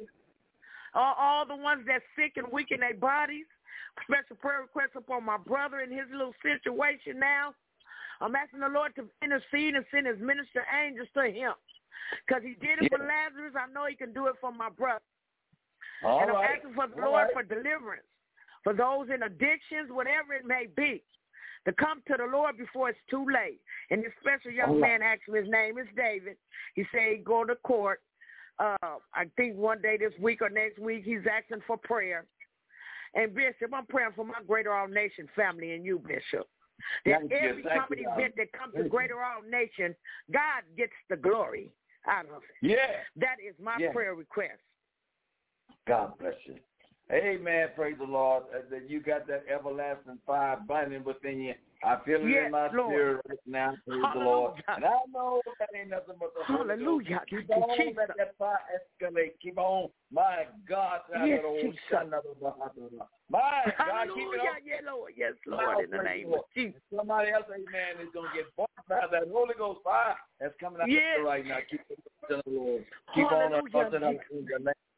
all, 0.93 1.15
all 1.17 1.45
the 1.45 1.55
ones 1.55 1.83
that's 1.85 2.03
sick 2.15 2.33
and 2.37 2.47
weak 2.51 2.71
in 2.71 2.79
their 2.79 2.95
bodies. 2.95 3.45
Special 4.03 4.35
prayer 4.37 4.61
requests 4.61 4.95
upon 4.95 5.25
my 5.25 5.37
brother 5.37 5.81
in 5.81 5.91
his 5.91 6.07
little 6.11 6.33
situation 6.41 7.19
now. 7.19 7.53
I'm 8.21 8.35
asking 8.35 8.59
the 8.59 8.67
Lord 8.67 8.95
to 8.95 9.07
intercede 9.23 9.75
and 9.75 9.85
send 9.91 10.07
his 10.07 10.19
minister 10.19 10.65
angels 10.71 11.07
to 11.15 11.23
him. 11.23 11.53
Because 12.25 12.43
he 12.43 12.55
did 12.59 12.81
it 12.81 12.91
for 12.91 12.99
Lazarus. 12.99 13.53
I 13.55 13.71
know 13.71 13.85
he 13.85 13.95
can 13.95 14.13
do 14.13 14.27
it 14.27 14.35
for 14.41 14.51
my 14.51 14.69
brother. 14.69 15.03
All 16.03 16.21
and 16.21 16.31
I'm 16.31 16.35
right. 16.35 16.57
asking 16.57 16.73
for 16.73 16.87
the 16.87 17.01
All 17.03 17.11
Lord 17.11 17.29
right. 17.35 17.45
for 17.45 17.55
deliverance. 17.55 18.07
For 18.63 18.73
those 18.73 19.07
in 19.13 19.23
addictions, 19.23 19.89
whatever 19.89 20.33
it 20.33 20.45
may 20.45 20.67
be, 20.75 21.03
to 21.65 21.73
come 21.73 22.01
to 22.07 22.15
the 22.17 22.25
Lord 22.25 22.57
before 22.57 22.89
it's 22.89 22.99
too 23.09 23.25
late. 23.25 23.61
And 23.89 24.03
this 24.03 24.11
special 24.19 24.51
young 24.51 24.79
man 24.79 25.01
asked 25.01 25.27
me, 25.27 25.39
his 25.39 25.49
name 25.49 25.77
is 25.77 25.87
David. 25.95 26.35
He 26.75 26.85
said 26.91 27.11
he'd 27.11 27.25
go 27.25 27.45
to 27.45 27.55
court 27.55 28.01
uh, 28.60 28.97
I 29.14 29.26
think 29.38 29.55
one 29.55 29.82
day 29.82 29.97
this 29.97 30.14
week 30.20 30.41
or 30.41 30.49
next 30.49 30.80
week, 30.80 31.03
he's 31.05 31.22
asking 31.32 31.64
for 31.66 31.78
prayer. 31.78 32.26
And 33.16 33.34
Bishop, 33.34 33.74
I'm 33.74 33.86
praying 33.88 34.12
for 34.16 34.26
my 34.26 34.41
Greater 34.47 34.74
All 34.74 34.88
Nation 34.88 35.28
family 35.36 35.74
and 35.74 35.84
you, 35.84 35.99
Bishop. 35.99 36.47
That 37.05 37.22
Thank 37.22 37.32
every 37.32 37.64
company 37.64 38.05
event 38.14 38.34
that 38.38 38.51
comes 38.53 38.74
to 38.76 38.84
Greater 38.88 39.22
All 39.22 39.41
Nation, 39.49 39.95
God 40.32 40.64
gets 40.78 40.93
the 41.10 41.18
glory 41.18 41.72
out 42.07 42.26
of 42.26 42.43
it. 42.43 42.68
Yeah. 42.68 42.76
That 43.18 43.38
is 43.45 43.55
my 43.62 43.76
yeah. 43.80 43.91
prayer 43.91 44.16
request. 44.16 44.60
God 45.88 46.14
bless 46.20 46.36
you. 46.45 46.55
Amen. 47.12 47.70
Praise 47.76 47.95
the 47.97 48.05
Lord. 48.05 48.43
Uh, 48.55 48.60
that 48.70 48.89
you 48.89 49.01
got 49.01 49.28
that 49.28 49.43
everlasting 49.51 50.20
fire 50.26 50.57
burning 50.68 51.03
within 51.03 51.39
you. 51.41 51.53
I 51.84 51.97
feel 52.05 52.19
it 52.21 52.30
yes, 52.30 52.45
in 52.45 52.51
my 52.51 52.69
Lord. 52.71 52.91
spirit 52.91 53.21
right 53.30 53.39
now. 53.47 53.73
Praise 53.88 54.01
Hallelujah. 54.03 54.19
the 54.19 54.25
Lord. 54.25 54.63
And 54.67 54.86
I 54.86 54.99
know 55.13 55.41
that 55.59 55.69
ain't 55.73 55.89
nothing 55.89 56.15
but 56.19 56.32
the 56.36 56.43
Hallelujah. 56.43 57.21
Holy 57.30 57.41
Keep 57.43 57.49
on 57.51 57.77
Jesus. 57.77 57.95
let 57.97 58.17
that 58.17 58.36
fire 58.38 58.59
escalate. 58.75 59.39
Keep 59.41 59.57
on. 59.57 59.89
My 60.11 60.45
God. 60.67 60.99
Yes, 61.25 61.39
Jesus. 61.61 61.77
My 61.91 62.09
God. 62.11 63.73
Hallelujah. 63.77 64.11
Keep 64.13 64.27
it 64.27 64.39
on. 64.43 64.59
Yeah, 64.65 64.91
Lord. 64.91 65.13
Yes, 65.15 65.34
Lord. 65.47 65.86
in 65.86 65.91
the 65.91 66.03
name 66.03 66.34
of 66.34 66.41
Jesus. 66.53 66.82
Somebody 66.93 67.32
else, 67.32 67.45
amen, 67.47 68.03
is 68.03 68.11
going 68.13 68.27
to 68.27 68.36
get 68.36 68.55
bought 68.57 68.69
by 68.89 69.07
that 69.11 69.30
Holy 69.32 69.55
Ghost 69.57 69.80
fire 69.84 70.15
that's 70.41 70.53
coming 70.59 70.82
out 70.82 70.91
yes. 70.91 71.23
right 71.23 71.45
now. 71.45 71.59
Keep 71.69 71.82
it 71.89 71.99
the 72.30 72.41
Lord. 72.45 72.86
Keep 73.15 73.32
on 73.32 73.53
uplifting 73.53 74.03
us 74.03 74.15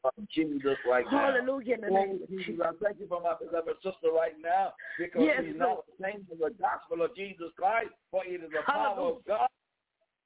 in 0.04 0.28
the 0.36 0.42
name 0.42 0.56
of 0.56 0.62
Jesus 0.62 0.78
right 0.88 1.04
now. 1.10 1.32
Hallelujah. 1.32 1.74
In 1.74 1.80
the 1.82 1.90
name 1.90 2.20
of 2.22 2.28
Jesus. 2.28 2.60
I 2.64 2.72
thank 2.82 3.00
you 3.00 3.06
for 3.08 3.20
my 3.20 3.34
beloved 3.38 3.76
sister 3.82 4.10
right 4.14 4.34
now 4.42 4.74
because 4.98 5.22
Yes, 5.26 5.44
she's 5.44 5.58
not 5.58 5.84
ashamed 5.98 6.26
of 6.32 6.38
the 6.38 6.50
gospel 6.58 7.04
of 7.04 7.14
Jesus 7.16 7.48
Christ, 7.56 7.90
for 8.10 8.24
it 8.24 8.42
is 8.42 8.50
the 8.50 8.62
power 8.66 8.98
of 8.98 9.24
God. 9.26 9.48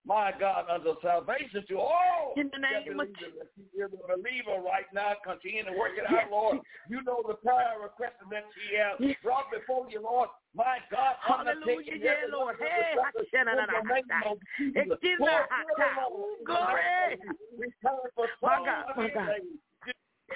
My 0.07 0.31
God, 0.39 0.71
unto 0.71 0.95
salvation 1.03 1.67
to 1.67 1.83
all 1.83 2.31
In 2.39 2.47
the 2.55 2.63
that 2.63 2.87
name 2.87 2.95
of 2.95 3.11
believe 3.11 3.35
that 3.43 3.51
she 3.59 3.67
is 3.75 3.91
a 3.91 4.07
believer 4.07 4.63
right 4.63 4.87
now. 4.95 5.19
Continue 5.27 5.67
to 5.67 5.75
work 5.75 5.99
it 5.99 6.07
out, 6.07 6.31
Lord. 6.31 6.63
You 6.87 7.03
know 7.03 7.27
the 7.27 7.35
prayer 7.35 7.75
request 7.83 8.15
that 8.31 8.47
she 8.55 8.79
has 8.79 9.03
brought 9.19 9.51
before 9.51 9.91
you, 9.91 9.99
Lord. 9.99 10.31
My 10.55 10.79
God, 10.95 11.19
Hallelujah, 11.19 11.99
yeah, 11.99 12.31
Lord. 12.31 12.55
one 12.55 12.55
of 12.55 12.63
the 12.63 12.71
Hey, 12.71 12.95
in 12.95 13.47
the 13.51 13.67
name 13.67 14.39
Jesus. 14.63 14.79
It 14.79 15.03
gives 15.03 15.19
Lord, 15.19 15.43
her 15.43 15.47
hot 15.51 15.67
fill 15.67 15.75
her, 15.75 15.91
time. 15.91 16.07
Lord, 16.07 16.39
in 16.39 16.47
the 16.47 16.55
Glory. 16.55 16.83
name 16.87 17.13
of 17.13 17.19
Jesus. 17.19 17.59
We 17.59 17.67
pray 17.83 18.07
for 18.15 18.27
My 18.47 18.63
God, 18.63 18.95
my 18.95 19.11
God. 19.11 19.43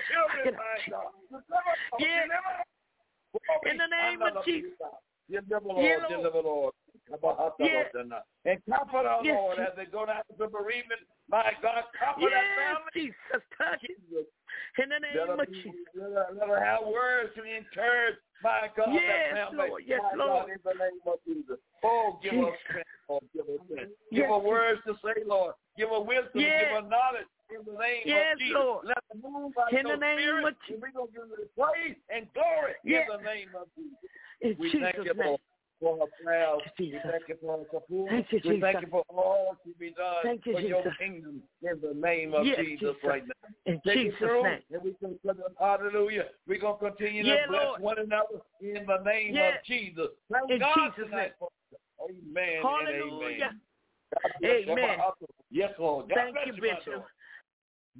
Saved. 0.08 0.30
Children, 0.44 0.54
my 0.56 0.76
God. 0.90 1.12
Yeah. 1.98 3.70
In 3.70 3.76
the 3.76 3.86
name 3.86 4.22
of 4.22 4.44
Jesus. 4.44 4.72
Deliver, 5.30 5.60
Lord, 5.62 5.84
Yeah, 5.84 5.96
Lord. 6.02 6.10
deliver, 6.10 6.42
Lord. 6.42 6.74
Yeah. 7.58 7.84
And 8.44 8.58
comfort 8.66 9.06
our 9.06 9.22
Yes, 9.24 9.34
Lord, 9.34 9.56
Jesus. 9.58 9.70
as 9.70 9.76
they 9.76 9.84
go 9.86 10.06
down 10.06 10.22
to 10.26 10.46
bereavement. 10.48 11.00
My 11.28 11.52
God, 11.62 11.84
comfort 11.94 12.30
that 12.30 12.42
Yes, 12.42 12.58
family. 12.58 12.90
Jesus. 12.94 13.42
Touch 13.58 13.82
it. 13.84 13.98
In 14.78 14.88
the 14.90 14.98
name 14.98 15.14
her, 15.14 15.42
of 15.42 15.46
Jesus. 15.52 15.74
let 15.94 16.10
her, 16.10 16.26
let 16.34 16.48
her 16.48 16.58
have 16.64 16.86
words 16.86 17.34
to 17.36 17.42
encourage, 17.42 18.16
my 18.42 18.70
God, 18.76 18.90
Yes, 18.94 19.34
that 19.34 19.50
family. 19.50 19.68
Lord. 19.68 19.82
Yes, 19.86 20.00
my 20.02 20.24
Lord. 20.24 20.46
God, 20.46 20.50
in 20.50 20.58
the 20.64 20.74
name 20.74 21.00
of 21.06 21.18
Jesus. 21.26 21.58
Oh, 21.84 22.18
give 22.22 22.32
Jesus. 22.32 22.50
us 22.50 22.58
strength, 22.66 22.90
Lord. 23.08 23.24
Give 23.34 23.46
us 23.46 23.60
strength. 23.70 23.92
Give 24.12 24.26
her 24.26 24.38
words 24.38 24.80
to 24.86 24.94
say, 25.04 25.22
Lord. 25.26 25.54
Give 25.76 25.88
her 25.90 26.00
wisdom. 26.00 26.40
Yes. 26.42 26.62
Give 26.66 26.82
her 26.82 26.88
knowledge. 26.90 27.30
In 27.50 27.64
the 27.66 27.78
name 27.78 28.02
Yes, 28.06 28.34
of 28.34 28.38
Jesus. 28.38 28.54
Lord. 28.54 28.86
Let 28.86 28.98
her 29.10 29.18
move 29.30 29.54
by 29.54 29.68
In 29.70 29.86
your 29.86 29.96
the 29.96 30.00
name 30.00 30.18
spirit. 30.18 30.44
of 30.46 30.54
and 30.70 30.82
we're 30.82 30.90
going 30.92 31.06
to 31.08 31.12
give 31.12 31.28
you 31.28 31.36
the 31.36 31.62
praise 31.62 31.96
and 32.14 32.26
glory 32.34 32.74
Yes. 32.84 33.08
in 33.10 33.16
the 33.16 33.22
name 33.30 33.48
of 33.58 33.66
Jesus. 33.76 33.98
In 34.40 34.56
we 34.58 34.70
Jesus' 34.70 34.92
thank 34.92 35.06
you, 35.06 35.14
name. 35.14 35.26
Lord, 35.26 35.40
for 35.80 35.98
her 35.98 36.24
prayers. 36.24 36.60
We 36.78 36.86
Jesus. 36.86 37.00
thank 37.10 37.28
you 37.28 37.36
for 37.40 37.58
her 37.58 37.64
support. 37.72 38.10
Thank 38.10 38.26
you, 38.30 38.40
we 38.44 38.60
thank 38.60 38.80
you 38.80 38.88
for 38.90 39.04
all 39.08 39.56
to 39.64 39.72
be 39.78 39.90
done 39.90 40.22
Thank 40.22 40.46
you, 40.46 40.52
for 40.52 40.60
your 40.60 40.84
kingdom 40.98 41.42
in 41.62 41.80
the 41.80 41.94
name 41.94 42.34
of 42.34 42.46
Yes, 42.46 42.58
Jesus, 42.58 42.78
Jesus. 42.80 42.96
right 43.04 43.24
now. 43.26 43.48
In 43.66 43.80
Take 43.84 43.94
Jesus' 43.94 44.18
through, 44.18 44.42
name. 44.44 44.62
and 44.70 44.82
we 44.82 44.92
can 44.94 45.18
hallelujah. 45.58 46.26
We're 46.46 46.60
going 46.60 46.78
to 46.78 46.90
continue 46.90 47.24
Yeah, 47.24 47.46
to 47.46 47.48
bless 47.48 47.62
Lord. 47.66 47.80
one 47.80 47.98
another 47.98 48.40
in 48.60 48.86
the 48.86 49.02
name 49.04 49.34
Yeah. 49.34 49.48
of 49.48 49.54
Jesus. 49.66 50.08
Thank 50.30 50.50
In 50.50 50.58
God 50.60 50.74
Jesus' 50.76 51.08
tonight 51.10 51.32
for 51.38 51.48
Amen 52.08 52.62
Hallelujah. 52.62 52.90
and 52.90 53.22
amen. 53.22 53.60
God 54.14 54.32
bless 54.40 54.66
you. 54.66 54.72
Amen. 54.72 54.98
Yes, 55.50 55.70
Lord. 55.78 56.08
God 56.08 56.16
Thank 56.16 56.36
you, 56.46 56.52
Bishop. 56.60 57.04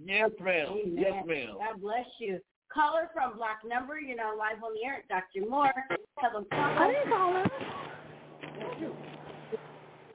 Daughter. 0.07 0.19
Yes, 0.19 0.31
ma'am. 0.41 0.67
Amen. 0.71 0.95
Yes, 0.97 1.25
ma'am. 1.27 1.57
God 1.59 1.81
bless 1.81 2.07
you. 2.19 2.41
Caller 2.73 3.09
from 3.13 3.37
Block 3.37 3.59
Number, 3.67 3.99
you 3.99 4.15
know, 4.15 4.35
live 4.39 4.63
on 4.63 4.73
the 4.75 4.87
air, 4.87 5.03
Dr. 5.09 5.49
Moore. 5.49 5.73
Tell 6.21 6.33
them 6.33 6.47
I 6.53 6.93
didn't 6.93 7.09
call 7.11 7.33
her. 7.33 7.51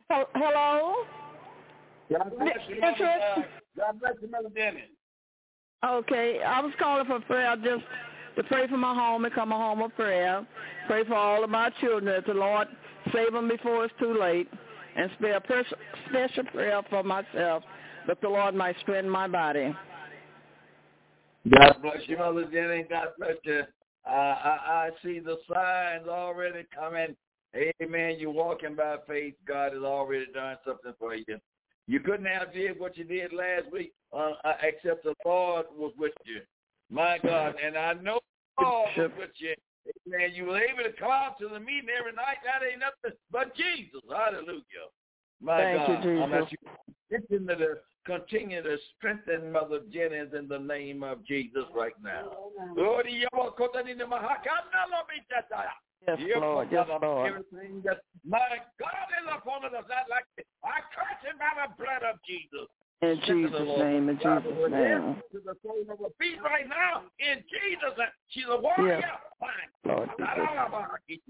Hel- 0.09 0.29
Hello? 0.35 1.05
God 2.11 2.31
bless 2.37 2.57
you, 2.69 2.75
Yes, 2.79 2.99
Mother. 2.99 3.47
God 3.77 3.99
bless 3.99 4.13
you, 4.21 4.29
Mother 4.29 4.49
Dennis. 4.55 4.83
Okay, 5.85 6.41
I 6.41 6.61
was 6.61 6.71
calling 6.79 7.05
for 7.05 7.19
prayer 7.21 7.55
just 7.57 7.83
to 8.37 8.43
pray 8.43 8.67
for 8.67 8.77
my 8.77 8.93
home 8.93 9.25
and 9.25 9.33
come 9.33 9.51
a 9.51 9.57
home 9.57 9.81
of 9.81 9.93
prayer. 9.95 10.45
Pray 10.87 11.03
for 11.03 11.15
all 11.15 11.43
of 11.43 11.49
my 11.49 11.69
children 11.81 12.05
that 12.05 12.25
the 12.25 12.33
Lord 12.33 12.67
save 13.11 13.33
them 13.33 13.49
before 13.49 13.85
it's 13.85 13.93
too 13.99 14.17
late. 14.17 14.49
And 14.95 15.11
spare 15.17 15.37
a 15.37 15.63
special 16.09 16.45
prayer 16.53 16.81
for 16.89 17.03
myself 17.03 17.63
that 18.07 18.21
the 18.21 18.29
Lord 18.29 18.55
might 18.55 18.75
strengthen 18.81 19.09
my 19.09 19.27
body. 19.27 19.75
God 21.49 21.77
bless 21.81 21.97
you, 22.07 22.17
Mother 22.17 22.45
Jenny. 22.51 22.85
God 22.89 23.09
bless 23.17 23.35
you. 23.43 23.61
Uh, 24.07 24.11
I, 24.11 24.59
I 24.67 24.89
see 25.03 25.19
the 25.19 25.37
signs 25.51 26.07
already 26.07 26.65
coming. 26.75 27.15
Amen. 27.55 28.17
You're 28.19 28.31
walking 28.31 28.75
by 28.75 28.97
faith. 29.07 29.35
God 29.47 29.73
has 29.73 29.83
already 29.83 30.25
done 30.33 30.57
something 30.65 30.93
for 30.99 31.15
you. 31.15 31.39
You 31.87 31.99
couldn't 31.99 32.25
have 32.25 32.53
did 32.53 32.79
what 32.79 32.97
you 32.97 33.03
did 33.03 33.31
last 33.31 33.71
week, 33.71 33.93
uh, 34.11 34.31
uh, 34.43 34.53
except 34.63 35.03
the 35.03 35.13
Lord 35.25 35.67
was 35.77 35.93
with 35.97 36.13
you. 36.25 36.41
My 36.89 37.17
God. 37.23 37.55
And 37.63 37.77
I 37.77 37.93
know 37.93 38.19
the 38.57 38.63
Lord 38.63 38.89
was 38.97 39.11
with 39.17 39.29
you. 39.37 39.53
Amen. 40.07 40.31
You 40.33 40.45
were 40.45 40.59
able 40.59 40.83
to 40.83 40.99
come 40.99 41.11
out 41.11 41.37
to 41.39 41.47
the 41.47 41.59
meeting 41.59 41.89
every 41.97 42.13
night. 42.13 42.37
That 42.43 42.65
ain't 42.65 42.79
nothing 42.79 43.17
but 43.31 43.55
Jesus. 43.55 44.01
Hallelujah. 44.09 44.89
My 45.41 45.57
Thank 45.61 45.87
you, 45.87 45.95
God. 45.95 46.03
Jesus. 46.03 46.23
I'm 46.23 46.31
you 46.33 46.57
to 46.57 47.37
continue 47.37 47.55
to, 47.55 47.75
continue 48.05 48.61
to 48.61 48.77
strengthen 48.97 49.51
Mother 49.51 49.81
Jennings 49.91 50.33
in 50.37 50.47
the 50.47 50.59
name 50.59 51.03
of 51.03 51.25
Jesus 51.25 51.63
right 51.75 51.93
now. 52.03 52.31
Lord, 52.75 53.05
you 53.09 53.27
are 53.33 53.51
caught 53.51 53.75
in 53.87 53.97
the 53.97 54.03
Mahakana, 54.05 54.89
Lord, 54.91 55.07
be 55.09 55.21
that 55.29 55.47
I- 55.55 55.65
Yes, 56.07 56.37
Lord. 56.37 56.71
Yes, 56.71 56.87
Lord. 57.01 57.27
Everything 57.27 57.81
that 57.81 58.01
my 58.23 58.61
God 58.77 59.09
is 59.09 59.27
upon 59.33 59.65
us, 59.65 59.71
not 59.73 60.09
like. 60.09 60.25
I 60.63 60.81
curse 60.93 61.23
it 61.25 61.39
by 61.39 61.65
the 61.65 61.83
blood 61.83 62.03
of 62.03 62.21
Jesus. 62.23 62.67
In 63.01 63.19
Jesus' 63.21 63.77
name, 63.79 64.09
in 64.09 64.17
Jesus' 64.17 64.71
name. 64.71 65.21
To 65.31 65.39
the 65.39 65.55
soul 65.63 65.81
of 65.89 65.99
her 65.99 66.13
feet 66.19 66.41
right 66.43 66.67
now, 66.69 67.03
in 67.19 67.43
Jesus' 67.49 67.97
name. 67.97 68.07
She's 68.29 68.45
a 68.47 68.57
warrior. 68.57 68.99
Yes. 69.01 69.19
Lord 69.83 70.09
Jesus. 71.07 71.25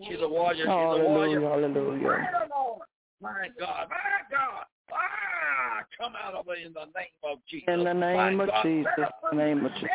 She's 0.00 0.20
a 0.20 0.28
warrior. 0.28 0.64
She's 0.64 0.68
a 0.68 1.04
warrior. 1.04 1.40
hallelujah. 1.40 2.48
Lord. 2.50 2.82
My 3.20 3.48
God, 3.58 3.88
my 3.90 4.22
God. 4.30 4.66
Ah, 4.92 5.82
come 5.98 6.12
out 6.22 6.34
of 6.34 6.46
it 6.48 6.66
in 6.66 6.72
the 6.72 6.84
name 6.96 7.16
of 7.24 7.38
Jesus. 7.48 7.68
In 7.68 7.84
the 7.84 7.92
name 7.92 8.36
My 8.36 8.44
of 8.44 8.48
God. 8.50 8.62
Jesus. 8.62 8.90
In 8.98 9.38
the 9.38 9.44
name 9.44 9.64
of 9.66 9.72
Jesus. 9.74 9.90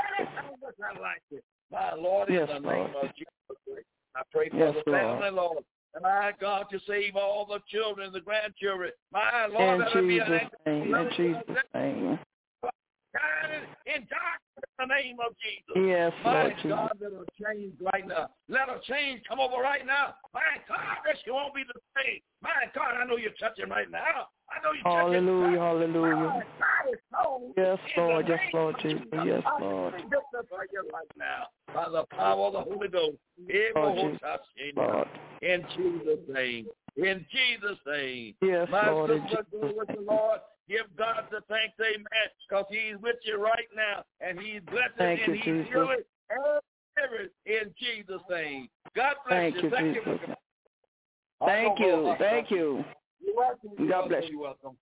Like. 1.01 1.41
My 1.71 1.93
Lord, 1.93 2.29
Yes, 2.29 2.49
in 2.55 2.63
the 2.63 2.69
name 2.69 2.91
Lord. 2.93 3.05
of 3.05 3.15
Jesus. 3.15 3.83
I 4.15 4.21
pray 4.31 4.49
for 4.49 4.57
Yes, 4.57 4.75
the 4.85 4.91
Lord. 4.91 5.03
family, 5.21 5.29
Lord. 5.31 5.63
And 5.93 6.03
my 6.03 6.31
God, 6.39 6.67
to 6.71 6.79
save 6.87 7.15
all 7.15 7.45
the 7.45 7.59
children, 7.69 8.11
the 8.13 8.21
grandchildren. 8.21 8.91
My 9.11 9.47
Lord, 9.47 9.73
In 9.73 9.79
let 9.79 9.93
there 9.93 10.01
be 10.03 10.19
an 10.19 10.25
Jesus' 10.27 10.49
name. 10.65 10.95
In 10.95 11.09
Jesus' 11.17 11.63
name. 11.73 12.19
in 13.85 14.05
darkness 14.07 14.46
in 14.57 14.89
the 14.89 14.93
name 14.93 15.17
of 15.19 15.33
Jesus. 15.39 15.87
Yes, 15.87 16.13
My 16.23 16.43
Lord 16.43 16.53
Jesus. 16.57 16.71
God, 16.71 16.97
let 16.99 17.11
her 17.13 17.25
change 17.37 17.73
right 17.93 18.07
now. 18.07 18.29
Let 18.49 18.69
her 18.69 18.79
change 18.83 19.21
come 19.27 19.39
over 19.39 19.61
right 19.61 19.85
now. 19.85 20.15
My 20.33 20.57
God, 20.67 21.15
she 21.23 21.31
won't 21.31 21.53
be 21.53 21.63
the 21.63 21.79
same. 21.95 22.19
My 22.41 22.65
God, 22.73 22.95
I 23.01 23.05
know 23.05 23.17
you're 23.17 23.37
touching 23.39 23.69
right 23.69 23.89
now. 23.89 24.29
I 24.49 24.63
know 24.63 24.73
you're 24.73 24.83
touching. 24.83 25.25
Hallelujah, 25.25 25.59
hallelujah. 25.59 26.15
My 26.15 26.43
God, 26.59 26.85
it's 26.87 27.01
so 27.11 27.53
Yes, 27.57 27.79
Lord. 27.97 28.27
Yes, 28.27 28.39
Lord 28.53 28.75
Jesus. 28.81 29.01
Jesus. 29.01 29.19
Yes, 29.25 29.43
Lord. 29.59 29.93
speak 29.97 30.09
this 30.09 30.45
for 30.49 30.65
you 30.71 30.89
right 30.93 31.11
now 31.17 31.47
by 31.73 31.89
the 31.89 32.05
power 32.15 32.47
of 32.47 32.53
the 32.53 32.61
Holy 32.61 32.87
Ghost. 32.87 33.17
Lord 33.75 33.97
Jesus. 33.97 34.75
Lord. 34.75 35.07
In 35.41 35.65
Jesus' 35.75 36.19
name. 36.29 36.67
In 36.97 37.25
Jesus' 37.31 37.77
name. 37.85 38.33
Yes, 38.41 38.67
My 38.71 38.89
Lord, 38.89 39.11
sister, 39.11 39.45
go 39.51 39.73
with 39.75 39.87
the 39.87 40.01
Lord. 40.01 40.39
Give 40.69 40.85
God 40.97 41.25
the 41.31 41.39
thanks, 41.47 41.75
amen, 41.79 42.05
because 42.47 42.65
he's 42.69 43.01
with 43.01 43.15
you 43.23 43.41
right 43.41 43.67
now, 43.75 44.03
and 44.19 44.39
he's 44.39 44.61
blessing 44.69 44.91
Thank 44.97 45.21
and 45.21 45.27
you, 45.27 45.33
he's 45.35 45.43
Jesus. 45.43 45.67
healing 45.69 46.03
every 47.01 47.29
in 47.45 47.73
Jesus' 47.79 48.21
name. 48.29 48.67
God 48.95 49.15
bless 49.27 49.39
Thank 49.39 49.63
you, 49.63 49.69
Thank 49.69 49.95
Jesus. 49.95 50.19
you. 50.27 50.35
Thank 51.45 51.79
you. 51.79 52.15
Thank 52.19 52.51
you. 52.51 52.83
You're 53.21 53.35
welcome. 53.35 53.71
You're 53.77 53.87
God 53.87 53.95
welcome. 53.95 54.09
bless 54.09 54.23
You're 54.29 54.41
welcome. 54.41 54.75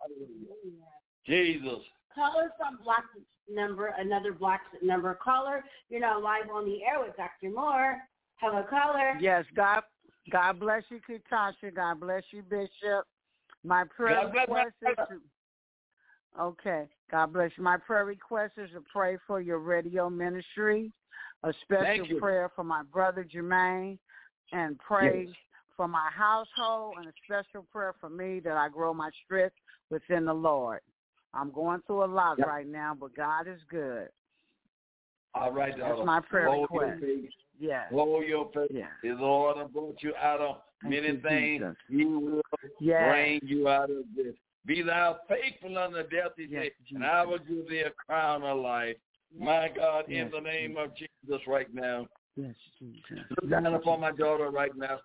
Jesus. 1.26 1.80
Caller 2.14 2.52
from 2.58 2.80
Block 2.84 3.04
Number, 3.50 3.94
another 4.00 4.32
Block 4.34 4.62
Number 4.82 5.14
caller. 5.22 5.64
You're 5.90 6.02
now 6.02 6.20
live 6.20 6.50
on 6.52 6.66
the 6.66 6.84
air 6.84 7.00
with 7.06 7.16
Dr. 7.18 7.54
Moore. 7.54 7.98
Hello, 8.38 8.64
caller. 8.70 9.18
Yes, 9.20 9.46
God, 9.56 9.82
God 10.32 10.60
bless 10.60 10.84
you, 10.90 11.00
Katasha. 11.08 11.76
God 11.76 12.00
bless 12.00 12.24
you, 12.32 12.42
Bishop. 12.44 13.06
My 13.64 13.84
prayer 13.96 14.22
God 14.24 14.32
bless 14.34 14.50
my 14.50 14.64
request 14.64 14.76
is 14.82 14.96
to, 15.10 15.22
okay. 16.40 16.86
God 17.12 17.34
bless 17.34 17.52
you. 17.58 17.64
My 17.64 17.78
prayer 17.78 18.06
request 18.06 18.54
is 18.58 18.70
to 18.72 18.84
pray 18.92 19.18
for 19.28 19.40
your 19.42 19.60
radio 19.60 20.10
ministry, 20.10 20.92
a 21.44 21.54
special 21.64 22.20
prayer 22.20 22.52
for 22.56 22.64
my 22.64 22.84
brother 22.84 23.24
Jermaine, 23.24 23.98
and 24.52 24.78
pray 24.80 25.26
Yes. 25.28 25.36
for 25.76 25.88
my 25.88 26.10
household, 26.12 26.96
and 26.98 27.08
a 27.08 27.14
special 27.26 27.64
prayer 27.72 27.94
for 28.00 28.10
me 28.10 28.40
that 28.42 28.58
I 28.58 28.70
grow 28.70 28.94
my 28.94 29.12
strength 29.24 29.56
within 29.90 30.26
the 30.26 30.34
Lord. 30.34 30.82
I'm 31.34 31.52
going 31.52 31.82
through 31.82 32.04
a 32.04 32.06
lot 32.06 32.40
Yeah. 32.40 32.46
right 32.46 32.68
now, 32.68 32.96
but 32.96 33.14
God 33.14 33.48
is 33.48 33.62
good. 33.66 34.10
All 35.34 35.52
right, 35.52 35.78
That's 35.78 36.06
my 36.06 36.22
prayer 36.22 36.48
Hold 36.48 36.70
request. 36.72 37.04
Yes. 37.60 37.92
Hold 37.92 38.26
your 38.26 38.50
faith. 38.54 38.72
Yeah. 38.72 38.88
The 39.04 39.14
Lord 39.14 39.72
brought 39.74 40.02
you 40.02 40.16
out 40.16 40.40
of 40.40 40.62
many 40.82 41.08
you, 41.08 41.18
things. 41.20 41.62
Jesus. 41.62 41.78
He 41.90 42.06
will 42.06 42.42
Yes. 42.80 43.12
bring 43.12 43.40
you 43.44 43.68
out 43.68 43.90
of 43.90 44.14
this. 44.16 44.36
Be 44.66 44.82
thou 44.82 45.18
faithful 45.30 45.78
unto 45.78 46.02
death, 46.10 46.32
he 46.38 46.48
Yes, 46.50 46.72
said, 46.90 46.96
and 46.96 47.06
I 47.06 47.24
will 47.26 47.38
give 47.38 47.70
thee 47.70 47.82
a 47.82 47.92
crown 47.92 48.44
of 48.44 48.60
life. 48.60 48.98
My 49.38 49.70
God, 49.76 50.10
in 50.10 50.32
the 50.32 50.40
name 50.40 50.78
of 50.78 50.92
Jesus 50.96 51.46
right 51.48 51.72
now. 51.74 52.08
Yes, 52.36 52.56
Jesus. 52.80 53.26
Look 53.42 53.50
down 53.50 53.66
upon 53.68 54.02
my 54.02 54.12
daughter 54.12 54.50
right 54.50 54.76
now. 54.76 55.00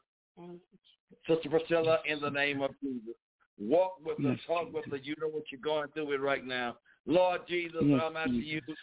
Sister 1.26 1.50
Priscilla, 1.50 1.98
in 2.06 2.20
the 2.20 2.30
name 2.30 2.62
of 2.62 2.70
Jesus. 2.82 3.14
Walk 3.58 3.98
with 4.04 4.16
yes, 4.18 4.38
her, 4.48 4.54
talk 4.54 4.72
with 4.72 4.86
her. 4.90 4.96
You 4.96 5.14
know 5.20 5.28
what 5.28 5.44
you're 5.50 5.60
going 5.60 5.88
through 5.92 6.16
right 6.18 6.46
now. 6.46 6.76
Lord 7.06 7.42
Jesus, 7.48 7.80
yes, 7.82 8.00
I'm 8.04 8.16
asking 8.16 8.42
you 8.44 8.60
to 8.60 8.74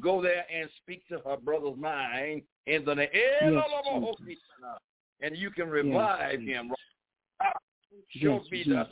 go 0.00 0.22
there 0.22 0.44
and 0.54 0.70
speak 0.82 1.06
to 1.08 1.20
her 1.26 1.36
brother's 1.36 1.76
mind 1.78 2.42
in 2.66 2.84
the 2.84 2.94
name. 2.94 3.08
Yes, 3.12 3.64
and 5.22 5.36
you 5.36 5.50
can 5.50 5.68
revive 5.68 6.42
yes, 6.42 6.56
him. 6.56 6.72
Show 8.20 8.42
me 8.50 8.64
that 8.68 8.90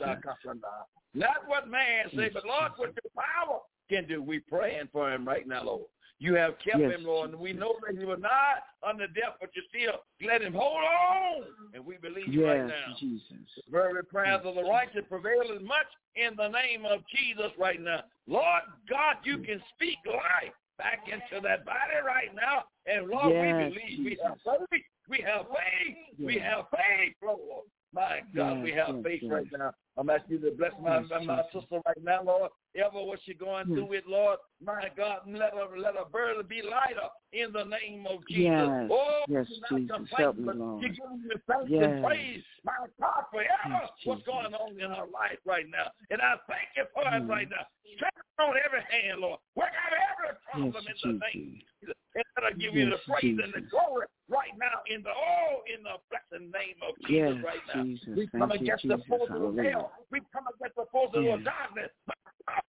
Not 1.13 1.47
what 1.47 1.69
man 1.69 2.05
say, 2.15 2.29
but 2.33 2.45
Lord, 2.45 2.71
what 2.77 2.93
your 2.93 3.11
power 3.15 3.59
can 3.89 4.07
do. 4.07 4.21
We 4.21 4.39
praying 4.39 4.89
for 4.91 5.11
him 5.11 5.27
right 5.27 5.47
now, 5.47 5.63
Lord. 5.63 5.85
You 6.17 6.35
have 6.35 6.53
kept 6.63 6.79
yes. 6.79 6.95
him, 6.95 7.03
Lord, 7.03 7.31
and 7.31 7.39
we 7.39 7.51
know 7.51 7.75
that 7.85 7.97
he 7.97 8.05
was 8.05 8.19
not 8.21 8.63
under 8.87 9.05
death, 9.07 9.35
but 9.39 9.49
you 9.53 9.61
still 9.67 9.99
let 10.25 10.41
him 10.41 10.53
hold 10.53 10.81
on. 10.81 11.43
And 11.73 11.85
we 11.85 11.97
believe 11.97 12.33
yes, 12.33 12.45
right 12.45 12.67
now. 12.67 12.95
Jesus. 12.97 13.27
The 13.57 13.71
very 13.71 14.03
prayers 14.03 14.41
of 14.45 14.55
the 14.55 14.63
righteous 14.63 15.03
prevail 15.09 15.43
as 15.53 15.61
much 15.61 15.87
in 16.15 16.35
the 16.37 16.47
name 16.47 16.85
of 16.85 17.01
Jesus 17.13 17.51
right 17.59 17.81
now. 17.81 18.03
Lord 18.27 18.63
God, 18.89 19.17
you 19.25 19.39
can 19.39 19.61
speak 19.75 19.97
life 20.07 20.53
back 20.77 21.03
into 21.11 21.41
that 21.43 21.65
body 21.65 21.99
right 22.05 22.33
now. 22.33 22.63
And 22.85 23.09
Lord, 23.09 23.33
yes, 23.33 23.71
we 23.71 23.97
believe 23.97 24.05
we 24.05 24.17
have 24.23 24.37
faith. 24.69 24.83
We 25.09 25.19
have 25.25 25.45
faith. 25.47 26.25
We 26.25 26.39
have 26.39 26.65
faith, 26.71 27.15
Lord. 27.21 27.65
My 27.95 28.19
God, 28.35 28.61
we 28.61 28.73
have 28.73 28.89
mm, 28.89 28.99
mm, 28.99 29.03
faith 29.03 29.21
right 29.23 29.45
mm. 29.45 29.57
now. 29.57 29.71
I'm 29.95 30.09
asking 30.09 30.39
you 30.43 30.49
to 30.49 30.57
bless 30.57 30.73
my, 30.83 30.99
my 30.99 31.43
sister 31.53 31.79
right 31.85 32.03
now, 32.03 32.23
Lord. 32.23 32.51
Ever 32.75 33.01
what 33.01 33.19
she's 33.25 33.37
going 33.39 33.67
through 33.67 33.87
with, 33.87 34.03
Lord. 34.05 34.37
My 34.61 34.91
God, 34.97 35.19
let 35.25 35.53
her 35.53 35.79
let 35.79 35.95
her 35.95 36.03
burden 36.11 36.43
be 36.49 36.61
lighter 36.61 37.07
in 37.31 37.53
the 37.53 37.63
name 37.63 38.05
of 38.05 38.19
Jesus. 38.27 38.51
Yes, 38.51 38.89
oh, 38.91 39.23
yes, 39.29 39.47
Jesus, 39.71 39.95
help 40.17 40.35
me, 40.37 40.51
Lord. 40.53 40.83
She 40.83 40.89
gives 40.89 40.99
you 41.23 41.39
thanks 41.47 41.71
yes. 41.71 41.83
and 41.87 42.03
praise, 42.03 42.43
my 42.65 42.73
God, 42.99 43.23
forever 43.31 43.79
yes, 43.79 43.89
what's 44.03 44.23
going 44.23 44.53
on 44.53 44.73
in 44.73 44.89
her 44.91 45.07
life 45.07 45.39
right 45.45 45.65
now. 45.71 45.87
And 46.11 46.19
I 46.19 46.35
thank 46.51 46.67
you 46.75 46.83
for 46.93 47.07
it 47.07 47.23
right 47.31 47.47
now. 47.49 47.63
Strength 47.95 48.27
on 48.43 48.55
every 48.59 48.83
hand, 48.91 49.21
Lord. 49.21 49.39
Work 49.55 49.71
out 49.71 49.95
every 49.95 50.35
problem 50.51 50.83
yes, 50.83 50.99
in 51.05 51.11
the 51.11 51.13
name 51.15 51.23
of 51.23 51.31
Jesus. 51.31 51.95
And 52.15 52.25
let 52.35 52.51
her 52.51 52.59
give 52.59 52.75
you 52.75 52.89
the 52.89 52.99
praise 53.07 53.39
and 53.39 53.53
the 53.55 53.63
glory 53.71 54.07
right 54.29 54.53
now 54.57 54.81
in 54.87 55.03
the 55.03 55.09
oh 55.09 55.61
in 55.69 55.83
the 55.83 56.01
blessed 56.09 56.41
name 56.41 56.79
of 56.81 56.95
Jesus 57.05 57.43
right 57.43 57.61
now. 57.73 57.83
Jesus. 57.83 58.09
We 58.15 58.27
come 58.27 58.49
Thank 58.49 58.61
against 58.61 58.83
you, 58.83 58.97
the 58.97 59.03
forces 59.07 59.35
of 59.35 59.57
hell. 59.57 59.91
We 60.11 60.19
come 60.33 60.45
against 60.49 60.75
the 60.75 60.85
forces 60.91 61.25
of 61.25 61.43
darkness. 61.43 61.91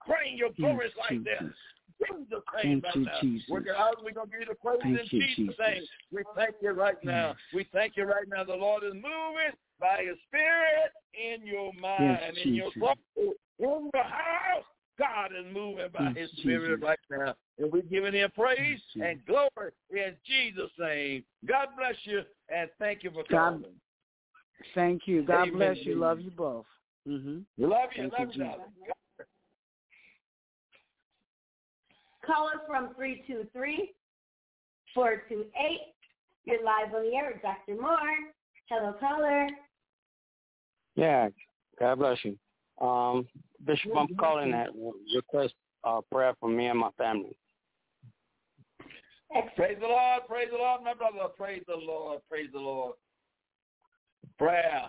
Praying 0.07 0.39
your 0.39 0.51
glory 0.57 0.89
yes, 0.89 0.97
right 1.11 1.25
there. 1.25 1.55
Jesus 2.01 2.45
name 2.63 2.83
right 2.85 2.95
you, 2.95 3.05
now. 3.05 3.21
Jesus. 3.21 3.49
Out. 3.77 3.97
We're 4.05 4.13
going 4.13 4.29
to 4.29 4.33
give 4.33 4.41
you 4.41 4.47
the 4.47 4.55
praise 4.55 4.81
Thank 4.83 5.13
in 5.13 5.21
Jesus' 5.21 5.37
Jesus. 5.37 5.57
name. 5.59 5.83
We 6.13 6.23
thank 6.37 6.55
you 6.61 6.71
right 6.71 7.03
now. 7.03 7.29
Yes. 7.29 7.37
We 7.55 7.67
thank 7.73 7.97
you 7.97 8.05
right 8.05 8.29
now. 8.29 8.45
The 8.45 8.55
Lord 8.55 8.85
is 8.85 8.93
moving 8.95 9.57
by 9.81 10.05
his 10.07 10.17
spirit 10.29 10.93
in 11.13 11.47
your 11.47 11.73
mind, 11.75 12.21
Yes, 12.21 12.35
in 12.45 12.55
your 12.55 12.71
Jesus. 12.73 12.83
soul, 13.17 13.35
in 13.59 13.91
the 13.93 14.03
house. 14.03 14.65
God 14.99 15.31
is 15.39 15.45
moving 15.53 15.89
by 15.93 16.13
his 16.19 16.31
spirit 16.39 16.81
Jesus. 16.81 16.83
right 16.83 16.99
now. 17.11 17.35
And 17.59 17.73
we're 17.73 17.83
giving 17.83 18.13
him 18.15 18.31
praise 18.35 18.81
Yes, 18.95 19.07
and 19.11 19.25
glory 19.27 19.73
in 19.91 20.15
Jesus' 20.27 20.71
name. 20.79 21.25
God 21.47 21.69
bless 21.77 21.95
you 22.05 22.23
and 22.49 22.71
thank 22.79 23.03
you 23.03 23.11
for 23.11 23.25
God- 23.31 23.63
calling. 23.63 23.75
Thank 24.75 25.03
you. 25.07 25.23
God 25.23 25.49
Amen, 25.49 25.55
bless 25.59 25.77
you. 25.85 25.97
Love 25.97 26.21
you 26.21 26.31
both. 26.31 26.65
Mm-hmm. 27.07 27.41
We 27.59 27.67
love 27.67 27.91
you. 27.95 28.03
Thank 28.03 28.13
love 28.13 28.21
you, 28.21 28.27
you, 28.27 28.33
Jesus. 28.33 28.39
darling. 28.39 28.73
Call 32.25 32.49
us 32.49 32.61
from 32.67 32.89
323-428. 32.99 33.87
You're 36.45 36.65
live 36.65 36.95
on 36.95 37.05
the 37.05 37.15
air 37.17 37.33
with 37.33 37.43
Dr. 37.43 37.81
Moore. 37.81 37.99
Hello, 38.69 38.95
caller. 38.99 39.49
Yeah, 40.97 41.29
God 41.79 41.99
bless 41.99 42.25
you. 42.25 42.37
Um, 42.81 43.27
Bishop, 43.65 43.93
I'm 43.97 44.15
calling 44.17 44.51
that 44.53 44.69
request 45.15 45.55
uh, 45.85 46.01
prayer 46.13 46.35
for 46.41 46.49
me 46.49 46.67
and 46.67 46.79
my 46.79 46.91
family. 46.99 47.37
Praise 49.57 49.77
the 49.81 49.87
Lord, 49.87 50.23
praise 50.29 50.49
the 50.51 50.59
Lord, 50.59 50.83
my 50.85 50.95
brother. 50.95 51.29
Praise 51.37 51.63
the 51.67 51.75
Lord, 51.75 52.21
praise 52.29 52.49
the 52.53 52.59
Lord. 52.59 52.95
Prayer. 54.39 54.85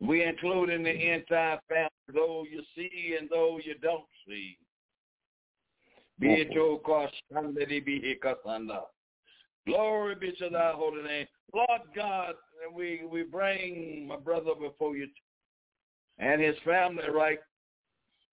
We 0.00 0.24
include 0.24 0.70
in 0.70 0.84
the 0.84 1.12
entire 1.12 1.58
family, 1.68 1.90
though 2.14 2.44
you 2.50 2.62
see 2.76 3.16
and 3.18 3.28
though 3.28 3.58
you 3.62 3.74
don't 3.82 4.04
see. 4.26 4.56
Be 6.20 6.28
it 6.34 6.52
your 6.52 6.80
kashandari 6.80 7.84
be 7.84 8.18
kasanda. 8.22 8.82
Glory 9.66 10.14
be 10.14 10.32
to 10.32 10.48
thy 10.50 10.72
holy 10.74 11.02
name. 11.02 11.26
Lord 11.54 11.82
God, 11.94 12.34
we, 12.74 13.02
we 13.10 13.22
bring 13.22 14.06
my 14.08 14.16
brother 14.16 14.52
before 14.58 14.96
you 14.96 15.08
and 16.18 16.40
his 16.40 16.56
family 16.64 17.08
right 17.12 17.38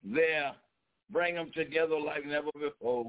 there. 0.03 0.53
Bring 1.11 1.35
them 1.35 1.51
together 1.53 1.99
like 1.99 2.25
never 2.25 2.49
before. 2.59 3.05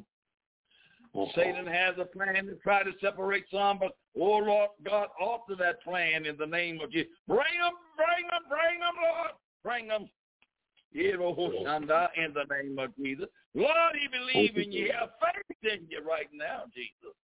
Uh-huh. 1.15 1.33
Satan 1.35 1.67
has 1.67 1.95
a 1.99 2.05
plan 2.05 2.47
to 2.47 2.57
try 2.63 2.83
to 2.83 2.91
separate 3.01 3.45
some, 3.51 3.79
but 3.79 3.93
oh 4.19 4.39
Lord 4.39 4.71
God, 4.85 5.09
alter 5.19 5.57
that 5.59 5.83
plan 5.83 6.27
in 6.27 6.37
the 6.37 6.47
name 6.47 6.81
of 6.83 6.93
Jesus. 6.93 7.11
Bring 7.27 7.39
them, 7.39 7.73
bring 7.97 8.27
them, 8.29 8.43
bring 8.51 8.81
them, 8.81 8.95
Lord. 9.03 9.31
Bring 9.65 9.89
them. 9.89 10.09
Oh, 11.21 11.33
uh-huh. 11.33 12.09
In 12.17 12.33
the 12.33 12.45
name 12.55 12.79
of 12.79 12.95
Jesus. 12.97 13.27
Lord, 13.55 13.97
he 14.01 14.09
believe 14.09 14.57
in 14.57 14.73
you. 14.73 14.93
Have 14.99 15.11
faith 15.21 15.73
in 15.73 15.87
you 15.91 16.01
right 16.07 16.29
now, 16.33 16.65
Jesus. 16.75 17.15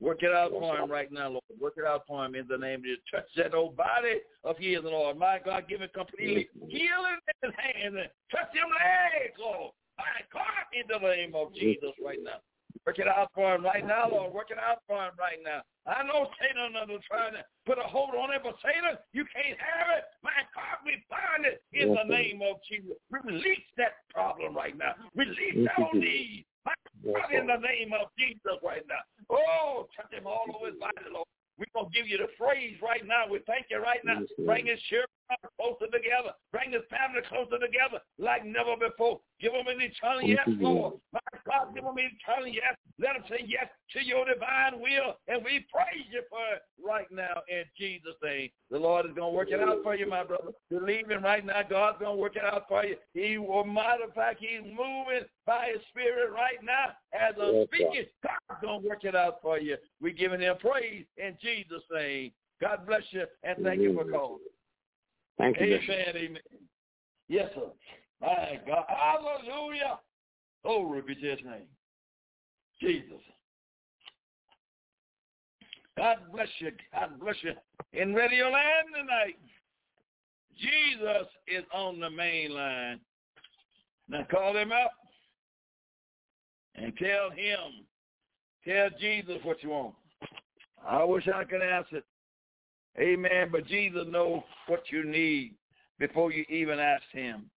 Work 0.00 0.22
it 0.22 0.32
out 0.32 0.50
for 0.50 0.76
him 0.76 0.90
right 0.90 1.12
now, 1.12 1.28
Lord. 1.28 1.44
Work 1.60 1.74
it 1.76 1.84
out 1.84 2.04
for 2.08 2.24
him 2.24 2.34
in 2.34 2.46
the 2.48 2.58
name 2.58 2.80
of 2.80 2.84
Jesus. 2.84 3.04
Touch 3.10 3.28
that 3.36 3.54
old 3.54 3.76
body 3.76 4.20
of 4.42 4.58
his, 4.58 4.80
Lord. 4.82 5.16
My 5.16 5.38
God, 5.44 5.64
give 5.68 5.80
it 5.80 5.92
completely 5.94 6.48
healing 6.68 7.18
in 7.42 7.50
his 7.50 7.54
hand. 7.56 7.94
Touch 8.30 8.50
him 8.52 8.66
legs, 8.66 9.38
Lord. 9.38 9.72
My 9.98 10.20
God, 10.32 10.66
in 10.72 10.84
the 10.88 10.98
name 11.06 11.34
of 11.34 11.54
Jesus 11.54 11.94
right 12.04 12.18
now. 12.22 12.42
Work 12.86 12.98
it 12.98 13.06
out 13.06 13.30
for 13.32 13.54
him 13.54 13.64
right 13.64 13.86
now, 13.86 14.10
Lord. 14.10 14.32
Work 14.34 14.50
it 14.50 14.58
out 14.58 14.82
for 14.88 14.96
him 14.96 15.12
right 15.16 15.38
now. 15.44 15.62
I 15.86 16.02
know 16.02 16.26
Satan 16.40 16.74
is 16.90 17.04
trying 17.06 17.34
to 17.34 17.44
put 17.66 17.78
a 17.78 17.86
hold 17.86 18.10
on 18.18 18.34
it, 18.34 18.42
but 18.42 18.56
Satan, 18.58 18.98
you 19.12 19.24
can't 19.30 19.58
have 19.58 19.98
it. 19.98 20.04
My 20.24 20.34
God, 20.54 20.82
we 20.84 20.98
bind 21.06 21.46
it 21.46 21.62
in 21.72 21.94
the 21.94 22.02
name 22.02 22.42
of 22.42 22.58
Jesus. 22.66 22.98
Release 23.10 23.66
that 23.76 24.02
problem 24.10 24.56
right 24.56 24.76
now. 24.76 24.94
Release 25.14 25.68
our 25.78 25.94
need. 25.94 26.44
In 27.32 27.46
the 27.46 27.58
name 27.58 27.92
of 27.92 28.08
Jesus 28.18 28.58
right 28.62 28.84
now. 28.88 29.02
Oh, 29.30 29.88
touch 29.96 30.12
him 30.12 30.26
all 30.26 30.44
over 30.54 30.70
his 30.70 30.78
body, 30.78 31.02
Lord. 31.12 31.26
We're 31.58 31.66
going 31.74 31.90
to 31.90 31.94
give 31.94 32.08
you 32.08 32.18
the 32.18 32.30
praise 32.38 32.76
right 32.82 33.06
now. 33.06 33.30
We 33.30 33.40
thank 33.46 33.66
you 33.70 33.82
right 33.82 34.00
now. 34.04 34.22
Bring 34.46 34.66
his 34.66 34.80
children 34.88 35.08
closer 35.58 35.86
together. 35.86 36.34
Bring 36.52 36.72
his 36.72 36.82
family 36.90 37.22
closer 37.28 37.58
together 37.58 38.02
like 38.18 38.44
never 38.44 38.76
before. 38.76 39.20
Give 39.40 39.52
them 39.52 39.66
an 39.66 39.80
eternal 39.80 40.22
yes, 40.22 40.46
Lord. 40.46 40.94
My 41.12 41.20
God, 41.46 41.74
give 41.74 41.84
them 41.84 41.96
an 41.96 42.10
eternal 42.10 42.46
yes. 42.46 42.76
Let 42.98 43.14
them 43.14 43.24
say 43.28 43.44
yes 43.46 43.66
to 43.92 44.04
your 44.04 44.24
divine 44.24 44.80
will. 44.80 45.16
And 45.28 45.44
we 45.44 45.66
praise 45.72 46.06
you 46.10 46.22
for 46.30 46.42
it 46.54 46.62
right 46.84 47.10
now 47.10 47.42
in 47.48 47.64
Jesus' 47.76 48.14
name. 48.22 48.50
The 48.70 48.78
Lord 48.78 49.06
is 49.06 49.12
going 49.14 49.32
to 49.32 49.36
work 49.36 49.50
it 49.50 49.60
out 49.60 49.82
for 49.82 49.94
you, 49.94 50.08
my 50.08 50.24
brother. 50.24 50.52
Believe 50.70 51.10
him 51.10 51.24
right 51.24 51.44
now. 51.44 51.62
God's 51.68 51.98
going 51.98 52.16
to 52.16 52.20
work 52.20 52.36
it 52.36 52.44
out 52.44 52.64
for 52.68 52.84
you. 52.84 52.96
He 53.14 53.38
will, 53.38 53.64
fact, 54.14 54.40
he's 54.40 54.62
moving 54.64 55.26
by 55.46 55.70
his 55.72 55.82
spirit 55.90 56.30
right 56.32 56.62
now. 56.62 56.92
As 57.12 57.34
I'm 57.40 57.66
speaking, 57.66 58.06
God's 58.22 58.62
going 58.62 58.82
to 58.82 58.88
work 58.88 59.04
it 59.04 59.16
out 59.16 59.38
for 59.42 59.58
you. 59.58 59.76
We're 60.00 60.12
giving 60.12 60.40
him 60.40 60.56
praise 60.58 61.04
in 61.16 61.36
Jesus' 61.40 61.82
name. 61.92 62.32
God 62.60 62.86
bless 62.86 63.02
you 63.10 63.24
and 63.42 63.58
thank 63.64 63.80
you 63.80 63.92
for 63.94 64.04
calling. 64.04 64.38
Thank 65.38 65.58
you, 65.60 65.76
Amen, 65.76 66.16
amen. 66.16 66.42
Yes, 67.28 67.50
sir. 67.54 67.70
My 68.20 68.60
God. 68.66 68.84
Hallelujah. 68.88 69.98
Glory 70.64 71.02
be 71.02 71.14
to 71.14 71.30
his 71.30 71.40
name. 71.44 71.66
Jesus. 72.80 73.20
God 75.96 76.18
bless 76.32 76.48
you. 76.58 76.72
God 76.92 77.20
bless 77.20 77.36
you. 77.42 77.52
In 77.92 78.14
Radio 78.14 78.44
Land 78.44 78.88
tonight, 78.94 79.38
Jesus 80.58 81.26
is 81.46 81.64
on 81.74 82.00
the 82.00 82.10
main 82.10 82.52
line. 82.52 83.00
Now 84.08 84.26
call 84.30 84.56
him 84.56 84.72
up 84.72 84.92
and 86.74 86.96
tell 86.96 87.30
him, 87.30 87.84
tell 88.66 88.88
Jesus 89.00 89.38
what 89.42 89.62
you 89.62 89.70
want. 89.70 89.94
I 90.86 91.04
wish 91.04 91.28
I 91.28 91.44
could 91.44 91.62
answer 91.62 91.98
it. 91.98 92.04
Amen. 92.98 93.48
But 93.50 93.66
Jesus 93.66 94.04
knows 94.08 94.42
what 94.66 94.84
you 94.90 95.04
need 95.04 95.54
before 95.98 96.32
you 96.32 96.44
even 96.48 96.78
ask 96.78 97.04
him. 97.12 97.50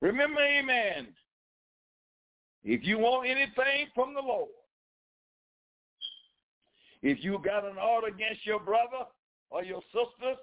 Remember, 0.00 0.40
amen, 0.40 1.08
if 2.62 2.84
you 2.84 2.98
want 2.98 3.28
anything 3.28 3.88
from 3.94 4.14
the 4.14 4.20
Lord, 4.20 4.50
if 7.02 7.22
you 7.22 7.38
got 7.44 7.64
an 7.64 7.76
order 7.78 8.08
against 8.08 8.44
your 8.44 8.60
brother 8.60 9.06
or 9.50 9.62
your 9.64 9.80
sister 9.92 10.34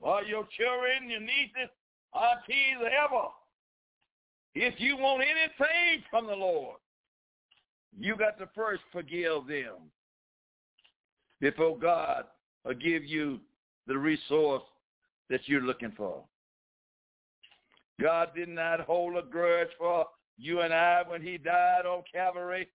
or 0.00 0.22
your 0.22 0.46
children, 0.56 1.08
your 1.10 1.20
nieces, 1.20 1.70
aunties, 2.14 2.76
ever, 3.04 3.28
if 4.54 4.74
you 4.78 4.96
want 4.96 5.22
anything 5.22 6.04
from 6.10 6.26
the 6.26 6.34
Lord, 6.34 6.76
you 7.98 8.16
got 8.16 8.38
to 8.38 8.48
first 8.54 8.82
forgive 8.92 9.46
them 9.46 9.76
before 11.40 11.78
God 11.78 12.24
will 12.64 12.74
give 12.74 13.04
you 13.04 13.40
the 13.86 13.96
resource 13.96 14.62
that 15.28 15.40
you're 15.46 15.62
looking 15.62 15.92
for. 15.96 16.22
God 18.00 18.30
did 18.34 18.48
not 18.48 18.80
hold 18.80 19.16
a 19.16 19.22
grudge 19.22 19.68
for 19.78 20.06
you 20.38 20.60
and 20.60 20.72
I 20.72 21.02
when 21.06 21.22
he 21.22 21.36
died 21.38 21.86
on 21.86 22.02
Calvary. 22.12 22.68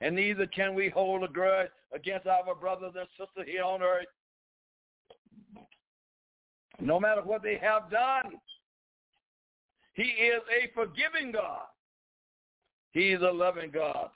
And 0.00 0.16
neither 0.16 0.46
can 0.46 0.74
we 0.74 0.88
hold 0.88 1.22
a 1.22 1.28
grudge 1.28 1.70
against 1.94 2.26
our 2.26 2.54
brothers 2.54 2.94
and 2.98 3.06
sisters 3.18 3.46
here 3.46 3.64
on 3.64 3.82
earth. 3.82 4.06
No 6.80 6.98
matter 6.98 7.22
what 7.22 7.42
they 7.42 7.58
have 7.58 7.90
done, 7.90 8.32
he 9.94 10.02
is 10.02 10.40
a 10.50 10.72
forgiving 10.74 11.32
God. 11.32 11.66
He 12.92 13.10
is 13.10 13.22
a 13.22 13.30
loving 13.30 13.70
God. 13.70 14.10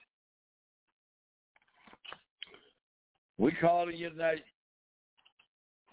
We 3.38 3.52
call 3.52 3.90
you 3.90 4.10
tonight 4.10 4.44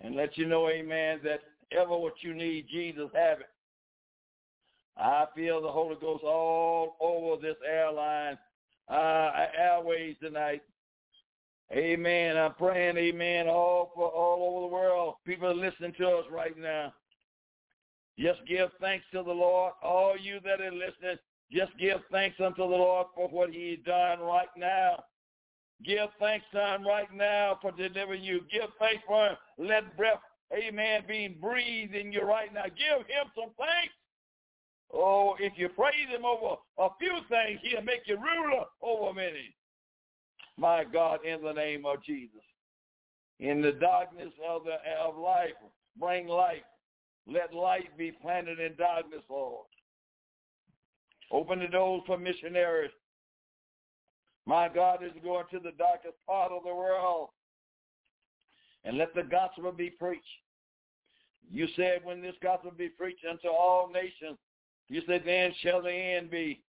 and 0.04 0.16
let 0.16 0.38
you 0.38 0.48
know, 0.48 0.70
amen, 0.70 1.20
that 1.24 1.42
ever 1.72 1.98
what 1.98 2.14
you 2.22 2.34
need, 2.34 2.68
Jesus 2.72 3.10
have 3.14 3.40
it. 3.40 3.50
I 4.98 5.26
feel 5.36 5.62
the 5.62 5.72
Holy 5.72 5.96
Ghost 6.00 6.24
all 6.24 6.96
over 7.00 7.42
this 7.42 7.56
airline, 7.68 8.38
uh, 8.90 9.32
airways 9.58 10.16
tonight. 10.22 10.62
Amen. 11.72 12.38
I'm 12.38 12.54
praying, 12.56 12.98
amen, 12.98 13.48
all 13.48 13.92
for 13.96 14.10
all 14.10 14.50
over 14.50 14.68
the 14.68 14.74
world. 14.74 15.16
People 15.26 15.48
are 15.48 15.56
listening 15.56 15.94
to 15.98 16.08
us 16.10 16.26
right 16.30 16.58
now. 16.58 16.94
Just 18.20 18.40
give 18.48 18.70
thanks 18.82 19.06
to 19.14 19.24
the 19.24 19.32
Lord. 19.32 19.74
All 19.82 20.16
you 20.20 20.40
that 20.44 20.60
are 20.60 20.72
listening, 20.72 21.18
just 21.52 21.72
give 21.80 22.00
thanks 22.12 22.38
unto 22.44 22.58
the 22.58 22.66
Lord 22.66 23.08
for 23.16 23.30
what 23.30 23.52
he's 23.52 23.80
done 23.86 24.20
right 24.20 24.50
now. 24.58 25.04
Give 25.86 26.10
thanks 26.20 26.46
to 26.54 26.76
him 26.76 26.86
right 26.86 27.12
now 27.14 27.58
for 27.62 27.72
delivering 27.72 28.24
you. 28.24 28.42
Give 28.52 28.70
thanks 28.80 29.04
for 29.08 29.30
him. 29.30 29.38
Let 29.58 29.98
breath, 29.98 30.22
amen, 30.54 31.04
being 31.08 31.36
breathed 31.42 31.96
in 31.96 32.12
you 32.12 32.22
right 32.22 32.54
now. 32.54 32.66
Give 32.66 33.06
him 33.08 33.32
some 33.36 33.52
thanks. 33.58 33.94
Oh, 34.94 35.36
if 35.40 35.54
you 35.56 35.70
praise 35.70 36.10
him 36.10 36.26
over 36.26 36.56
a 36.78 36.90
few 37.00 37.14
things, 37.30 37.60
he'll 37.64 37.82
make 37.82 38.02
you 38.06 38.18
ruler 38.18 38.66
over 38.82 39.14
many. 39.14 39.56
My 40.58 40.84
God, 40.84 41.26
in 41.26 41.42
the 41.42 41.54
name 41.54 41.86
of 41.86 42.04
Jesus. 42.04 42.42
In 43.40 43.62
the 43.62 43.72
darkness 43.72 44.34
of, 44.48 44.64
the, 44.66 44.78
of 45.04 45.18
life, 45.18 45.50
bring 45.98 46.28
light. 46.28 46.64
Let 47.26 47.54
light 47.54 47.98
be 47.98 48.12
planted 48.12 48.60
in 48.60 48.76
darkness, 48.76 49.24
Lord. 49.30 49.66
Open 51.32 51.60
the 51.60 51.68
doors 51.68 52.02
for 52.06 52.18
missionaries. 52.18 52.92
My 54.46 54.70
God 54.70 55.04
is 55.04 55.12
going 55.24 55.46
to 55.52 55.60
the 55.60 55.72
darkest 55.78 56.16
part 56.28 56.52
of 56.52 56.64
the 56.64 56.74
world. 56.74 57.30
And 58.84 58.98
let 58.98 59.14
the 59.14 59.24
gospel 59.24 59.72
be 59.72 59.90
preached. 59.90 60.26
You 61.52 61.68
said 61.76 62.00
when 62.04 62.22
this 62.22 62.36
gospel 62.42 62.72
be 62.76 62.90
preached 62.90 63.26
unto 63.30 63.48
all 63.48 63.92
nations, 63.94 64.38
you 64.90 65.02
said 65.08 65.24
then 65.26 65.54
shall 65.62 65.82
the 65.82 65.94
end 65.94 66.32
be. 66.32 66.62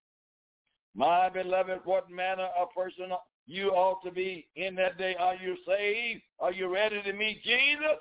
My 0.95 1.31
beloved, 1.31 1.81
what 1.85 2.11
manner 2.11 2.49
of 2.59 2.69
person 2.77 3.11
you 3.47 3.71
ought 3.71 4.05
to 4.05 4.11
be 4.11 4.47
in 4.57 4.75
that 4.75 4.99
day? 4.99 5.17
Are 5.19 5.37
you 5.37 5.57
saved? 5.67 6.23
Are 6.39 6.53
you 6.53 6.73
ready 6.73 7.03
to 7.03 7.13
meet 7.13 7.43
Jesus? 7.43 7.99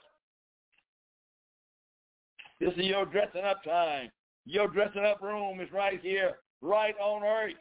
This 2.59 2.74
is 2.74 2.86
your 2.86 3.05
dressing 3.05 3.45
up 3.45 3.63
time. 3.63 4.09
Your 4.45 4.67
dressing 4.67 5.05
up 5.05 5.22
room 5.22 5.61
is 5.61 5.72
right 5.72 5.99
here, 6.01 6.36
right 6.61 6.95
on 6.99 7.24
earth 7.24 7.55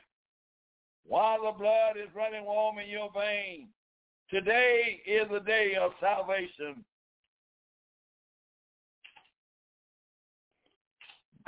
while 1.06 1.42
the 1.42 1.58
blood 1.58 1.96
is 1.96 2.14
running 2.14 2.44
warm 2.44 2.78
in 2.78 2.88
your 2.88 3.10
veins. 3.14 3.68
Today 4.30 5.00
is 5.06 5.26
the 5.30 5.40
day 5.40 5.74
of 5.80 5.92
salvation. 6.00 6.84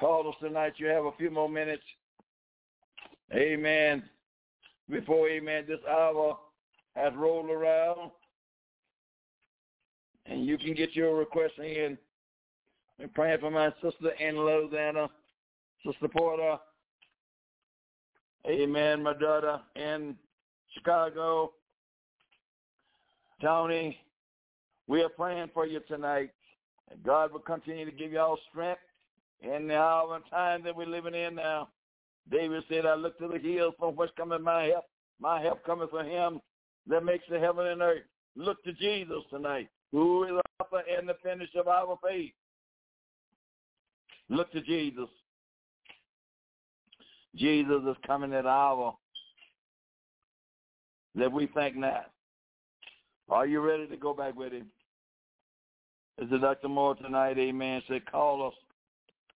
Call 0.01 0.29
us 0.29 0.35
tonight. 0.41 0.73
You 0.79 0.87
have 0.87 1.05
a 1.05 1.13
few 1.13 1.31
more 1.31 1.49
minutes. 1.49 1.85
Amen. 3.33 4.03
Before, 4.91 5.29
amen, 5.29 5.65
this 5.69 5.79
hour 5.89 6.37
has 6.97 7.13
rolled 7.15 7.51
around. 7.51 8.11
And 10.27 10.45
you 10.45 10.59
can 10.59 10.75
get 10.75 10.95
your 10.97 11.17
request 11.17 11.55
in. 11.59 11.97
I'm 13.01 13.09
praying 13.11 13.41
for 13.41 13.51
my 13.51 13.71
sister 13.83 14.11
in 14.21 14.37
Louisiana, 14.37 15.09
Sister 15.85 16.09
Porter. 16.09 16.59
Amen, 18.47 19.03
my 19.03 19.15
daughter 19.15 19.61
in 19.77 20.17
Chicago. 20.75 21.53
Tony, 23.41 23.97
we 24.89 25.03
are 25.03 25.09
praying 25.09 25.51
for 25.55 25.67
you 25.67 25.81
tonight. 25.87 26.31
And 26.91 27.03
God 27.05 27.33
will 27.33 27.41
continue 27.41 27.85
to 27.85 27.93
give 27.93 28.13
you 28.13 28.19
all 28.19 28.39
strength 28.51 28.81
in 29.41 29.69
the 29.69 29.77
hour 29.77 30.17
and 30.17 30.25
time 30.29 30.63
that 30.65 30.77
we're 30.77 30.87
living 30.87 31.15
in 31.15 31.37
now. 31.37 31.69
David 32.31 32.65
said, 32.69 32.87
I 32.87 32.95
look 32.95 33.19
to 33.19 33.29
the 33.29 33.39
hills 33.39 33.75
from 33.79 33.95
which 33.97 34.11
cometh 34.17 34.43
my 34.43 34.65
help. 34.65 34.85
My 35.21 35.41
help 35.41 35.65
cometh 35.65 35.91
from 35.91 36.07
him 36.07 36.41
that 36.89 37.05
makes 37.05 37.25
the 37.31 37.39
heaven 37.39 37.67
and 37.67 37.81
earth. 37.81 38.03
Look 38.37 38.63
to 38.65 38.73
Jesus 38.73 39.23
tonight, 39.31 39.69
who 39.93 40.25
is 40.25 40.31
the 40.31 40.65
author 40.65 40.83
and 40.99 41.09
the 41.09 41.17
finish 41.23 41.51
of 41.57 41.69
our 41.69 41.99
faith. 42.03 42.33
Look 44.29 44.51
to 44.53 44.61
Jesus. 44.63 45.09
Jesus 47.37 47.83
is 47.89 47.97
coming 48.07 48.33
at 48.35 48.47
hour 48.47 48.95
that 51.15 51.33
we 51.33 51.47
think 51.47 51.77
not. 51.77 52.11
Are 53.29 53.47
you 53.47 53.61
ready 53.61 53.87
to 53.87 53.97
go 53.97 54.13
back 54.13 54.37
with 54.37 54.53
him? 54.53 54.67
Is 56.19 56.29
it 56.31 56.41
Dr. 56.41 56.69
Moore 56.69 56.95
tonight? 56.95 57.39
Amen. 57.39 57.83
Say, 57.89 58.01
call 58.01 58.47
us. 58.47 58.55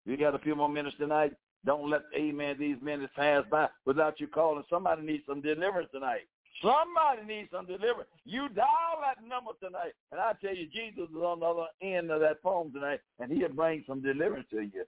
You 0.06 0.18
got 0.18 0.36
a 0.36 0.40
few 0.40 0.56
more 0.56 0.70
minutes 0.70 0.96
tonight. 1.00 1.34
Don't 1.66 1.90
let, 1.90 2.02
amen, 2.16 2.58
these 2.60 2.76
minutes 2.82 3.14
pass 3.16 3.44
by 3.50 3.70
without 3.86 4.20
you 4.20 4.28
calling. 4.28 4.64
Somebody 4.70 5.04
needs 5.04 5.24
some 5.28 5.42
deliverance 5.42 5.90
tonight. 5.94 6.28
Somebody 6.62 7.26
needs 7.26 7.50
some 7.52 7.66
deliverance. 7.66 8.10
You 8.26 8.50
dial 8.50 9.00
that 9.02 9.26
number 9.28 9.52
tonight, 9.62 9.94
and 10.12 10.20
I 10.20 10.34
tell 10.42 10.56
you, 10.56 10.68
Jesus 10.68 11.10
is 11.10 11.16
on 11.16 11.40
the 11.40 11.46
other 11.46 11.68
end 11.82 12.12
of 12.12 12.20
that 12.20 12.42
phone 12.42 12.72
tonight, 12.74 13.00
and 13.20 13.32
he'll 13.32 13.50
bring 13.50 13.84
some 13.88 14.02
deliverance 14.02 14.48
to 14.52 14.62
you. 14.62 14.84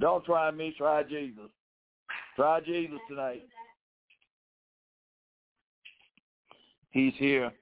Don't 0.00 0.24
try 0.24 0.50
me, 0.50 0.74
try 0.76 1.02
Jesus. 1.02 1.50
Try 2.34 2.60
Jesus 2.60 2.98
tonight. 3.08 3.42
He's 6.90 7.12
here. 7.18 7.52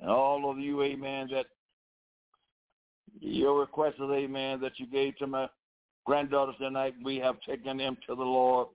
And 0.00 0.10
all 0.10 0.50
of 0.50 0.58
you, 0.58 0.82
amen, 0.82 1.28
that 1.32 1.46
your 3.20 3.58
request 3.58 3.96
is, 3.96 4.10
amen, 4.10 4.60
that 4.60 4.78
you 4.78 4.86
gave 4.86 5.16
to 5.16 5.26
my 5.26 5.48
granddaughters 6.04 6.56
tonight, 6.60 6.94
we 7.02 7.16
have 7.16 7.36
taken 7.40 7.78
them 7.78 7.96
to 8.06 8.14
the 8.14 8.22
Lord. 8.22 8.68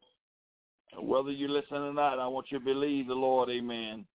Whether 0.99 1.31
you 1.31 1.47
listen 1.47 1.77
or 1.77 1.93
not, 1.93 2.17
I 2.17 2.27
want 2.27 2.47
you 2.49 2.57
to 2.57 2.65
believe 2.65 3.07
the 3.07 3.13
Lord, 3.13 3.49
amen. 3.49 4.05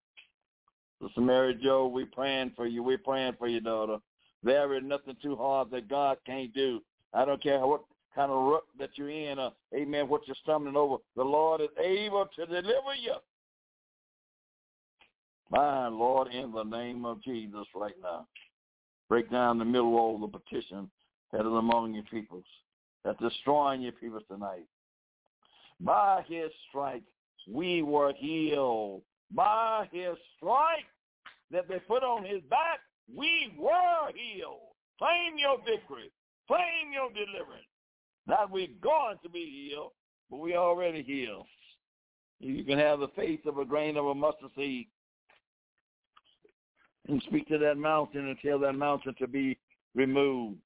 Sister 1.01 1.21
Mary 1.21 1.57
Joe, 1.61 1.87
we're 1.87 2.05
praying 2.05 2.51
for 2.55 2.67
you. 2.67 2.83
We're 2.83 2.97
praying 2.97 3.35
for 3.39 3.47
your 3.47 3.61
daughter. 3.61 3.97
There 4.43 4.75
is 4.75 4.83
nothing 4.83 5.15
too 5.21 5.35
hard 5.35 5.71
that 5.71 5.89
God 5.89 6.17
can't 6.25 6.53
do. 6.53 6.81
I 7.13 7.23
don't 7.23 7.41
care 7.41 7.65
what 7.65 7.83
kind 8.15 8.31
of 8.31 8.47
rut 8.47 8.63
that 8.79 8.91
you're 8.95 9.09
in, 9.09 9.37
uh, 9.37 9.49
amen, 9.75 10.07
what 10.07 10.21
you're 10.25 10.35
stumbling 10.41 10.75
over. 10.75 10.97
The 11.15 11.23
Lord 11.23 11.61
is 11.61 11.67
able 11.77 12.27
to 12.35 12.45
deliver 12.45 12.95
you. 12.99 13.15
My 15.51 15.87
Lord, 15.87 16.29
in 16.33 16.51
the 16.51 16.63
name 16.63 17.05
of 17.05 17.21
Jesus 17.23 17.67
right 17.75 17.93
now, 18.01 18.25
break 19.09 19.29
down 19.29 19.59
the 19.59 19.65
middle 19.65 19.91
wall 19.91 20.15
of 20.15 20.31
the 20.31 20.39
petition 20.39 20.89
that 21.31 21.41
is 21.41 21.45
among 21.45 21.93
your 21.93 22.03
peoples, 22.05 22.45
that's 23.03 23.19
destroying 23.19 23.81
your 23.81 23.91
people 23.91 24.21
tonight. 24.27 24.65
By 25.79 26.23
his 26.27 26.51
stripes, 26.69 27.05
we 27.47 27.81
were 27.81 28.13
healed. 28.17 29.01
By 29.31 29.87
his 29.91 30.15
stripes 30.37 30.83
that 31.51 31.67
they 31.67 31.79
put 31.79 32.03
on 32.03 32.23
his 32.23 32.41
back, 32.49 32.79
we 33.13 33.53
were 33.57 34.11
healed. 34.15 34.73
Claim 34.97 35.37
your 35.37 35.57
victory. 35.57 36.11
Claim 36.47 36.93
your 36.93 37.09
deliverance. 37.09 37.65
Not 38.27 38.51
we're 38.51 38.67
going 38.81 39.17
to 39.23 39.29
be 39.29 39.69
healed, 39.69 39.91
but 40.29 40.37
we 40.37 40.55
already 40.55 41.03
healed. 41.03 41.45
You 42.39 42.63
can 42.63 42.79
have 42.79 42.99
the 42.99 43.07
faith 43.15 43.45
of 43.45 43.57
a 43.57 43.65
grain 43.65 43.97
of 43.97 44.05
a 44.05 44.15
mustard 44.15 44.51
seed 44.55 44.87
and 47.07 47.21
speak 47.27 47.47
to 47.47 47.57
that 47.59 47.77
mountain 47.77 48.27
and 48.27 48.37
tell 48.43 48.59
that 48.59 48.73
mountain 48.73 49.15
to 49.19 49.27
be 49.27 49.57
removed. 49.93 50.57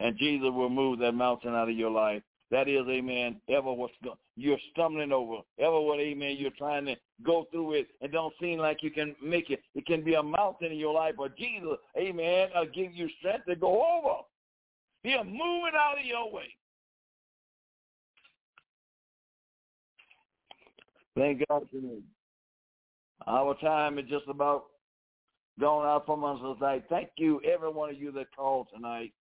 And 0.00 0.16
Jesus 0.18 0.50
will 0.52 0.70
move 0.70 0.98
that 1.00 1.12
mountain 1.12 1.54
out 1.54 1.68
of 1.68 1.76
your 1.76 1.90
life. 1.90 2.22
That 2.50 2.68
is, 2.68 2.86
amen, 2.88 3.40
ever 3.48 3.72
what 3.72 3.90
you're 4.36 4.58
stumbling 4.70 5.10
over, 5.10 5.38
ever 5.58 5.80
what, 5.80 5.98
amen, 5.98 6.36
you're 6.38 6.52
trying 6.56 6.86
to 6.86 6.94
go 7.24 7.46
through 7.50 7.72
it 7.72 7.88
and 8.00 8.12
don't 8.12 8.32
seem 8.40 8.60
like 8.60 8.84
you 8.84 8.92
can 8.92 9.16
make 9.20 9.50
it. 9.50 9.60
It 9.74 9.84
can 9.84 10.04
be 10.04 10.14
a 10.14 10.22
mountain 10.22 10.70
in 10.70 10.78
your 10.78 10.94
life, 10.94 11.14
but 11.18 11.36
Jesus, 11.36 11.76
amen, 11.98 12.50
will 12.54 12.66
give 12.66 12.94
you 12.94 13.08
strength 13.18 13.46
to 13.46 13.56
go 13.56 13.82
over. 13.82 14.22
He'll 15.06 15.22
move 15.22 15.68
it 15.68 15.74
out 15.76 16.00
of 16.00 16.04
your 16.04 16.32
way. 16.32 16.48
Thank 21.16 21.44
God 21.48 21.62
for 21.70 21.76
me. 21.76 22.00
Our 23.28 23.54
time 23.60 24.00
is 24.00 24.06
just 24.08 24.26
about 24.28 24.64
gone 25.60 25.86
out 25.86 26.06
from 26.06 26.24
us 26.24 26.40
tonight. 26.40 26.86
Thank 26.88 27.10
you, 27.18 27.40
every 27.42 27.70
one 27.70 27.90
of 27.90 27.96
you 27.96 28.10
that 28.12 28.34
called 28.34 28.66
tonight. 28.74 29.12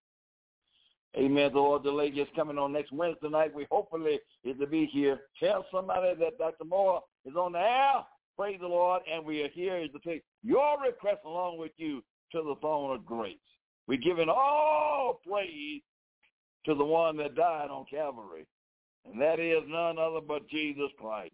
Amen. 1.16 1.52
The 1.54 1.60
Lord, 1.60 1.84
the 1.84 1.92
lady 1.92 2.20
is 2.20 2.28
coming 2.36 2.58
on 2.58 2.74
next 2.74 2.92
Wednesday 2.92 3.30
night. 3.30 3.54
We 3.54 3.68
hopefully 3.70 4.20
is 4.44 4.58
to 4.60 4.66
be 4.66 4.88
here. 4.88 5.20
Tell 5.40 5.68
somebody 5.72 6.16
that 6.20 6.40
Dr. 6.40 6.66
Moore 6.66 7.04
is 7.26 7.36
on 7.36 7.52
the 7.52 7.60
air. 7.60 8.04
Praise 8.36 8.58
the 8.60 8.68
Lord. 8.68 9.04
And 9.10 9.24
we 9.24 9.44
are 9.44 9.50
here 9.50 9.78
is 9.78 9.92
to 9.92 10.00
take 10.00 10.24
your 10.44 10.82
request 10.82 11.20
along 11.26 11.60
with 11.60 11.74
you 11.78 12.04
to 12.32 12.42
the 12.42 12.56
throne 12.60 12.96
of 12.96 13.06
grace. 13.06 13.38
We're 13.88 13.98
giving 13.98 14.30
all 14.30 15.20
praise 15.28 15.82
to 16.66 16.74
the 16.74 16.86
one 16.86 17.18
that 17.18 17.36
died 17.36 17.70
on 17.70 17.86
Calvary. 17.90 18.48
And 19.06 19.22
that 19.22 19.40
is 19.40 19.64
none 19.68 20.00
other 20.00 20.22
but 20.26 20.48
Jesus 20.50 20.90
Christ. 21.00 21.34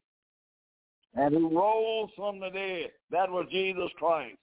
And 1.15 1.33
who 1.33 1.57
rose 1.57 2.09
from 2.15 2.39
the 2.39 2.49
dead. 2.49 2.91
That 3.09 3.29
was 3.29 3.47
Jesus 3.51 3.89
Christ. 3.97 4.37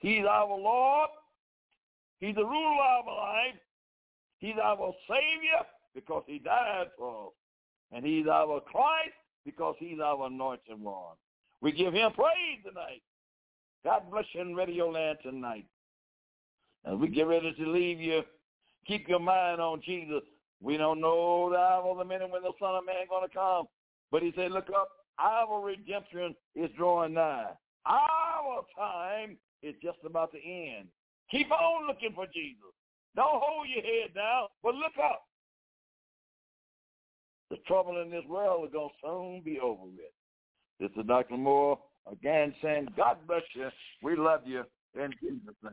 He's 0.00 0.24
our 0.28 0.48
Lord. 0.48 1.10
He's 2.18 2.34
the 2.34 2.44
ruler 2.44 2.84
of 3.00 3.08
our 3.08 3.16
life. 3.16 3.54
He's 4.38 4.54
our 4.62 4.92
Savior 5.08 5.64
because 5.94 6.24
he 6.26 6.38
died 6.38 6.86
for 6.98 7.28
us. 7.28 7.32
And 7.92 8.04
he's 8.04 8.26
our 8.26 8.60
Christ 8.60 9.14
because 9.44 9.76
he's 9.78 10.00
our 10.00 10.26
anointed 10.26 10.80
one. 10.80 11.16
We 11.60 11.72
give 11.72 11.94
him 11.94 12.12
praise 12.12 12.62
tonight. 12.64 13.02
God 13.84 14.02
bless 14.10 14.24
you 14.32 14.40
in 14.42 14.54
Radio 14.54 14.90
Land 14.90 15.18
tonight. 15.22 15.66
As 16.86 16.96
we 16.96 17.08
get 17.08 17.26
ready 17.26 17.52
to 17.52 17.66
leave 17.66 18.00
you, 18.00 18.22
keep 18.86 19.08
your 19.08 19.18
mind 19.18 19.60
on 19.60 19.82
Jesus. 19.84 20.22
We 20.62 20.76
don't 20.76 21.00
know 21.00 21.50
the 21.50 21.58
hour 21.58 21.96
the 21.98 22.04
minute 22.04 22.30
when 22.30 22.42
the 22.42 22.52
Son 22.60 22.74
of 22.76 22.86
Man 22.86 22.96
is 23.02 23.08
going 23.08 23.28
to 23.28 23.34
come. 23.34 23.66
But 24.10 24.22
he 24.22 24.32
said, 24.36 24.52
look 24.52 24.68
up, 24.70 24.88
our 25.18 25.60
redemption 25.60 26.34
is 26.54 26.70
drawing 26.76 27.14
nigh. 27.14 27.50
Our 27.84 28.62
time 28.76 29.36
is 29.62 29.74
just 29.82 29.98
about 30.04 30.32
to 30.32 30.38
end. 30.38 30.88
Keep 31.30 31.50
on 31.50 31.86
looking 31.88 32.12
for 32.14 32.26
Jesus. 32.26 32.72
Don't 33.16 33.42
hold 33.42 33.66
your 33.68 33.82
head 33.82 34.14
down, 34.14 34.46
but 34.62 34.74
look 34.74 34.92
up. 35.02 35.22
The 37.50 37.56
trouble 37.66 38.00
in 38.02 38.10
this 38.10 38.24
world 38.28 38.66
is 38.66 38.72
going 38.72 38.88
to 38.88 39.06
soon 39.06 39.42
be 39.44 39.58
over 39.60 39.84
with. 39.84 40.12
This 40.78 40.90
is 40.96 41.06
Dr. 41.06 41.36
Moore 41.36 41.78
again 42.10 42.54
saying, 42.62 42.88
God 42.96 43.18
bless 43.26 43.42
you. 43.54 43.68
We 44.02 44.16
love 44.16 44.40
you 44.44 44.64
in 44.94 45.12
Jesus' 45.20 45.54
name. 45.62 45.72